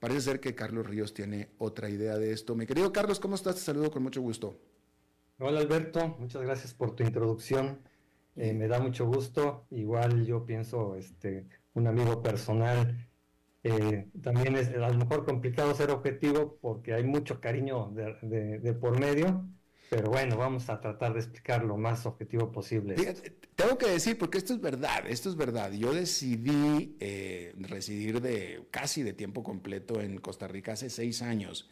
Parece 0.00 0.22
ser 0.22 0.40
que 0.40 0.54
Carlos 0.54 0.86
Ríos 0.86 1.14
tiene 1.14 1.50
otra 1.58 1.88
idea 1.88 2.16
de 2.18 2.32
esto. 2.32 2.56
Mi 2.56 2.66
querido 2.66 2.92
Carlos, 2.92 3.20
¿cómo 3.20 3.36
estás? 3.36 3.54
Te 3.56 3.60
saludo 3.60 3.90
con 3.90 4.02
mucho 4.02 4.20
gusto. 4.20 4.58
Hola 5.38 5.60
Alberto, 5.60 6.16
muchas 6.18 6.42
gracias 6.42 6.74
por 6.74 6.96
tu 6.96 7.02
introducción. 7.02 7.78
Eh, 8.34 8.54
me 8.54 8.66
da 8.66 8.80
mucho 8.80 9.06
gusto. 9.06 9.66
Igual 9.70 10.26
yo 10.26 10.44
pienso, 10.44 10.96
este, 10.96 11.46
un 11.74 11.86
amigo 11.86 12.22
personal 12.22 13.06
eh, 13.62 14.08
también 14.22 14.56
es 14.56 14.68
a 14.70 14.88
lo 14.88 14.94
mejor 14.94 15.26
complicado 15.26 15.74
ser 15.74 15.90
objetivo 15.90 16.58
porque 16.62 16.94
hay 16.94 17.04
mucho 17.04 17.40
cariño 17.40 17.90
de, 17.92 18.72
por 18.80 18.98
medio, 18.98 19.46
pero 19.90 20.08
bueno, 20.08 20.36
vamos 20.36 20.70
a 20.70 20.80
tratar 20.80 21.14
de 21.14 21.18
explicar 21.18 21.64
lo 21.64 21.76
más 21.76 22.06
objetivo 22.06 22.52
posible. 22.52 22.94
tengo 23.56 23.76
que 23.76 23.86
decir, 23.86 24.16
porque 24.16 24.38
esto 24.38 24.54
es 24.54 24.60
verdad, 24.60 25.04
esto 25.08 25.28
es 25.28 25.34
verdad. 25.34 25.72
Yo 25.72 25.92
decidí 25.92 26.96
eh, 27.00 27.52
residir 27.58 28.20
de 28.20 28.68
casi 28.70 29.02
de 29.02 29.14
tiempo 29.14 29.42
completo 29.42 30.00
en 30.00 30.18
Costa 30.18 30.46
Rica 30.46 30.74
hace 30.74 30.90
seis 30.90 31.22
años. 31.22 31.68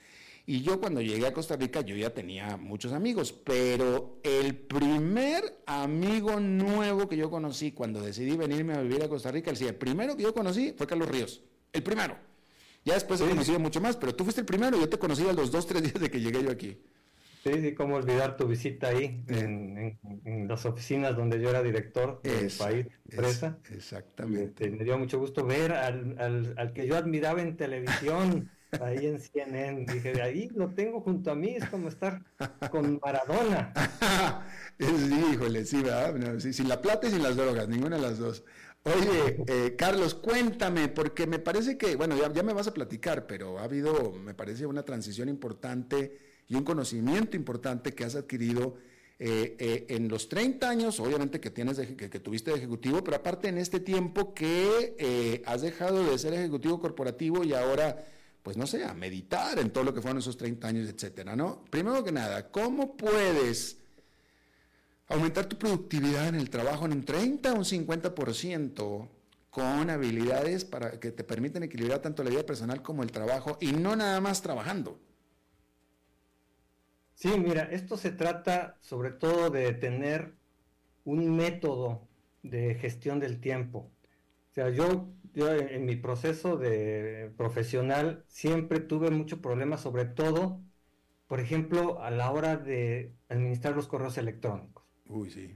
Y 0.46 0.62
yo 0.62 0.80
cuando 0.80 1.00
llegué 1.00 1.28
a 1.28 1.32
Costa 1.32 1.54
Rica 1.54 1.82
yo 1.82 1.94
ya 1.94 2.12
tenía 2.12 2.56
muchos 2.56 2.92
amigos, 2.92 3.32
pero 3.32 4.18
el 4.24 4.56
primer 4.56 5.62
amigo 5.66 6.40
nuevo 6.40 7.08
que 7.08 7.16
yo 7.16 7.30
conocí 7.30 7.70
cuando 7.70 8.00
decidí 8.02 8.36
venirme 8.36 8.74
a 8.74 8.80
vivir 8.80 9.04
a 9.04 9.08
Costa 9.08 9.30
Rica, 9.30 9.52
el 9.52 9.76
primero 9.76 10.16
que 10.16 10.24
yo 10.24 10.34
conocí 10.34 10.74
fue 10.76 10.88
Carlos 10.88 11.08
Ríos. 11.08 11.44
El 11.72 11.84
primero. 11.84 12.16
Ya 12.84 12.94
después 12.94 13.20
he 13.20 13.28
conocido 13.28 13.60
mucho 13.60 13.80
más, 13.80 13.96
pero 13.96 14.12
tú 14.12 14.24
fuiste 14.24 14.40
el 14.40 14.46
primero. 14.46 14.76
Yo 14.76 14.88
te 14.88 14.98
conocí 14.98 15.22
a 15.28 15.32
los 15.32 15.52
dos, 15.52 15.68
tres 15.68 15.82
días 15.84 16.00
de 16.00 16.10
que 16.10 16.20
llegué 16.20 16.42
yo 16.42 16.50
aquí. 16.50 16.80
Sí, 17.48 17.60
sí, 17.62 17.74
cómo 17.74 17.96
olvidar 17.96 18.36
tu 18.36 18.46
visita 18.46 18.88
ahí, 18.88 19.24
en, 19.28 19.98
las 20.48 20.66
oficinas 20.66 21.16
donde 21.16 21.40
yo 21.40 21.50
era 21.50 21.62
director 21.62 22.20
del 22.22 22.50
país, 22.58 22.86
empresa. 23.10 23.58
exactamente. 23.70 24.64
Este, 24.64 24.76
me 24.76 24.84
dio 24.84 24.98
mucho 24.98 25.18
gusto 25.18 25.46
ver 25.46 25.72
al, 25.72 26.54
al, 26.56 26.72
que 26.72 26.86
yo 26.86 26.96
admiraba 26.96 27.40
en 27.40 27.56
televisión, 27.56 28.50
ahí 28.80 29.06
en 29.06 29.18
CNN. 29.18 29.86
Dije, 29.92 30.20
ahí 30.20 30.48
lo 30.54 30.70
tengo 30.74 31.00
junto 31.00 31.30
a 31.30 31.34
mí, 31.34 31.54
es 31.56 31.68
como 31.68 31.88
estar 31.88 32.22
con 32.70 33.00
Maradona. 33.02 33.72
sí, 34.78 35.24
híjole, 35.32 35.64
sí, 35.64 35.82
¿verdad? 35.82 36.38
sin 36.38 36.68
la 36.68 36.82
plata 36.82 37.06
y 37.06 37.10
sin 37.10 37.22
las 37.22 37.36
drogas, 37.36 37.68
ninguna 37.68 37.96
de 37.96 38.02
las 38.02 38.18
dos. 38.18 38.44
Oye, 38.84 39.44
eh, 39.46 39.74
Carlos, 39.76 40.14
cuéntame, 40.14 40.88
porque 40.88 41.26
me 41.26 41.38
parece 41.38 41.76
que, 41.76 41.96
bueno, 41.96 42.14
ya, 42.16 42.42
me 42.42 42.52
vas 42.52 42.68
a 42.68 42.74
platicar, 42.74 43.26
pero 43.26 43.58
ha 43.58 43.64
habido, 43.64 44.12
me 44.12 44.34
parece, 44.34 44.66
una 44.66 44.84
transición 44.84 45.28
importante 45.28 46.27
y 46.48 46.54
un 46.54 46.64
conocimiento 46.64 47.36
importante 47.36 47.94
que 47.94 48.04
has 48.04 48.14
adquirido 48.14 48.76
eh, 49.18 49.56
eh, 49.58 49.86
en 49.90 50.08
los 50.08 50.28
30 50.28 50.68
años, 50.68 51.00
obviamente 51.00 51.40
que, 51.40 51.50
tienes 51.50 51.78
que, 51.78 52.20
tuviste 52.20 52.50
de 52.50 52.58
ejecutivo, 52.58 53.04
pero 53.04 53.16
aparte 53.16 53.48
en 53.48 53.58
este 53.58 53.80
tiempo 53.80 54.32
que 54.32 55.42
has 55.44 55.62
dejado 55.62 56.04
de 56.04 56.18
ser 56.18 56.34
ejecutivo 56.34 56.80
corporativo 56.80 57.44
y 57.44 57.52
ahora, 57.52 58.06
pues 58.42 58.56
no 58.56 58.66
sé, 58.66 58.84
a 58.84 58.94
meditar 58.94 59.58
en 59.58 59.70
todo 59.70 59.84
lo 59.84 59.92
que 59.92 60.00
fueron 60.00 60.18
esos 60.18 60.36
30 60.36 60.68
años, 60.68 60.88
etcétera, 60.88 61.36
¿no? 61.36 61.64
Primero 61.70 62.02
que 62.02 62.12
nada, 62.12 62.50
¿cómo 62.50 62.96
puedes 62.96 63.78
aumentar 65.08 65.46
tu 65.46 65.58
productividad 65.58 66.28
en 66.28 66.34
el 66.36 66.50
trabajo 66.50 66.86
en 66.86 66.92
un 66.92 67.04
30 67.04 67.52
o 67.52 67.56
un 67.56 67.64
50% 67.64 69.08
con 69.50 69.90
habilidades 69.90 70.64
para 70.64 71.00
que 71.00 71.10
te 71.10 71.24
permiten 71.24 71.62
equilibrar 71.62 72.00
tanto 72.00 72.22
la 72.22 72.30
vida 72.30 72.44
personal 72.44 72.82
como 72.82 73.02
el 73.02 73.10
trabajo 73.10 73.56
y 73.60 73.72
no 73.72 73.96
nada 73.96 74.20
más 74.20 74.42
trabajando. 74.42 74.98
Sí, 77.18 77.30
mira, 77.36 77.64
esto 77.64 77.96
se 77.96 78.12
trata 78.12 78.78
sobre 78.80 79.10
todo 79.10 79.50
de 79.50 79.72
tener 79.72 80.34
un 81.04 81.34
método 81.36 82.06
de 82.44 82.76
gestión 82.76 83.18
del 83.18 83.40
tiempo. 83.40 83.90
O 84.52 84.54
sea, 84.54 84.70
yo, 84.70 85.08
yo 85.34 85.52
en 85.52 85.84
mi 85.84 85.96
proceso 85.96 86.56
de 86.56 87.32
profesional 87.36 88.24
siempre 88.28 88.78
tuve 88.78 89.10
mucho 89.10 89.42
problema, 89.42 89.78
sobre 89.78 90.04
todo, 90.04 90.62
por 91.26 91.40
ejemplo, 91.40 92.00
a 92.00 92.12
la 92.12 92.30
hora 92.30 92.56
de 92.56 93.16
administrar 93.28 93.74
los 93.74 93.88
correos 93.88 94.16
electrónicos. 94.16 94.84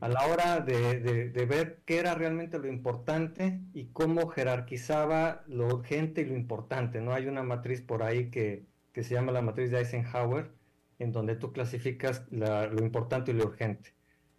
A 0.00 0.08
la 0.08 0.26
hora 0.26 0.58
de, 0.58 1.46
ver 1.48 1.82
qué 1.84 1.98
era 1.98 2.16
realmente 2.16 2.58
lo 2.58 2.66
importante 2.66 3.60
y 3.72 3.92
cómo 3.92 4.26
jerarquizaba 4.26 5.44
lo 5.46 5.68
urgente 5.68 6.22
y 6.22 6.24
lo 6.24 6.34
importante. 6.34 7.00
¿no? 7.00 7.12
Hay 7.12 7.28
una 7.28 7.44
matriz 7.44 7.82
por 7.82 8.02
ahí 8.02 8.30
que, 8.30 8.66
se 8.94 9.14
llama 9.14 9.30
la 9.30 9.42
matriz 9.42 9.70
de 9.70 9.78
Eisenhower, 9.78 10.50
en 10.98 11.12
donde 11.12 11.36
tú 11.36 11.52
clasificas 11.52 12.24
lo 12.30 12.82
importante 12.82 13.32
y 13.32 13.34
lo 13.34 13.44
urgente. 13.44 13.94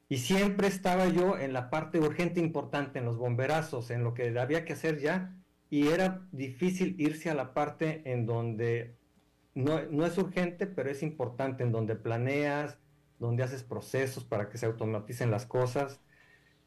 Y 0.10 0.18
siempre 0.18 0.68
estaba 0.68 1.08
yo 1.08 1.38
en 1.38 1.54
la 1.54 1.70
parte 1.70 2.00
urgente 2.00 2.40
e 2.40 2.44
importante, 2.44 3.00
en 3.00 3.06
los 3.06 3.18
bomberazos, 3.18 3.90
en 3.90 4.04
lo 4.04 4.14
que 4.14 4.38
había 4.38 4.66
que 4.66 4.74
hacer 4.74 5.00
ya, 5.00 5.36
y 5.70 5.88
era 5.88 6.28
difícil 6.32 6.96
irse 7.00 7.30
a 7.30 7.36
la 7.36 7.54
parte 7.54 8.04
en 8.06 8.26
donde 8.26 8.96
no, 9.56 9.82
no 9.90 10.06
es 10.06 10.18
urgente, 10.18 10.68
pero 10.68 10.90
es 10.90 11.02
importante, 11.04 11.64
en 11.64 11.72
donde 11.72 11.96
planeas, 11.96 12.78
donde 13.20 13.44
haces 13.44 13.64
procesos 13.64 14.24
para 14.24 14.50
que 14.50 14.58
se 14.58 14.66
automaticen 14.66 15.32
las 15.32 15.46
cosas. 15.46 16.02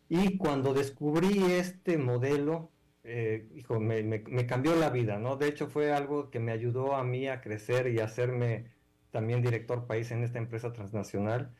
Y 0.08 0.38
cuando 0.38 0.74
descubrí 0.74 1.44
este 1.52 1.98
modelo, 1.98 2.70
eh, 3.04 3.48
hijo, 3.54 3.78
me, 3.78 4.24
cambió 4.46 4.74
la 4.74 4.90
vida, 4.90 5.18
¿no? 5.18 5.36
De 5.36 5.48
hecho, 5.48 5.68
fue 5.68 5.92
algo 5.92 6.30
que 6.30 6.40
me 6.40 6.52
ayudó 6.52 6.96
a 6.96 7.04
mí 7.04 7.28
a 7.28 7.40
crecer 7.40 7.88
y 7.88 8.00
a 8.00 8.04
hacerme 8.04 8.72
también 9.16 9.40
director 9.40 9.86
país 9.86 10.10
en 10.10 10.22
esta 10.22 10.38
empresa 10.38 10.74
transnacional, 10.74 11.54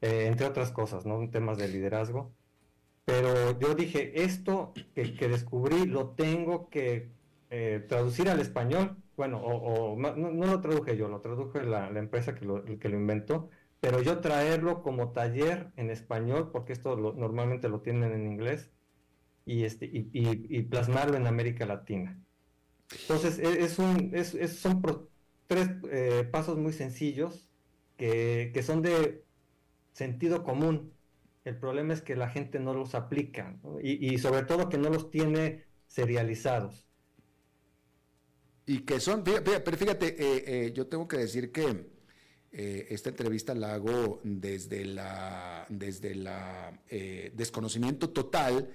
eh, 0.00 0.26
entre 0.28 0.46
otras 0.46 0.70
cosas, 0.72 1.04
¿no? 1.04 1.28
Temas 1.28 1.58
de 1.58 1.68
liderazgo. 1.68 2.32
Pero 3.04 3.58
yo 3.60 3.74
dije, 3.74 4.22
esto 4.22 4.72
que, 4.94 5.28
descubrí 5.28 5.84
lo 5.84 6.10
tengo 6.10 6.70
que 6.70 7.10
eh, 7.50 7.84
traducir 7.86 8.30
al 8.30 8.40
español. 8.40 8.96
Bueno, 9.16 9.42
o, 9.42 9.94
no, 9.98 10.46
lo 10.46 10.60
traduje 10.62 10.96
yo, 10.96 11.08
lo 11.08 11.20
traduje 11.20 11.62
la, 11.64 11.88
empresa 11.98 12.34
que 12.34 12.46
lo, 12.46 12.64
que 12.64 12.88
lo 12.88 12.96
inventó 12.96 13.50
pero 13.80 14.02
yo 14.02 14.20
traerlo 14.20 14.82
como 14.82 15.12
taller 15.12 15.72
en 15.76 15.90
español, 15.90 16.50
porque 16.52 16.74
esto 16.74 16.96
normalmente 16.96 17.68
lo 17.68 17.80
tienen 17.80 18.12
en 18.12 18.26
inglés, 18.26 18.70
y, 19.46 19.64
este, 19.64 19.88
y, 19.90 20.62
plasmarlo 20.64 21.16
en 21.16 21.26
América 21.26 21.64
Latina. 21.66 22.20
Entonces, 23.02 23.38
e, 23.38 23.64
es, 23.64 23.78
un, 23.78 24.10
es, 24.14 24.36
son 24.60 24.82
tres 25.50 25.68
eh, 25.90 26.28
pasos 26.30 26.56
muy 26.58 26.72
sencillos 26.72 27.50
que, 27.96 28.62
son 28.64 28.82
de 28.82 29.24
sentido 29.92 30.44
común. 30.44 30.92
El 31.44 31.56
problema 31.56 31.92
es 31.92 32.02
que 32.02 32.14
la 32.14 32.30
gente 32.30 32.60
no 32.60 32.72
los 32.72 32.94
aplica 32.94 33.58
y, 33.82 34.16
sobre 34.18 34.44
todo 34.44 34.68
que 34.68 34.78
no 34.78 34.90
los 34.90 35.10
tiene 35.10 35.64
serializados. 35.88 36.86
Y 38.64 38.82
que 38.82 39.00
son, 39.00 39.24
pero 39.24 39.76
fíjate, 39.76 40.06
eh, 40.06 40.44
eh, 40.46 40.72
yo 40.72 40.86
tengo 40.86 41.08
que 41.08 41.16
decir 41.16 41.50
que 41.50 41.90
esta 42.52 43.08
entrevista 43.08 43.52
la 43.52 43.74
hago 43.74 44.20
desde 44.22 44.84
la, 44.84 45.66
desde 45.68 46.14
la 46.14 46.80
desconocimiento 47.34 48.10
total, 48.10 48.70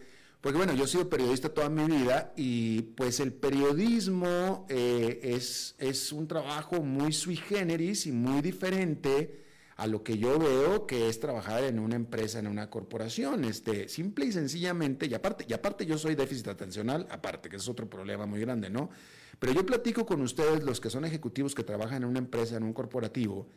porque 0.46 0.58
bueno, 0.58 0.76
yo 0.76 0.84
he 0.84 0.88
sido 0.88 1.10
periodista 1.10 1.50
toda 1.50 1.70
mi 1.70 1.86
vida 1.86 2.32
y 2.36 2.84
pues 2.84 3.20
el 3.20 3.34
periodismo 3.34 4.68
eh, 4.70 5.20
es, 5.24 5.74
es 5.80 6.12
un 6.12 6.28
trabajo 6.28 6.84
muy 6.84 7.14
sui 7.14 7.36
generis 7.36 8.06
y 8.06 8.12
muy 8.12 8.43
diferente 8.43 9.43
a 9.76 9.88
lo 9.88 10.04
que 10.04 10.20
yo 10.20 10.38
veo 10.38 10.86
que 10.86 11.10
es 11.10 11.20
trabajar 11.20 11.64
en 11.64 11.80
una 11.80 11.96
empresa, 11.96 12.38
en 12.38 12.46
una 12.46 12.70
corporación, 12.70 13.43
este, 13.43 13.89
simple 13.89 14.26
y 14.26 14.32
sencillamente, 14.34 15.08
y 15.08 15.16
aparte, 15.16 15.48
y 15.50 15.54
aparte 15.54 15.84
yo 15.88 15.98
soy 15.98 16.14
déficit 16.14 16.50
atencional, 16.50 17.08
aparte, 17.10 17.50
que 17.50 17.56
es 17.56 17.68
otro 17.68 17.89
problema 17.89 18.28
muy 18.28 18.39
grande, 18.39 18.70
¿no? 18.70 18.91
Pero 19.39 19.52
yo 19.52 19.66
platico 19.66 20.06
con 20.06 20.22
ustedes, 20.22 20.62
los 20.62 20.80
que 20.80 20.91
son 20.91 21.06
ejecutivos 21.06 21.56
que 21.56 21.64
trabajan 21.64 22.04
en 22.04 22.10
una 22.10 22.20
empresa, 22.20 22.56
en 22.56 22.66
un 22.66 22.74
corporativo, 22.74 23.50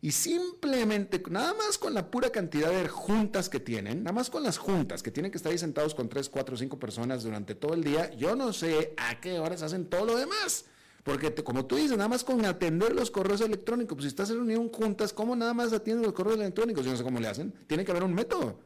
y 0.00 0.12
simplemente, 0.12 1.22
nada 1.30 1.54
más 1.54 1.78
con 1.78 1.94
la 1.94 2.10
pura 2.10 2.30
cantidad 2.30 2.70
de 2.70 2.88
juntas 2.88 3.48
que 3.48 3.60
tienen, 3.60 4.02
nada 4.02 4.12
más 4.12 4.30
con 4.30 4.42
las 4.42 4.58
juntas 4.58 5.02
que 5.02 5.10
tienen 5.10 5.30
que 5.30 5.38
estar 5.38 5.50
ahí 5.50 5.58
sentados 5.58 5.94
con 5.94 6.08
3, 6.08 6.28
4, 6.28 6.56
5 6.56 6.78
personas 6.78 7.22
durante 7.22 7.54
todo 7.54 7.74
el 7.74 7.82
día, 7.82 8.12
yo 8.14 8.36
no 8.36 8.52
sé 8.52 8.94
a 8.96 9.20
qué 9.20 9.38
horas 9.38 9.62
hacen 9.62 9.86
todo 9.86 10.04
lo 10.04 10.16
demás. 10.16 10.66
Porque 11.02 11.32
como 11.32 11.66
tú 11.66 11.76
dices, 11.76 11.96
nada 11.96 12.08
más 12.08 12.24
con 12.24 12.44
atender 12.44 12.92
los 12.92 13.12
correos 13.12 13.40
electrónicos, 13.40 13.94
pues 13.94 14.04
si 14.04 14.08
estás 14.08 14.28
en 14.30 14.36
reunión 14.36 14.68
juntas, 14.70 15.12
¿cómo 15.12 15.36
nada 15.36 15.54
más 15.54 15.72
atienden 15.72 16.04
los 16.04 16.12
correos 16.12 16.38
electrónicos? 16.40 16.84
Yo 16.84 16.90
no 16.90 16.96
sé 16.96 17.04
cómo 17.04 17.20
le 17.20 17.28
hacen. 17.28 17.54
Tiene 17.68 17.84
que 17.84 17.92
haber 17.92 18.02
un 18.02 18.12
método. 18.12 18.58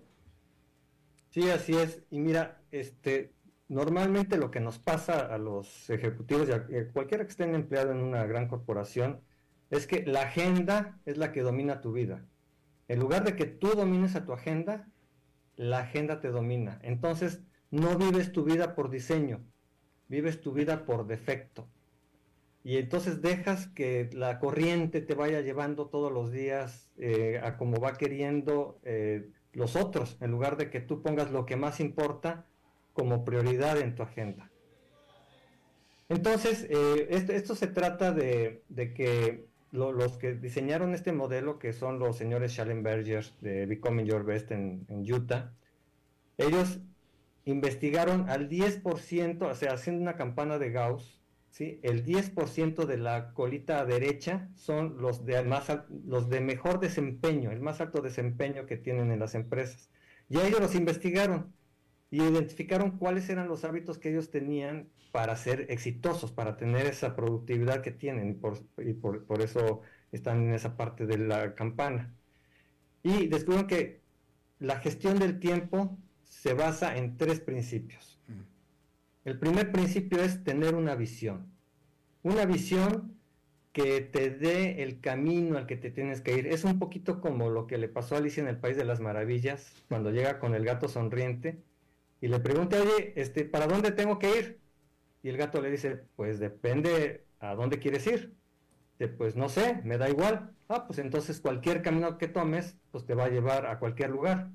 Sí, 1.28 1.50
así 1.50 1.76
es. 1.76 2.02
Y 2.10 2.18
mira, 2.18 2.62
este, 2.70 3.34
normalmente 3.68 4.38
lo 4.38 4.50
que 4.50 4.58
nos 4.58 4.78
pasa 4.78 5.20
a 5.20 5.36
los 5.36 5.90
ejecutivos 5.90 6.48
y 6.48 6.52
a 6.52 6.90
cualquiera 6.92 7.24
que 7.24 7.30
esté 7.30 7.44
empleado 7.44 7.92
en 7.92 7.98
una 7.98 8.24
gran 8.24 8.48
corporación 8.48 9.20
es 9.70 9.86
que 9.86 10.04
la 10.04 10.22
agenda 10.22 10.98
es 11.06 11.16
la 11.16 11.32
que 11.32 11.42
domina 11.42 11.80
tu 11.80 11.92
vida. 11.92 12.24
En 12.88 12.98
lugar 12.98 13.24
de 13.24 13.36
que 13.36 13.46
tú 13.46 13.74
domines 13.74 14.16
a 14.16 14.24
tu 14.24 14.32
agenda, 14.32 14.88
la 15.56 15.80
agenda 15.80 16.20
te 16.20 16.28
domina. 16.28 16.80
Entonces, 16.82 17.42
no 17.70 17.96
vives 17.96 18.32
tu 18.32 18.44
vida 18.44 18.74
por 18.74 18.90
diseño. 18.90 19.44
vives 20.08 20.40
tu 20.40 20.52
vida 20.52 20.84
por 20.86 21.06
defecto. 21.06 21.68
Y 22.64 22.78
entonces 22.78 23.22
dejas 23.22 23.68
que 23.68 24.10
la 24.12 24.40
corriente 24.40 25.00
te 25.00 25.14
vaya 25.14 25.40
llevando 25.40 25.86
todos 25.86 26.12
los 26.12 26.32
días 26.32 26.90
eh, 26.98 27.40
a 27.42 27.56
como 27.56 27.80
va 27.80 27.92
queriendo 27.92 28.80
eh, 28.82 29.30
los 29.52 29.76
otros, 29.76 30.18
en 30.20 30.32
lugar 30.32 30.56
de 30.56 30.68
que 30.68 30.80
tú 30.80 31.00
pongas 31.00 31.30
lo 31.30 31.46
que 31.46 31.56
más 31.56 31.78
importa 31.78 32.44
como 32.92 33.24
prioridad 33.24 33.78
en 33.78 33.94
tu 33.94 34.02
agenda. 34.02 34.50
Entonces, 36.08 36.66
eh, 36.68 37.06
esto, 37.10 37.54
se 37.54 37.68
trata 37.68 38.12
de, 38.12 38.64
que 38.96 39.46
los 39.72 40.18
que 40.18 40.34
diseñaron 40.34 40.94
este 40.94 41.12
modelo, 41.12 41.58
que 41.58 41.72
son 41.72 41.98
los 41.98 42.16
señores 42.16 42.52
Schallenberger 42.52 43.24
de 43.40 43.66
Becoming 43.66 44.06
Your 44.06 44.24
Best 44.24 44.50
en, 44.50 44.86
en 44.88 45.10
Utah, 45.12 45.52
ellos 46.38 46.80
investigaron 47.44 48.28
al 48.28 48.48
10%, 48.48 49.42
o 49.42 49.54
sea, 49.54 49.72
haciendo 49.72 50.02
una 50.02 50.16
campana 50.16 50.58
de 50.58 50.70
Gauss, 50.70 51.20
¿sí? 51.50 51.80
el 51.82 52.04
10% 52.04 52.86
de 52.86 52.98
la 52.98 53.32
colita 53.32 53.84
derecha 53.84 54.48
son 54.54 55.00
los 55.00 55.24
de, 55.24 55.42
más, 55.44 55.68
los 56.06 56.28
de 56.28 56.40
mejor 56.40 56.80
desempeño, 56.80 57.50
el 57.50 57.60
más 57.60 57.80
alto 57.80 58.00
desempeño 58.00 58.66
que 58.66 58.76
tienen 58.76 59.10
en 59.10 59.20
las 59.20 59.34
empresas. 59.34 59.90
Y 60.28 60.38
ellos 60.38 60.60
los 60.60 60.74
investigaron 60.74 61.52
y 62.10 62.22
identificaron 62.22 62.98
cuáles 62.98 63.28
eran 63.28 63.48
los 63.48 63.64
hábitos 63.64 63.98
que 63.98 64.10
ellos 64.10 64.30
tenían 64.30 64.88
para 65.12 65.36
ser 65.36 65.66
exitosos, 65.70 66.32
para 66.32 66.56
tener 66.56 66.86
esa 66.86 67.14
productividad 67.14 67.82
que 67.82 67.92
tienen, 67.92 68.40
y 68.78 68.92
por, 68.94 69.24
por 69.24 69.42
eso 69.42 69.82
están 70.12 70.42
en 70.42 70.54
esa 70.54 70.76
parte 70.76 71.06
de 71.06 71.18
la 71.18 71.54
campana. 71.54 72.12
Y 73.02 73.28
descubrieron 73.28 73.66
que 73.68 74.00
la 74.58 74.78
gestión 74.80 75.18
del 75.18 75.38
tiempo 75.38 75.98
se 76.24 76.52
basa 76.54 76.96
en 76.96 77.16
tres 77.16 77.40
principios. 77.40 78.20
El 79.24 79.38
primer 79.38 79.70
principio 79.70 80.22
es 80.22 80.42
tener 80.42 80.74
una 80.74 80.94
visión. 80.94 81.46
Una 82.22 82.44
visión 82.44 83.16
que 83.72 84.00
te 84.00 84.30
dé 84.30 84.82
el 84.82 85.00
camino 85.00 85.58
al 85.58 85.66
que 85.66 85.76
te 85.76 85.90
tienes 85.90 86.20
que 86.20 86.36
ir. 86.36 86.46
Es 86.46 86.64
un 86.64 86.78
poquito 86.78 87.20
como 87.20 87.50
lo 87.50 87.66
que 87.66 87.78
le 87.78 87.88
pasó 87.88 88.14
a 88.14 88.18
Alicia 88.18 88.42
en 88.42 88.48
el 88.48 88.58
País 88.58 88.76
de 88.76 88.84
las 88.84 89.00
Maravillas, 89.00 89.72
cuando 89.88 90.10
llega 90.10 90.38
con 90.38 90.54
el 90.54 90.64
gato 90.64 90.88
sonriente 90.88 91.62
y 92.20 92.28
le 92.28 92.40
pregunta, 92.40 92.80
oye, 92.80 93.12
este, 93.16 93.44
¿para 93.44 93.66
dónde 93.66 93.92
tengo 93.92 94.18
que 94.18 94.38
ir? 94.38 94.60
Y 95.22 95.28
el 95.28 95.36
gato 95.36 95.60
le 95.60 95.70
dice, 95.70 96.04
pues 96.16 96.38
depende 96.38 97.24
a 97.38 97.54
dónde 97.54 97.78
quieres 97.78 98.06
ir. 98.06 98.34
pues 99.16 99.36
no 99.36 99.48
sé, 99.48 99.80
me 99.84 99.96
da 99.98 100.10
igual. 100.10 100.52
Ah, 100.68 100.86
pues 100.86 100.98
entonces 100.98 101.40
cualquier 101.40 101.82
camino 101.82 102.18
que 102.18 102.28
tomes, 102.28 102.76
pues 102.90 103.06
te 103.06 103.14
va 103.14 103.24
a 103.24 103.28
llevar 103.30 103.66
a 103.66 103.78
cualquier 103.78 104.10
lugar. 104.10 104.50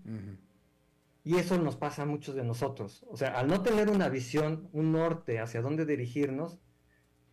Y 1.23 1.37
eso 1.37 1.57
nos 1.57 1.75
pasa 1.75 2.03
a 2.03 2.05
muchos 2.05 2.35
de 2.35 2.43
nosotros. 2.43 3.03
O 3.09 3.17
sea, 3.17 3.29
al 3.29 3.47
no 3.47 3.63
tener 3.63 3.89
una 3.89 4.09
visión, 4.09 4.69
un 4.71 4.91
norte 4.91 5.39
hacia 5.39 5.61
dónde 5.61 5.85
dirigirnos, 5.85 6.59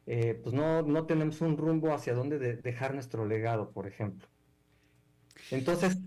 eh, 0.06 0.40
pues 0.42 0.54
no, 0.54 0.82
no, 0.82 1.06
tenemos 1.06 1.42
un 1.42 1.58
rumbo 1.58 1.92
hacia 1.92 2.14
dónde 2.14 2.38
dejar 2.38 2.94
nuestro 2.94 3.26
legado, 3.26 3.70
por 3.70 3.86
ejemplo. 3.86 4.26
Entonces, 5.50 5.98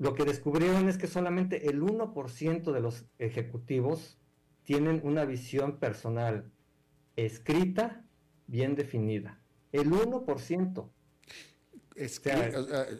lo 0.00 0.14
que 0.14 0.24
descubrieron 0.24 0.88
es 0.88 0.96
que 0.96 1.06
solamente 1.06 1.68
el 1.68 1.82
1% 1.82 2.72
de 2.72 2.80
los 2.80 3.04
ejecutivos 3.18 4.18
tienen 4.64 5.02
una 5.04 5.26
visión 5.26 5.78
personal 5.78 6.50
escrita, 7.16 8.02
bien 8.46 8.76
definida. 8.76 9.42
El 9.72 9.90
1%. 9.90 10.88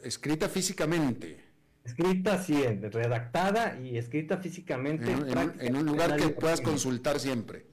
escrita 0.05 0.49
físicamente. 0.51 1.43
Escrita, 1.85 2.37
sí, 2.37 2.63
redactada 2.67 3.81
y 3.81 3.97
escrita 3.97 4.37
físicamente. 4.37 5.11
En, 5.11 5.77
un, 5.77 5.87
lugar 5.87 6.17
que 6.17 6.29
puedas 6.29 6.61
consultar 6.61 7.19
siempre. 7.19 7.65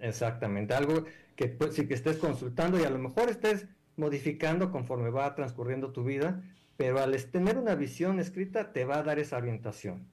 Exactamente, 0.00 0.74
algo 0.74 1.04
que 1.36 1.46
pues, 1.46 1.74
sí 1.74 1.86
que 1.86 1.94
estés 1.94 2.16
consultando 2.16 2.80
y 2.80 2.82
a 2.82 2.90
lo 2.90 2.98
mejor 2.98 3.30
estés 3.30 3.66
modificando 3.96 4.72
conforme 4.72 5.10
va 5.10 5.32
transcurriendo 5.36 5.92
tu 5.92 6.02
vida, 6.02 6.42
pero 6.76 7.00
al 7.00 7.16
tener 7.26 7.58
una 7.58 7.74
visión 7.74 8.20
escrita 8.20 8.72
te 8.72 8.84
va 8.84 8.98
a 8.98 9.02
dar 9.02 9.18
esa 9.18 9.36
orientación. 9.36 10.08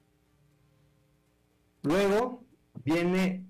Luego 1.82 2.44
viene 2.84 3.44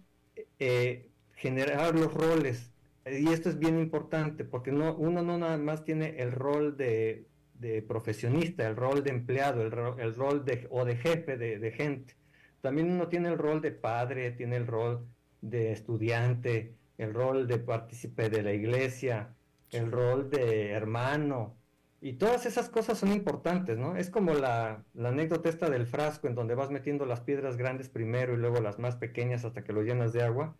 eh, 0.58 1.10
generar 1.34 1.98
los 1.98 2.12
roles, 2.12 2.72
y 3.06 3.28
esto 3.32 3.48
es 3.48 3.58
bien 3.58 3.78
importante 3.78 4.44
porque 4.44 4.72
no, 4.72 4.94
uno 4.96 5.22
no 5.22 5.38
nada 5.38 5.58
más 5.58 5.84
tiene 5.84 6.16
el 6.18 6.32
rol 6.32 6.76
de 6.76 7.28
de 7.54 7.82
profesionista, 7.82 8.66
el 8.66 8.76
rol 8.76 9.02
de 9.02 9.10
empleado, 9.10 9.62
el, 9.62 9.70
rol 9.70 10.44
de, 10.44 10.66
o 10.70 10.84
de 10.84 10.96
jefe 10.96 11.36
de, 11.36 11.70
gente. 11.70 12.14
También 12.60 12.90
uno 12.90 13.08
tiene 13.08 13.28
el 13.28 13.38
rol 13.38 13.60
de 13.60 13.72
padre, 13.72 14.32
tiene 14.32 14.56
el 14.56 14.66
rol 14.66 15.06
de 15.40 15.72
estudiante, 15.72 16.74
el 16.98 17.14
rol 17.14 17.46
de 17.46 17.58
partícipe 17.58 18.28
de 18.28 18.42
la 18.42 18.52
iglesia, 18.52 19.34
el 19.70 19.90
rol 19.90 20.30
de 20.30 20.70
hermano. 20.70 21.56
Y 22.04 22.18
todas 22.18 22.44
esas 22.44 22.68
cosas 22.68 22.98
son 22.98 23.12
importantes, 23.12 23.78
¿no? 23.78 23.96
Es 23.96 24.10
como 24.10 24.34
la, 24.34 24.84
la 24.92 25.08
anécdota 25.08 25.48
esta 25.48 25.70
del 25.70 25.86
frasco 25.86 26.28
en 26.28 26.34
donde 26.34 26.54
vas 26.54 26.70
metiendo 26.70 27.06
las 27.06 27.22
piedras 27.22 27.56
grandes 27.56 27.88
primero 27.88 28.34
y 28.34 28.36
luego 28.36 28.60
las 28.60 28.78
más 28.78 28.96
pequeñas 28.96 29.46
hasta 29.46 29.64
que 29.64 29.72
lo 29.72 29.82
llenas 29.82 30.12
de 30.12 30.22
agua. 30.22 30.54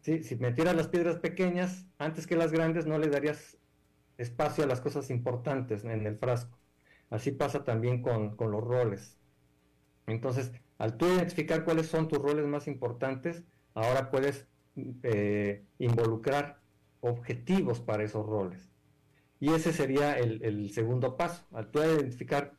¿Sí? 0.00 0.22
Si 0.22 0.36
metieras 0.36 0.74
las 0.74 0.88
piedras 0.88 1.16
pequeñas 1.18 1.84
antes 1.98 2.26
que 2.26 2.36
las 2.36 2.52
grandes, 2.52 2.86
no 2.86 2.96
le 2.96 3.08
darías 3.08 3.58
espacio 4.16 4.64
a 4.64 4.66
las 4.66 4.80
cosas 4.80 5.10
importantes 5.10 5.84
en 5.84 6.06
el 6.06 6.16
frasco. 6.16 6.58
Así 7.10 7.32
pasa 7.32 7.64
también 7.64 8.00
con, 8.00 8.34
los 8.38 8.64
roles. 8.64 9.18
Entonces, 10.06 10.52
al 10.78 10.96
tú 10.96 11.04
identificar 11.04 11.64
cuáles 11.64 11.88
son 11.88 12.08
tus 12.08 12.18
roles 12.18 12.46
más 12.46 12.66
importantes, 12.66 13.44
ahora 13.74 14.10
puedes 14.10 14.48
eh, 15.02 15.66
involucrar 15.78 16.60
objetivos 17.02 17.78
para 17.78 18.04
esos 18.04 18.24
roles. 18.24 18.70
Y 19.40 19.52
ese 19.52 19.72
sería 19.72 20.18
el, 20.18 20.70
segundo 20.70 21.16
paso. 21.16 21.46
Al 21.52 21.70
tú 21.70 21.80
identificar 21.80 22.58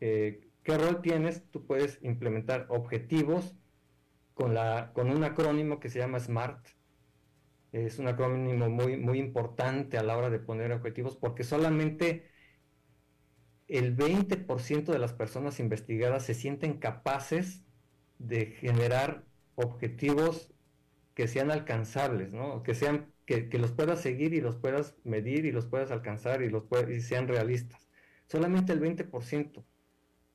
eh, 0.00 0.48
qué 0.62 0.78
rol 0.78 1.02
tienes, 1.02 1.42
tú 1.50 1.66
puedes 1.66 1.98
implementar 2.02 2.66
objetivos 2.68 3.56
con, 4.34 4.54
la, 4.54 4.92
con 4.92 5.10
un 5.10 5.24
acrónimo 5.24 5.80
que 5.80 5.88
se 5.90 5.98
llama 5.98 6.20
SMART, 6.20 6.68
es 7.74 7.98
un 7.98 8.06
acrónimo 8.06 8.70
muy, 8.70 8.96
muy 8.96 9.18
importante 9.18 9.98
a 9.98 10.04
la 10.04 10.16
hora 10.16 10.30
de 10.30 10.38
poner 10.38 10.70
objetivos 10.70 11.16
porque 11.16 11.42
solamente 11.42 12.30
el 13.66 13.96
20% 13.96 14.84
de 14.84 14.98
las 15.00 15.12
personas 15.12 15.58
investigadas 15.58 16.24
se 16.24 16.34
sienten 16.34 16.78
capaces 16.78 17.64
de 18.20 18.46
generar 18.46 19.24
objetivos 19.56 20.52
que 21.14 21.26
sean 21.26 21.50
alcanzables, 21.50 22.32
¿no? 22.32 22.62
que, 22.62 22.74
sean, 22.74 23.12
que, 23.26 23.48
los 23.58 23.72
puedas 23.72 24.00
seguir 24.00 24.34
y 24.34 24.40
los 24.40 24.56
puedas 24.56 24.96
medir 25.04 25.46
y 25.46 25.52
los 25.52 25.66
puedas 25.66 25.90
alcanzar 25.90 26.42
y, 26.42 26.50
los 26.50 26.64
y 26.88 27.00
sean 27.00 27.28
realistas. 27.28 27.88
Solamente 28.26 28.72
el 28.72 28.80
20%. 28.80 29.64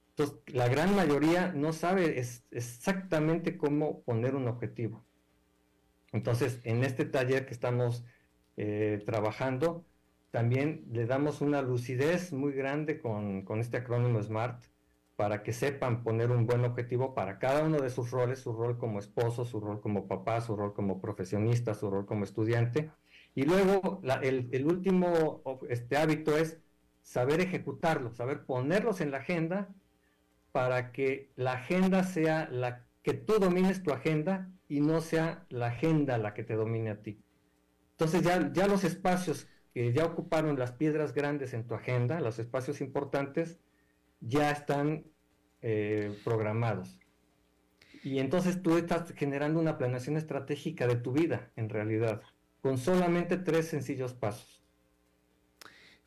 Entonces, 0.09 0.37
la 0.47 0.67
gran 0.67 0.95
mayoría 0.95 1.51
no 1.53 1.71
sabe 1.71 2.19
exactamente 2.51 3.57
cómo 3.57 4.01
poner 4.03 4.35
un 4.35 4.47
objetivo. 4.47 5.05
Entonces, 6.11 6.59
en 6.63 6.83
este 6.83 7.05
taller 7.05 7.45
que 7.45 7.53
estamos 7.53 8.03
eh, 8.57 9.01
trabajando, 9.05 9.85
también 10.31 10.85
le 10.91 11.05
damos 11.05 11.41
una 11.41 11.61
lucidez 11.61 12.33
muy 12.33 12.53
grande 12.53 12.99
con, 12.99 13.45
este 13.59 13.77
acrónimo 13.77 14.21
SMART 14.21 14.63
para 15.19 15.43
que 15.43 15.51
sepan 15.51 16.01
poner 16.01 16.31
un 16.31 16.45
buen 16.45 16.63
objetivo 16.63 17.13
para 17.13 17.39
cada 17.39 17.65
uno 17.65 17.79
de 17.79 17.89
sus 17.89 18.09
roles, 18.09 18.39
su 18.39 18.53
rol 18.53 18.77
como 18.77 18.99
esposo, 18.99 19.43
su 19.43 19.59
rol 19.59 19.81
como 19.81 20.07
papá, 20.07 20.39
su 20.39 20.55
rol 20.55 20.73
como 20.73 21.01
profesionista, 21.01 21.73
su 21.73 21.89
rol 21.89 22.05
como 22.05 22.23
estudiante. 22.23 22.89
Y 23.35 23.43
luego 23.43 24.01
el, 24.21 24.65
último 24.65 25.41
este 25.67 25.97
hábito 25.97 26.37
es 26.37 26.61
saber 27.01 27.41
ejecutarlos, 27.41 28.15
saber 28.15 28.45
ponerlos 28.45 29.01
en 29.01 29.11
la 29.11 29.17
agenda 29.17 29.67
para 30.53 30.93
que 30.93 31.33
la 31.35 31.51
agenda 31.51 32.05
sea 32.05 32.47
la 32.49 32.85
que 33.03 33.13
tú 33.13 33.39
domines 33.39 33.83
tu 33.83 33.91
agenda 33.91 34.49
y 34.69 34.79
no 34.79 35.01
sea 35.01 35.45
la 35.49 35.67
agenda 35.67 36.17
la 36.17 36.33
que 36.33 36.45
te 36.45 36.55
domine 36.55 36.91
a 36.91 37.01
ti. 37.01 37.21
Entonces 37.91 38.21
ya, 38.21 38.53
ya 38.53 38.67
los 38.67 38.85
espacios 38.85 39.47
que 39.73 39.91
ya 39.91 40.05
ocuparon 40.05 40.57
las 40.57 40.71
piedras 40.71 41.13
grandes 41.13 41.53
en 41.53 41.67
tu 41.67 41.75
agenda, 41.75 42.21
los 42.21 42.39
espacios 42.39 42.79
importantes, 42.79 43.59
ya 44.21 44.51
están 44.51 45.05
eh, 45.61 46.17
programados. 46.23 46.99
Y 48.03 48.19
entonces 48.19 48.61
tú 48.61 48.77
estás 48.77 49.11
generando 49.13 49.59
una 49.59 49.77
planeación 49.77 50.17
estratégica 50.17 50.87
de 50.87 50.95
tu 50.95 51.11
vida, 51.11 51.51
en 51.55 51.69
realidad, 51.69 52.21
con 52.61 52.77
solamente 52.77 53.37
tres 53.37 53.67
sencillos 53.67 54.13
pasos. 54.13 54.59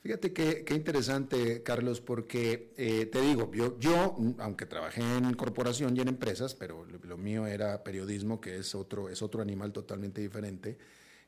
Fíjate 0.02 0.32
qué, 0.32 0.64
interesante, 0.74 1.62
Carlos, 1.62 2.00
porque 2.00 2.72
eh, 2.76 3.06
te 3.06 3.20
digo, 3.20 3.52
yo, 3.52 3.78
yo, 3.78 4.16
aunque 4.38 4.66
trabajé 4.66 5.00
en 5.00 5.32
corporación 5.34 5.96
y 5.96 6.00
en 6.00 6.08
empresas, 6.08 6.56
pero 6.56 6.84
lo, 6.84 7.16
mío 7.16 7.46
era 7.46 7.84
periodismo, 7.84 8.40
que 8.40 8.56
es 8.56 8.74
otro, 8.74 9.08
es 9.08 9.22
otro 9.22 9.42
animal 9.42 9.72
totalmente 9.72 10.20
diferente, 10.20 10.76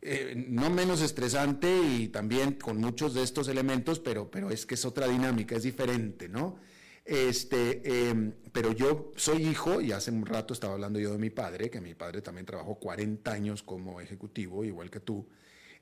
eh, 0.03 0.35
no 0.49 0.71
menos 0.71 1.03
estresante 1.03 1.73
y 1.87 2.09
también 2.09 2.55
con 2.55 2.79
muchos 2.79 3.15
de 3.15 3.23
estos 3.23 3.47
elementos, 3.47 4.01
pero, 4.01 4.29
pero 4.29 4.51
es 4.51 4.67
que 4.67 4.75
es 4.75 4.85
otra 4.85 5.07
dinámica, 5.07 5.55
es 5.55 5.63
diferente, 5.63 6.29
¿no? 6.29 6.59
Este, 7.05 8.09
em, 8.09 8.33
pero 8.53 8.73
yo 8.73 9.13
soy 9.17 9.47
hijo 9.47 9.81
y 9.81 9.93
hace 9.93 10.11
un 10.11 10.25
rato 10.25 10.55
estaba 10.55 10.75
hablando 10.75 10.99
yo 10.99 11.13
de 11.13 11.19
mi 11.19 11.31
padre, 11.31 11.69
que 11.71 11.81
mi 11.81 11.95
padre 11.95 12.23
también 12.23 12.47
trabajó 12.47 12.77
40 12.77 13.31
años 13.31 13.63
como 13.63 14.01
ejecutivo, 14.01 14.65
igual 14.65 14.91
que 14.91 15.01
tú. 15.01 15.27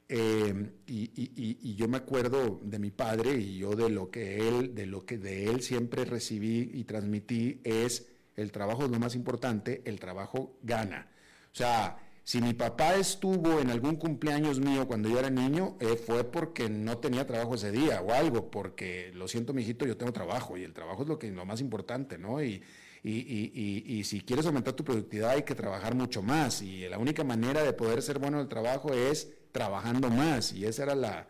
Em, 0.08 0.72
y, 0.86 1.74
yo 1.76 1.88
me 1.88 1.96
acuerdo 1.96 2.60
de 2.62 2.78
mi 2.78 2.90
padre 2.90 3.36
y 3.38 3.58
yo 3.58 3.74
de 3.74 3.88
lo 3.88 4.10
que 4.10 4.46
él, 4.48 4.74
de 4.74 4.86
lo 4.86 5.06
que 5.06 5.16
de 5.16 5.46
él 5.46 5.62
siempre 5.62 6.04
recibí 6.04 6.70
y 6.74 6.84
transmití 6.84 7.60
es 7.64 8.08
el 8.36 8.50
trabajo 8.52 8.84
es 8.84 8.90
lo 8.90 8.98
más 8.98 9.14
importante, 9.14 9.82
el 9.84 10.00
trabajo 10.00 10.58
gana. 10.62 11.08
O 11.52 11.54
sea, 11.54 11.98
si 12.24 12.40
mi 12.40 12.54
papá 12.54 12.94
estuvo 12.94 13.58
en 13.58 13.70
algún 13.70 13.96
cumpleaños 13.96 14.60
mío 14.60 14.86
cuando 14.86 15.08
yo 15.08 15.18
era 15.18 15.30
niño, 15.30 15.76
eh, 15.80 15.96
fue 15.96 16.24
porque 16.24 16.68
no 16.68 16.98
tenía 16.98 17.26
trabajo 17.26 17.56
ese 17.56 17.72
día 17.72 18.00
o 18.00 18.12
algo, 18.12 18.50
porque 18.50 19.10
lo 19.14 19.26
siento, 19.26 19.52
mijito, 19.52 19.86
yo 19.86 19.96
tengo 19.96 20.12
trabajo 20.12 20.56
y 20.56 20.62
el 20.62 20.72
trabajo 20.72 21.02
es 21.02 21.08
lo, 21.08 21.18
que, 21.18 21.30
lo 21.30 21.44
más 21.44 21.60
importante, 21.60 22.18
¿no? 22.18 22.42
Y, 22.42 22.62
y, 23.04 24.04
si 24.04 24.20
quieres 24.20 24.46
aumentar 24.46 24.74
tu 24.74 24.84
productividad 24.84 25.30
hay 25.30 25.42
que 25.42 25.56
trabajar 25.56 25.96
mucho 25.96 26.22
más 26.22 26.62
y 26.62 26.88
la 26.88 26.98
única 26.98 27.24
manera 27.24 27.64
de 27.64 27.72
poder 27.72 28.00
ser 28.00 28.20
bueno 28.20 28.36
en 28.36 28.42
el 28.42 28.48
trabajo 28.48 28.94
es 28.94 29.28
trabajando 29.50 30.08
más 30.08 30.52
y 30.52 30.64
esa 30.66 30.84
era 30.84 30.94
la, 30.94 31.26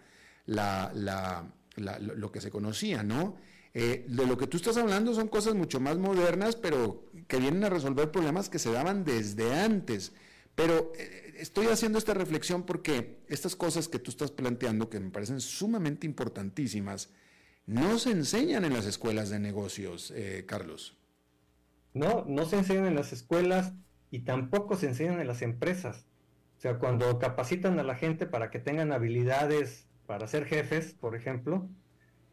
la, 0.46 1.48
lo 1.76 2.30
que 2.30 2.40
se 2.42 2.50
conocía, 2.50 3.02
¿no? 3.02 3.36
Eh, 3.74 4.04
de 4.06 4.26
lo 4.26 4.36
que 4.36 4.46
tú 4.46 4.58
estás 4.58 4.76
hablando 4.76 5.14
son 5.14 5.28
cosas 5.28 5.54
mucho 5.54 5.80
más 5.80 5.96
modernas, 5.96 6.56
pero 6.56 7.06
que 7.26 7.38
vienen 7.38 7.64
a 7.64 7.70
resolver 7.70 8.10
problemas 8.10 8.50
que 8.50 8.58
se 8.58 8.70
daban 8.70 9.04
desde 9.04 9.54
antes. 9.54 10.12
Pero 10.54 10.92
eh, 10.98 11.34
estoy 11.38 11.66
haciendo 11.66 11.98
esta 11.98 12.14
reflexión 12.14 12.64
porque 12.64 13.18
estas 13.28 13.56
cosas 13.56 13.88
que 13.88 13.98
tú 13.98 14.10
estás 14.10 14.30
planteando, 14.30 14.90
que 14.90 15.00
me 15.00 15.10
parecen 15.10 15.40
sumamente 15.40 16.06
importantísimas, 16.06 17.10
no 17.66 17.98
se 17.98 18.10
enseñan 18.10 18.64
en 18.64 18.74
las 18.74 18.86
escuelas 18.86 19.30
de 19.30 19.38
negocios, 19.38 20.12
eh, 20.14 20.44
Carlos. 20.46 20.98
No, 21.94 22.24
no 22.26 22.44
se 22.46 22.58
enseñan 22.58 22.86
en 22.86 22.94
las 22.94 23.12
escuelas 23.12 23.72
y 24.10 24.20
tampoco 24.20 24.76
se 24.76 24.88
enseñan 24.88 25.20
en 25.20 25.26
las 25.26 25.42
empresas. 25.42 26.06
O 26.58 26.60
sea, 26.60 26.78
cuando 26.78 27.18
capacitan 27.18 27.78
a 27.78 27.82
la 27.82 27.96
gente 27.96 28.26
para 28.26 28.50
que 28.50 28.58
tengan 28.58 28.92
habilidades 28.92 29.88
para 30.06 30.26
ser 30.26 30.44
jefes, 30.44 30.94
por 30.94 31.16
ejemplo, 31.16 31.68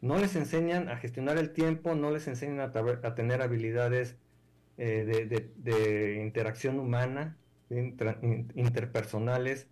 no 0.02 0.18
les 0.18 0.36
enseñan 0.36 0.88
a 0.90 0.98
gestionar 0.98 1.38
el 1.38 1.52
tiempo, 1.52 1.96
no 1.96 2.12
les 2.12 2.28
enseñan 2.28 2.60
a, 2.60 3.16
tener 3.16 3.42
habilidades 3.42 4.18
eh, 4.78 5.52
de, 5.58 6.22
interacción 6.22 6.80
humana, 6.80 7.38
interpersonales, 7.70 9.68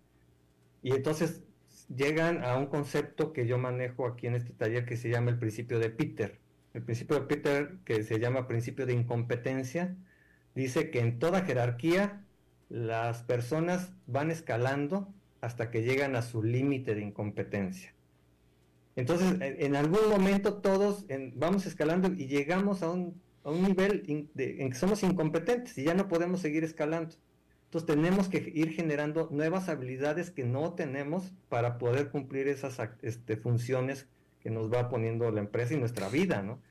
y 0.82 0.92
entonces 0.92 1.42
llegan 1.94 2.44
a 2.44 2.56
un 2.56 2.66
concepto 2.66 3.32
que 3.32 3.46
yo 3.46 3.58
manejo 3.58 4.06
aquí 4.06 4.26
en 4.26 4.34
este 4.34 4.52
taller 4.52 4.84
que 4.84 4.96
se 4.96 5.08
llama 5.08 5.30
el 5.30 5.38
principio 5.38 5.78
de 5.78 5.90
Peter. 5.90 6.38
El 6.74 6.82
principio 6.82 7.18
de 7.18 7.26
Peter, 7.26 7.78
que 7.84 8.02
se 8.02 8.18
llama 8.20 8.46
principio 8.46 8.86
de 8.86 8.92
incompetencia, 8.92 9.96
dice 10.54 10.90
que 10.90 11.00
en 11.00 11.18
toda 11.18 11.42
jerarquía 11.42 12.24
las 12.68 13.22
personas 13.22 13.92
van 14.06 14.30
escalando 14.30 15.12
hasta 15.40 15.70
que 15.70 15.82
llegan 15.82 16.16
a 16.16 16.22
su 16.22 16.42
límite 16.42 16.94
de 16.94 17.02
incompetencia. 17.02 17.94
Entonces, 18.96 19.36
en 19.40 19.76
algún 19.76 20.08
momento 20.10 20.54
todos 20.54 21.06
vamos 21.34 21.66
escalando 21.66 22.12
y 22.12 22.26
llegamos 22.26 22.82
a 22.82 22.90
un, 22.90 23.20
nivel 23.44 24.04
en 24.36 24.70
que 24.70 24.74
somos 24.74 25.02
incompetentes 25.04 25.78
y 25.78 25.84
ya 25.84 25.94
no 25.94 26.08
podemos 26.08 26.40
seguir 26.40 26.64
escalando. 26.64 27.14
Entonces 27.68 27.86
tenemos 27.86 28.28
que 28.28 28.50
ir 28.54 28.72
generando 28.72 29.28
nuevas 29.30 29.68
habilidades 29.68 30.30
que 30.30 30.42
no 30.42 30.72
tenemos 30.72 31.32
para 31.50 31.76
poder 31.76 32.08
cumplir 32.08 32.48
esas 32.48 32.78
este, 33.02 33.36
funciones 33.36 34.08
que 34.40 34.48
nos 34.48 34.72
va 34.72 34.88
poniendo 34.88 35.30
la 35.30 35.40
empresa 35.40 35.74
y 35.74 35.76
nuestra 35.76 36.08
vida, 36.08 36.42
¿no? 36.42 36.62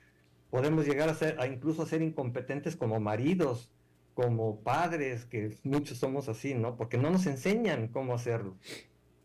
Podemos 0.49 0.87
llegar 0.87 1.07
a 1.07 1.13
ser, 1.13 1.39
a 1.39 1.45
incluso 1.45 1.83
a 1.83 1.85
ser 1.85 2.01
incompetentes 2.01 2.75
como 2.75 2.99
maridos, 2.99 3.69
como 4.15 4.61
padres, 4.61 5.25
que 5.25 5.55
muchos 5.61 5.99
somos 5.99 6.29
así, 6.29 6.55
¿no? 6.55 6.75
Porque 6.77 6.97
no 6.97 7.11
nos 7.11 7.27
enseñan 7.27 7.89
cómo 7.89 8.15
hacerlo. 8.15 8.57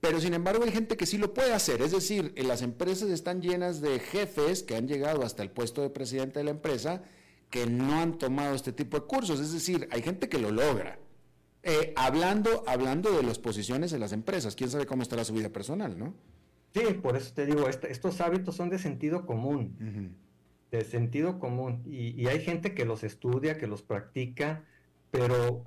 Pero 0.03 0.21
sin 0.21 0.35
embargo 0.35 0.65
hay 0.65 0.73
gente 0.73 0.99
que 0.99 1.07
sí 1.07 1.17
lo 1.17 1.33
puede 1.33 1.55
hacer, 1.55 1.81
es 1.81 1.93
decir, 1.93 2.35
las 2.37 2.61
empresas 2.61 3.09
están 3.09 3.41
llenas 3.41 3.81
de 3.81 3.99
jefes 3.99 4.63
que 4.63 4.77
han 4.77 4.89
llegado 4.89 5.23
hasta 5.23 5.43
el 5.43 5.51
puesto 5.51 5.81
de 5.81 5.89
presidente 5.89 6.41
de 6.41 6.45
la 6.45 6.51
empresa 6.51 7.03
que 7.49 7.67
no 7.67 7.99
han 7.99 8.19
tomado 8.19 8.55
este 8.55 8.73
tipo 8.73 8.99
de 9.01 9.07
cursos, 9.07 9.41
es 9.41 9.55
decir, 9.55 9.89
hay 9.91 10.03
gente 10.03 10.29
que 10.29 10.39
lo 10.39 10.51
logra. 10.51 10.99
Eh, 11.63 11.93
hablando, 11.97 12.65
hablando 12.67 13.13
de 13.13 13.23
las 13.23 13.39
posiciones 13.39 13.93
en 13.93 14.01
las 14.01 14.13
empresas, 14.13 14.57
quién 14.57 14.71
sabe 14.71 14.87
cómo 14.87 15.03
estará 15.03 15.25
su 15.25 15.33
vida 15.33 15.51
personal, 15.51 15.99
¿no? 15.99 16.15
Sí, 16.75 16.95
por 17.03 17.17
eso 17.17 17.33
te 17.35 17.47
digo, 17.47 17.69
estos 17.69 18.21
hábitos 18.21 18.57
son 18.57 18.71
de 18.71 18.79
sentido 18.79 19.27
común, 19.27 20.17
de 20.71 20.85
sentido 20.85 21.39
común, 21.39 21.83
y, 21.85 22.21
y 22.21 22.29
hay 22.29 22.41
gente 22.41 22.75
que 22.75 22.87
los 22.87 23.05
estudia, 23.05 23.59
que 23.59 23.67
los 23.67 23.83
practica, 23.83 24.65
pero 25.11 25.65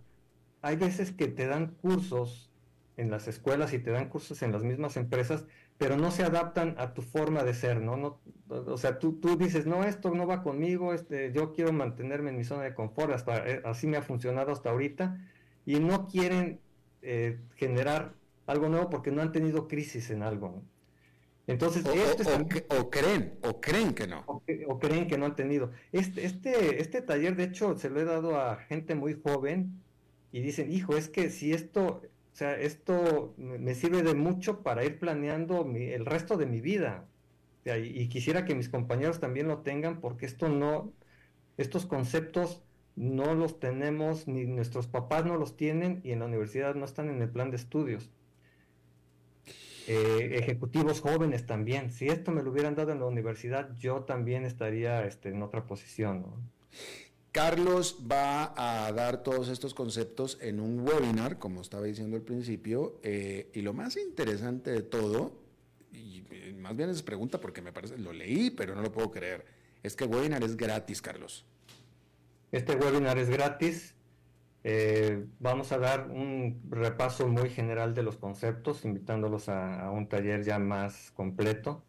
hay 0.62 0.76
veces 0.78 1.12
que 1.12 1.28
te 1.28 1.46
dan 1.46 1.76
cursos 1.82 2.52
en 2.98 3.12
las 3.12 3.28
escuelas 3.28 3.74
y 3.74 3.80
te 3.80 3.92
dan 3.92 4.10
cursos 4.10 4.42
en 4.42 4.52
las 4.52 4.64
mismas 4.64 4.98
empresas, 4.98 5.46
pero 5.78 5.98
no 5.98 6.12
se 6.12 6.24
adaptan 6.24 6.76
a 6.78 6.94
tu 6.94 7.02
forma 7.02 7.44
de 7.44 7.54
ser, 7.54 7.82
¿no? 7.82 7.98
no 7.98 8.20
o 8.50 8.78
sea, 8.78 9.00
tú, 9.00 9.14
tú 9.20 9.38
dices, 9.38 9.66
no, 9.66 9.84
esto 9.84 10.12
no 10.12 10.26
va 10.26 10.44
conmigo, 10.44 10.94
este, 10.94 11.32
yo 11.34 11.54
quiero 11.54 11.74
mantenerme 11.74 12.30
en 12.30 12.38
mi 12.38 12.44
zona 12.44 12.64
de 12.64 12.74
confort, 12.74 13.12
hasta, 13.12 13.48
eh, 13.48 13.62
así 13.66 13.88
me 13.88 13.98
ha 13.98 14.02
funcionado 14.02 14.52
hasta 14.52 14.70
ahorita, 14.70 15.20
y 15.66 15.80
no 15.80 16.08
quieren 16.08 16.60
eh, 17.02 17.40
generar 17.56 18.14
algo 18.46 18.70
nuevo 18.70 18.90
porque 18.90 19.12
no 19.12 19.22
han 19.22 19.32
tenido 19.32 19.68
crisis 19.68 20.10
en 20.12 20.24
algo, 20.24 20.50
¿no? 20.50 20.76
Entonces, 21.48 21.86
este 21.86 22.24
o, 22.70 22.90
creen, 22.90 23.38
o 23.44 23.62
creen 23.62 23.94
que 23.94 24.08
no. 24.08 24.24
O, 24.26 24.80
creen 24.80 25.08
que 25.08 25.18
no 25.18 25.28
han 25.28 25.36
tenido. 25.36 25.72
Este, 25.92 26.26
este, 26.26 26.82
este 26.82 27.04
taller, 27.04 27.36
de 27.36 27.44
hecho, 27.44 27.78
se 27.78 27.90
lo 27.92 28.00
he 28.00 28.06
dado 28.06 28.40
a 28.40 28.56
gente 28.56 28.96
muy 28.96 29.20
joven 29.22 29.80
y 30.32 30.42
dicen, 30.42 30.72
hijo, 30.72 30.98
es 30.98 31.08
que 31.08 31.30
si 31.30 31.54
esto, 31.54 32.02
o 32.02 32.36
sea, 32.36 32.60
esto 32.60 33.36
me 33.38 33.76
sirve 33.76 34.02
de 34.02 34.16
mucho 34.16 34.64
para 34.64 34.84
ir 34.86 34.98
planeando 34.98 35.72
el 35.76 36.06
resto 36.06 36.36
de 36.36 36.48
mi 36.48 36.62
vida. 36.62 37.06
y, 37.64 38.08
quisiera 38.10 38.46
que 38.46 38.56
mis 38.56 38.70
compañeros 38.70 39.20
también 39.20 39.48
lo 39.48 39.60
tengan 39.60 40.02
porque 40.02 40.26
esto 40.26 40.50
no, 40.50 40.94
estos 41.58 41.86
conceptos 41.86 42.64
no 42.96 43.34
los 43.34 43.60
tenemos, 43.60 44.28
ni 44.28 44.46
nuestros 44.46 44.88
papás 44.88 45.26
no 45.26 45.38
los 45.38 45.58
tienen 45.58 46.02
y 46.04 46.12
en 46.12 46.20
la 46.20 46.26
universidad 46.26 46.76
no 46.76 46.86
están 46.86 47.10
en 47.10 47.22
el 47.22 47.30
plan 47.30 47.52
de 47.52 47.58
estudios. 47.58 48.10
Eh, 49.88 50.38
ejecutivos 50.40 51.02
jóvenes 51.02 51.46
también. 51.46 51.92
Si 51.92 52.08
esto 52.08 52.32
me 52.32 52.42
lo 52.42 52.52
hubieran 52.52 52.76
dado 52.76 52.92
en 52.92 53.00
la 53.00 53.06
universidad, 53.06 53.76
yo 53.78 54.02
también 54.02 54.46
estaría 54.46 55.06
este, 55.06 55.30
en 55.30 55.44
otra 55.44 55.68
posición. 55.68 56.26
Carlos 57.32 58.00
va 58.10 58.54
a 58.56 58.92
dar 58.94 59.22
todos 59.22 59.50
estos 59.50 59.74
conceptos 59.74 60.38
en 60.42 60.60
un 60.60 60.80
webinar, 60.80 61.38
como 61.38 61.62
estaba 61.62 61.84
diciendo 61.84 62.16
al 62.16 62.24
principio, 62.24 62.98
eh, 63.04 63.52
y 63.54 63.62
lo 63.62 63.74
más 63.74 63.98
interesante 63.98 64.72
de 64.72 64.82
todo, 64.82 65.38
y 65.92 66.24
más 66.58 66.78
bien 66.78 66.90
es 66.90 67.04
pregunta 67.04 67.42
porque 67.42 67.62
me 67.62 67.74
parece, 67.74 67.98
lo 67.98 68.14
leí, 68.14 68.52
pero 68.52 68.74
no 68.74 68.82
lo 68.82 68.92
puedo 68.92 69.12
creer, 69.12 69.46
es 69.84 69.98
que 69.98 70.06
el 70.06 70.12
webinar 70.12 70.44
es 70.44 70.56
gratis, 70.56 71.02
Carlos. 71.02 71.46
Este 72.52 72.76
webinar 72.76 73.18
es 73.18 73.30
gratis. 73.30 73.96
Eh, 74.64 75.26
vamos 75.40 75.72
a 75.72 75.78
dar 75.78 76.10
un 76.10 76.62
repaso 76.70 77.28
muy 77.28 77.50
general 77.50 77.94
de 77.94 78.04
los 78.04 78.18
conceptos, 78.18 78.86
invitándolos 78.86 79.50
a 79.50 79.92
un 79.92 80.08
taller 80.08 80.44
ya 80.44 80.60
más 80.60 81.12
completo. 81.12 81.84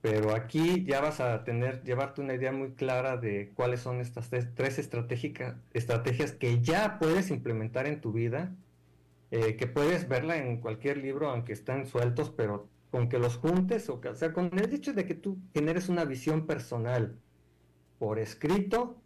Pero 0.00 0.34
aquí 0.34 0.84
ya 0.84 1.00
vas 1.00 1.20
a 1.20 1.42
tener, 1.44 1.82
llevarte 1.82 2.20
una 2.20 2.34
idea 2.34 2.52
muy 2.52 2.72
clara 2.74 3.16
de 3.16 3.50
cuáles 3.54 3.80
son 3.80 4.00
estas 4.00 4.30
tres, 4.54 4.78
estrategias 4.78 6.32
que 6.32 6.60
ya 6.62 6.98
puedes 6.98 7.30
implementar 7.30 7.86
en 7.86 8.00
tu 8.00 8.12
vida, 8.12 8.54
eh, 9.30 9.56
que 9.56 9.66
puedes 9.66 10.08
verla 10.08 10.36
en 10.36 10.60
cualquier 10.60 10.98
libro, 10.98 11.28
aunque 11.30 11.52
están 11.52 11.86
sueltos, 11.86 12.30
pero 12.30 12.68
con 12.92 13.08
que 13.08 13.18
los 13.18 13.36
juntes, 13.36 13.88
o, 13.90 14.00
sea, 14.14 14.32
con 14.32 14.50
el 14.56 14.72
hecho 14.72 14.92
de 14.92 15.04
que 15.04 15.14
tú 15.14 15.38
generes 15.52 15.88
una 15.88 16.04
visión 16.04 16.46
personal 16.46 17.18
por 17.98 18.20
escrito, 18.20 19.02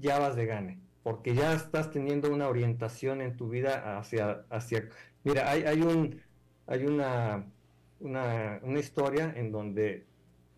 ya 0.00 0.18
vas 0.18 0.36
de 0.36 0.46
gane, 0.46 0.80
porque 1.02 1.34
ya 1.34 1.54
estás 1.54 1.90
teniendo 1.90 2.32
una 2.32 2.48
orientación 2.48 3.20
en 3.20 3.36
tu 3.36 3.48
vida 3.48 3.98
hacia, 3.98 4.44
hacia, 4.50 4.88
mira, 5.24 5.50
hay, 5.50 5.62
hay 5.62 5.82
un, 5.82 6.20
hay 6.66 6.84
una, 6.84 7.46
una, 8.00 8.60
una 8.62 8.78
historia 8.80 9.32
en 9.36 9.52
donde 9.52 10.06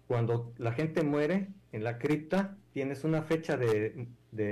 cuando 0.06 0.52
la 0.58 0.72
gente 0.72 1.02
muere 1.02 1.48
en 1.72 1.84
la 1.84 1.98
cripta, 1.98 2.58
tienes 2.72 3.04
una 3.04 3.22
fecha 3.22 3.56
de, 3.56 4.08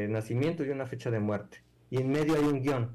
nacimiento 0.09 0.64
y 0.64 0.70
una 0.70 0.86
fecha 0.86 1.11
de 1.11 1.20
muerte. 1.20 1.62
Y 1.91 1.99
en 1.99 2.11
medio 2.11 2.34
hay 2.34 2.45
un 2.45 2.62
guion. 2.62 2.91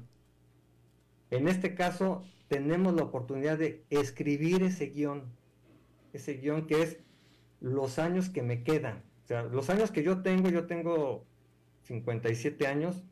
En 1.30 1.48
este 1.48 1.74
caso, 1.74 2.24
tenemos 2.48 2.94
la 2.94 3.04
oportunidad 3.04 3.58
de 3.58 3.84
escribir 3.90 4.62
ese 4.62 4.86
guion. 4.86 5.24
Ese 6.12 6.34
guion 6.34 6.66
que 6.66 6.82
es 6.82 6.98
los 7.60 7.98
años 7.98 8.30
que 8.30 8.42
me 8.42 8.62
quedan. 8.62 9.04
O 9.24 9.28
sea, 9.28 9.42
los 9.42 9.70
años 9.70 9.90
que 9.90 10.02
yo 10.02 10.22
tengo, 10.22 10.48
yo 10.48 10.66
tengo 10.66 11.24
57 11.86 12.66
años, 12.66 13.04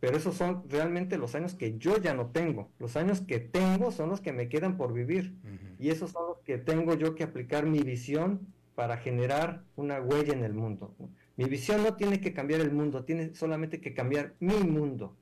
pero 0.00 0.16
esos 0.16 0.36
son 0.36 0.64
realmente 0.68 1.18
los 1.18 1.34
años 1.34 1.54
que 1.54 1.78
yo 1.78 1.98
ya 1.98 2.14
no 2.14 2.26
tengo. 2.26 2.70
Los 2.78 2.96
años 2.96 3.20
que 3.20 3.38
tengo 3.38 3.90
son 3.90 4.08
los 4.08 4.20
que 4.20 4.32
me 4.32 4.48
quedan 4.48 4.76
por 4.76 4.92
vivir. 4.92 5.34
Y 5.78 5.90
esos 5.90 6.12
son 6.12 6.28
los 6.28 6.38
que 6.38 6.58
tengo 6.58 6.94
yo 6.94 7.14
que 7.14 7.24
aplicar 7.24 7.66
mi 7.66 7.80
visión 7.80 8.46
para 8.74 8.98
generar 8.98 9.64
una 9.74 10.00
huella 10.00 10.32
en 10.32 10.44
el 10.44 10.52
mundo. 10.52 10.94
Mi 11.36 11.46
visión 11.46 11.82
no 11.82 11.94
tiene 11.94 12.20
que 12.20 12.32
cambiar 12.32 12.60
el 12.60 12.72
mundo, 12.72 13.04
tiene 13.04 13.34
solamente 13.34 13.80
que 13.80 13.94
cambiar 13.94 14.34
mi 14.38 14.54
mundo. 14.54 15.16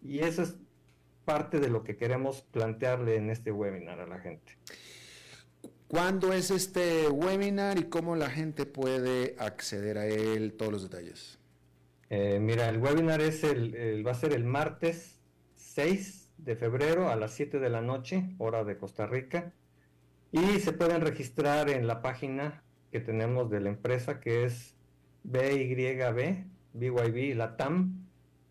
Y 0.00 0.20
eso 0.20 0.42
es 0.42 0.56
parte 1.24 1.60
de 1.60 1.68
lo 1.68 1.84
que 1.84 1.96
queremos 1.96 2.42
plantearle 2.42 3.16
en 3.16 3.30
este 3.30 3.52
webinar 3.52 4.00
a 4.00 4.06
la 4.06 4.18
gente. 4.18 4.56
¿Cuándo 5.88 6.32
es 6.32 6.50
este 6.50 7.08
webinar 7.08 7.78
y 7.78 7.84
cómo 7.84 8.16
la 8.16 8.30
gente 8.30 8.66
puede 8.66 9.36
acceder 9.38 9.98
a 9.98 10.06
él? 10.06 10.54
Todos 10.54 10.72
los 10.72 10.82
detalles. 10.82 11.38
Eh, 12.14 12.40
mira, 12.40 12.68
el 12.68 12.76
webinar 12.76 13.22
es 13.22 13.42
el, 13.42 14.06
va 14.06 14.10
a 14.10 14.14
ser 14.14 14.34
el 14.34 14.44
martes 14.44 15.18
6 15.54 16.30
de 16.36 16.56
febrero 16.56 17.08
a 17.08 17.16
las 17.16 17.32
7 17.32 17.58
de 17.58 17.70
la 17.70 17.80
noche, 17.80 18.34
hora 18.36 18.64
de 18.64 18.76
Costa 18.76 19.06
Rica. 19.06 19.54
Y 20.30 20.60
se 20.60 20.74
pueden 20.74 21.00
registrar 21.00 21.70
en 21.70 21.86
la 21.86 22.02
página 22.02 22.64
que 22.90 23.00
tenemos 23.00 23.48
de 23.48 23.60
la 23.60 23.70
empresa 23.70 24.20
que 24.20 24.44
es 24.44 24.76
BYB, 25.24 26.44
BYB 26.74 27.34
Latam, 27.34 28.06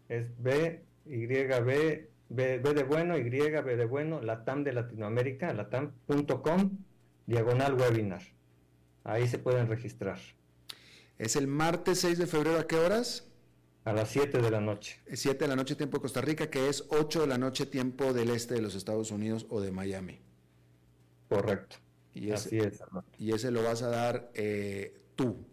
es 0.10 0.26
BYB, 0.40 1.46
B, 1.70 2.10
B 2.30 2.74
de 2.74 2.84
bueno, 2.84 3.16
Y, 3.16 3.30
B 3.30 3.78
de 3.78 3.86
bueno, 3.86 4.22
Latam 4.22 4.64
de 4.64 4.74
Latinoamérica, 4.74 5.54
latam.com 5.54 6.80
diagonal 7.28 7.76
webinar. 7.76 8.24
Ahí 9.04 9.28
se 9.28 9.38
pueden 9.38 9.68
registrar. 9.68 10.18
¿Es 11.20 11.36
el 11.36 11.46
martes 11.46 12.00
6 12.00 12.18
de 12.18 12.26
febrero 12.26 12.58
a 12.58 12.66
qué 12.66 12.78
horas? 12.78 13.31
A 13.84 13.94
las 13.94 14.10
7 14.10 14.42
de 14.42 14.52
la 14.52 14.62
noche. 14.62 15.00
7 15.12 15.44
de 15.44 15.48
la 15.48 15.56
noche 15.56 15.76
tiempo 15.76 15.98
de 15.98 16.02
Costa 16.02 16.22
Rica, 16.22 16.50
que 16.50 16.70
es 16.70 16.86
8 16.90 17.22
de 17.22 17.28
la 17.28 17.38
noche 17.38 17.66
tiempo 17.66 18.14
del 18.14 18.30
este 18.30 18.54
de 18.54 18.62
los 18.62 18.76
Estados 18.76 19.12
Unidos 19.12 19.48
o 19.50 19.60
de 19.60 19.72
Miami. 19.72 20.20
Correcto. 21.30 21.78
Y 22.14 22.32
ese, 22.32 22.34
Así 22.34 22.58
es. 22.60 22.84
Y 23.18 23.34
ese 23.34 23.52
lo 23.52 23.64
vas 23.64 23.82
a 23.82 23.90
dar 23.90 24.30
eh, 24.34 25.02
tú. 25.16 25.46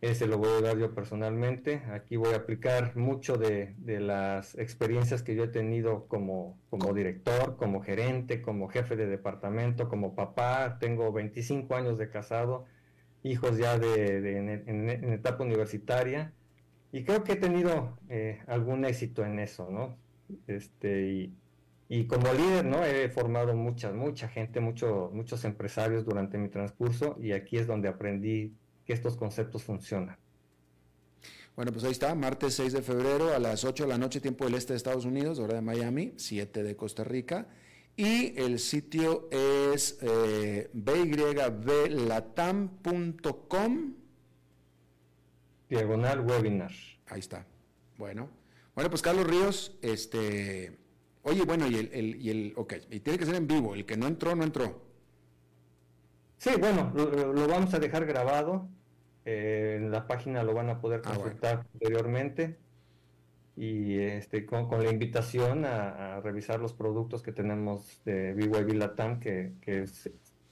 Ese 0.00 0.28
lo 0.28 0.38
voy 0.38 0.50
a 0.50 0.60
dar 0.60 0.78
yo 0.78 0.94
personalmente. 0.94 1.82
Aquí 1.90 2.16
voy 2.16 2.32
a 2.32 2.36
aplicar 2.36 2.94
mucho 2.96 3.36
de, 3.36 3.74
las 3.84 4.56
experiencias 4.56 5.24
que 5.24 5.34
yo 5.34 5.44
he 5.44 5.48
tenido 5.48 6.06
como, 6.06 6.56
como 6.70 6.94
director, 6.94 7.56
como 7.56 7.82
gerente, 7.82 8.40
como 8.40 8.68
jefe 8.68 8.94
de 8.94 9.06
departamento, 9.06 9.88
como 9.88 10.14
papá. 10.14 10.78
Tengo 10.78 11.12
25 11.12 11.74
años 11.74 11.98
de 11.98 12.08
casado, 12.10 12.66
hijos 13.24 13.58
ya 13.58 13.76
de, 13.76 14.38
en, 14.38 15.12
etapa 15.12 15.42
universitaria. 15.42 16.32
Y 16.92 17.04
creo 17.04 17.22
que 17.22 17.32
he 17.32 17.36
tenido 17.36 17.98
eh, 18.08 18.40
algún 18.46 18.84
éxito 18.84 19.24
en 19.24 19.38
eso, 19.38 19.70
¿no? 19.70 19.96
Este, 20.46 21.32
y, 21.88 22.04
como 22.06 22.32
líder, 22.32 22.64
¿no? 22.64 22.84
He 22.84 23.08
formado 23.08 23.54
mucha, 23.54 23.92
mucha 23.92 24.28
gente, 24.28 24.60
mucho, 24.60 25.10
muchos 25.12 25.44
empresarios 25.44 26.04
durante 26.04 26.38
mi 26.38 26.48
transcurso 26.48 27.16
y 27.20 27.32
aquí 27.32 27.56
es 27.56 27.66
donde 27.66 27.88
aprendí 27.88 28.54
que 28.84 28.92
estos 28.92 29.16
conceptos 29.16 29.64
funcionan. 29.64 30.16
Bueno, 31.56 31.72
pues 31.72 31.84
ahí 31.84 31.90
está, 31.90 32.14
martes 32.14 32.54
6 32.54 32.72
de 32.72 32.82
febrero 32.82 33.34
a 33.34 33.38
las 33.38 33.64
8 33.64 33.84
de 33.84 33.88
la 33.88 33.98
noche, 33.98 34.20
tiempo 34.20 34.44
del 34.44 34.54
este 34.54 34.74
de 34.74 34.76
Estados 34.76 35.04
Unidos, 35.04 35.38
hora 35.40 35.54
de 35.54 35.62
Miami, 35.62 36.12
7 36.16 36.62
de 36.62 36.76
Costa 36.76 37.04
Rica. 37.04 37.48
Y 37.96 38.38
el 38.40 38.60
sitio 38.60 39.28
es 39.32 39.98
eh. 40.02 40.70
Diagonal 45.68 46.20
webinar. 46.20 46.72
Ahí 47.06 47.20
está. 47.20 47.46
Bueno. 47.96 48.28
Bueno, 48.74 48.90
pues 48.90 49.02
Carlos 49.02 49.26
Ríos, 49.26 49.76
este. 49.82 50.78
Oye, 51.22 51.42
bueno, 51.44 51.66
y 51.66 51.76
el, 51.76 51.90
el, 51.92 52.16
y 52.16 52.30
el, 52.30 52.52
ok, 52.56 52.74
y 52.90 53.00
tiene 53.00 53.18
que 53.18 53.26
ser 53.26 53.34
en 53.34 53.46
vivo, 53.46 53.74
el 53.74 53.84
que 53.84 53.96
no 53.96 54.06
entró, 54.06 54.34
no 54.34 54.44
entró. 54.44 54.82
Sí, 56.38 56.50
bueno, 56.58 56.92
lo 56.94 57.48
vamos 57.48 57.74
a 57.74 57.80
dejar 57.80 58.06
grabado 58.06 58.68
eh, 59.30 59.76
en 59.76 59.90
la 59.90 60.06
página 60.06 60.42
lo 60.42 60.54
van 60.54 60.70
a 60.70 60.80
poder 60.80 61.02
ah, 61.04 61.12
consultar 61.12 61.66
posteriormente 61.66 62.56
y 63.56 63.98
este, 63.98 64.46
con, 64.46 64.70
la 64.82 64.90
invitación 64.90 65.66
a, 65.66 66.18
revisar 66.20 66.60
los 66.60 66.72
productos 66.72 67.22
que 67.22 67.32
tenemos 67.32 68.00
de 68.06 68.32
BYB 68.32 68.72
Latam 68.76 69.20
que, 69.20 69.52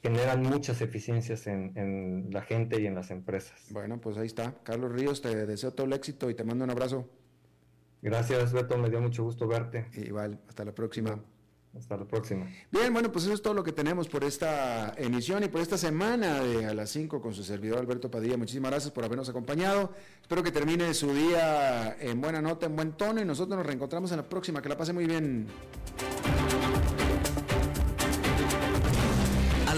generan 0.07 0.43
muchas 0.43 0.81
eficiencias 0.83 1.49
en, 1.49 2.29
la 2.31 2.43
gente 2.43 2.81
y 2.81 2.87
en 2.87 2.95
las 2.95 3.11
empresas. 3.11 3.67
Bueno, 3.71 4.01
pues 4.01 4.17
ahí 4.19 4.27
está. 4.27 4.55
Carlos 4.63 4.93
Ríos, 4.93 5.21
te 5.21 5.47
deseo 5.47 5.73
todo 5.73 5.87
el 5.87 5.93
éxito 5.93 6.31
y 6.31 6.35
te 6.35 6.45
mando 6.45 6.65
un 6.65 6.71
abrazo. 6.71 7.09
Gracias, 8.03 8.53
Beto, 8.53 8.79
me 8.79 8.89
dio 8.89 9.01
mucho 9.01 9.25
gusto 9.25 9.49
verte. 9.49 9.87
Igual, 9.95 10.39
hasta 10.49 10.65
la 10.65 10.73
próxima. 10.73 11.19
Hasta 11.77 11.97
la 11.97 12.05
próxima. 12.05 12.47
Bien, 12.71 12.93
bueno, 12.93 13.11
pues 13.11 13.25
eso 13.25 13.35
es 13.35 13.43
todo 13.43 13.53
lo 13.53 13.65
que 13.65 13.73
tenemos 13.73 14.09
por 14.09 14.23
esta 14.23 14.95
emisión 14.97 15.43
y 15.43 15.49
por 15.49 15.61
esta 15.61 15.77
semana 15.77 16.41
de 16.41 16.67
a 16.67 16.73
las 16.73 16.89
5 16.91 17.21
con 17.21 17.35
su 17.35 17.43
servidor 17.43 17.79
Alberto 17.79 18.09
Padilla. 18.09 18.37
Muchísimas 18.37 18.71
gracias 18.71 18.93
por 18.93 19.05
habernos 19.05 19.29
acompañado. 19.29 19.93
Espero 20.23 20.43
que 20.43 20.53
termine 20.53 20.95
su 20.95 21.13
día 21.13 21.97
en 22.01 22.21
buena 22.21 22.41
nota, 22.41 22.67
en 22.67 22.77
buen 22.77 22.93
tono 22.93 23.21
y 23.21 23.25
nosotros 23.25 23.57
nos 23.57 23.67
reencontramos 23.67 24.13
en 24.13 24.19
la 24.19 24.29
próxima. 24.29 24.63
Que 24.63 24.69
la 24.69 24.77
pase 24.77 24.93
muy 24.93 25.07
bien. 25.07 25.49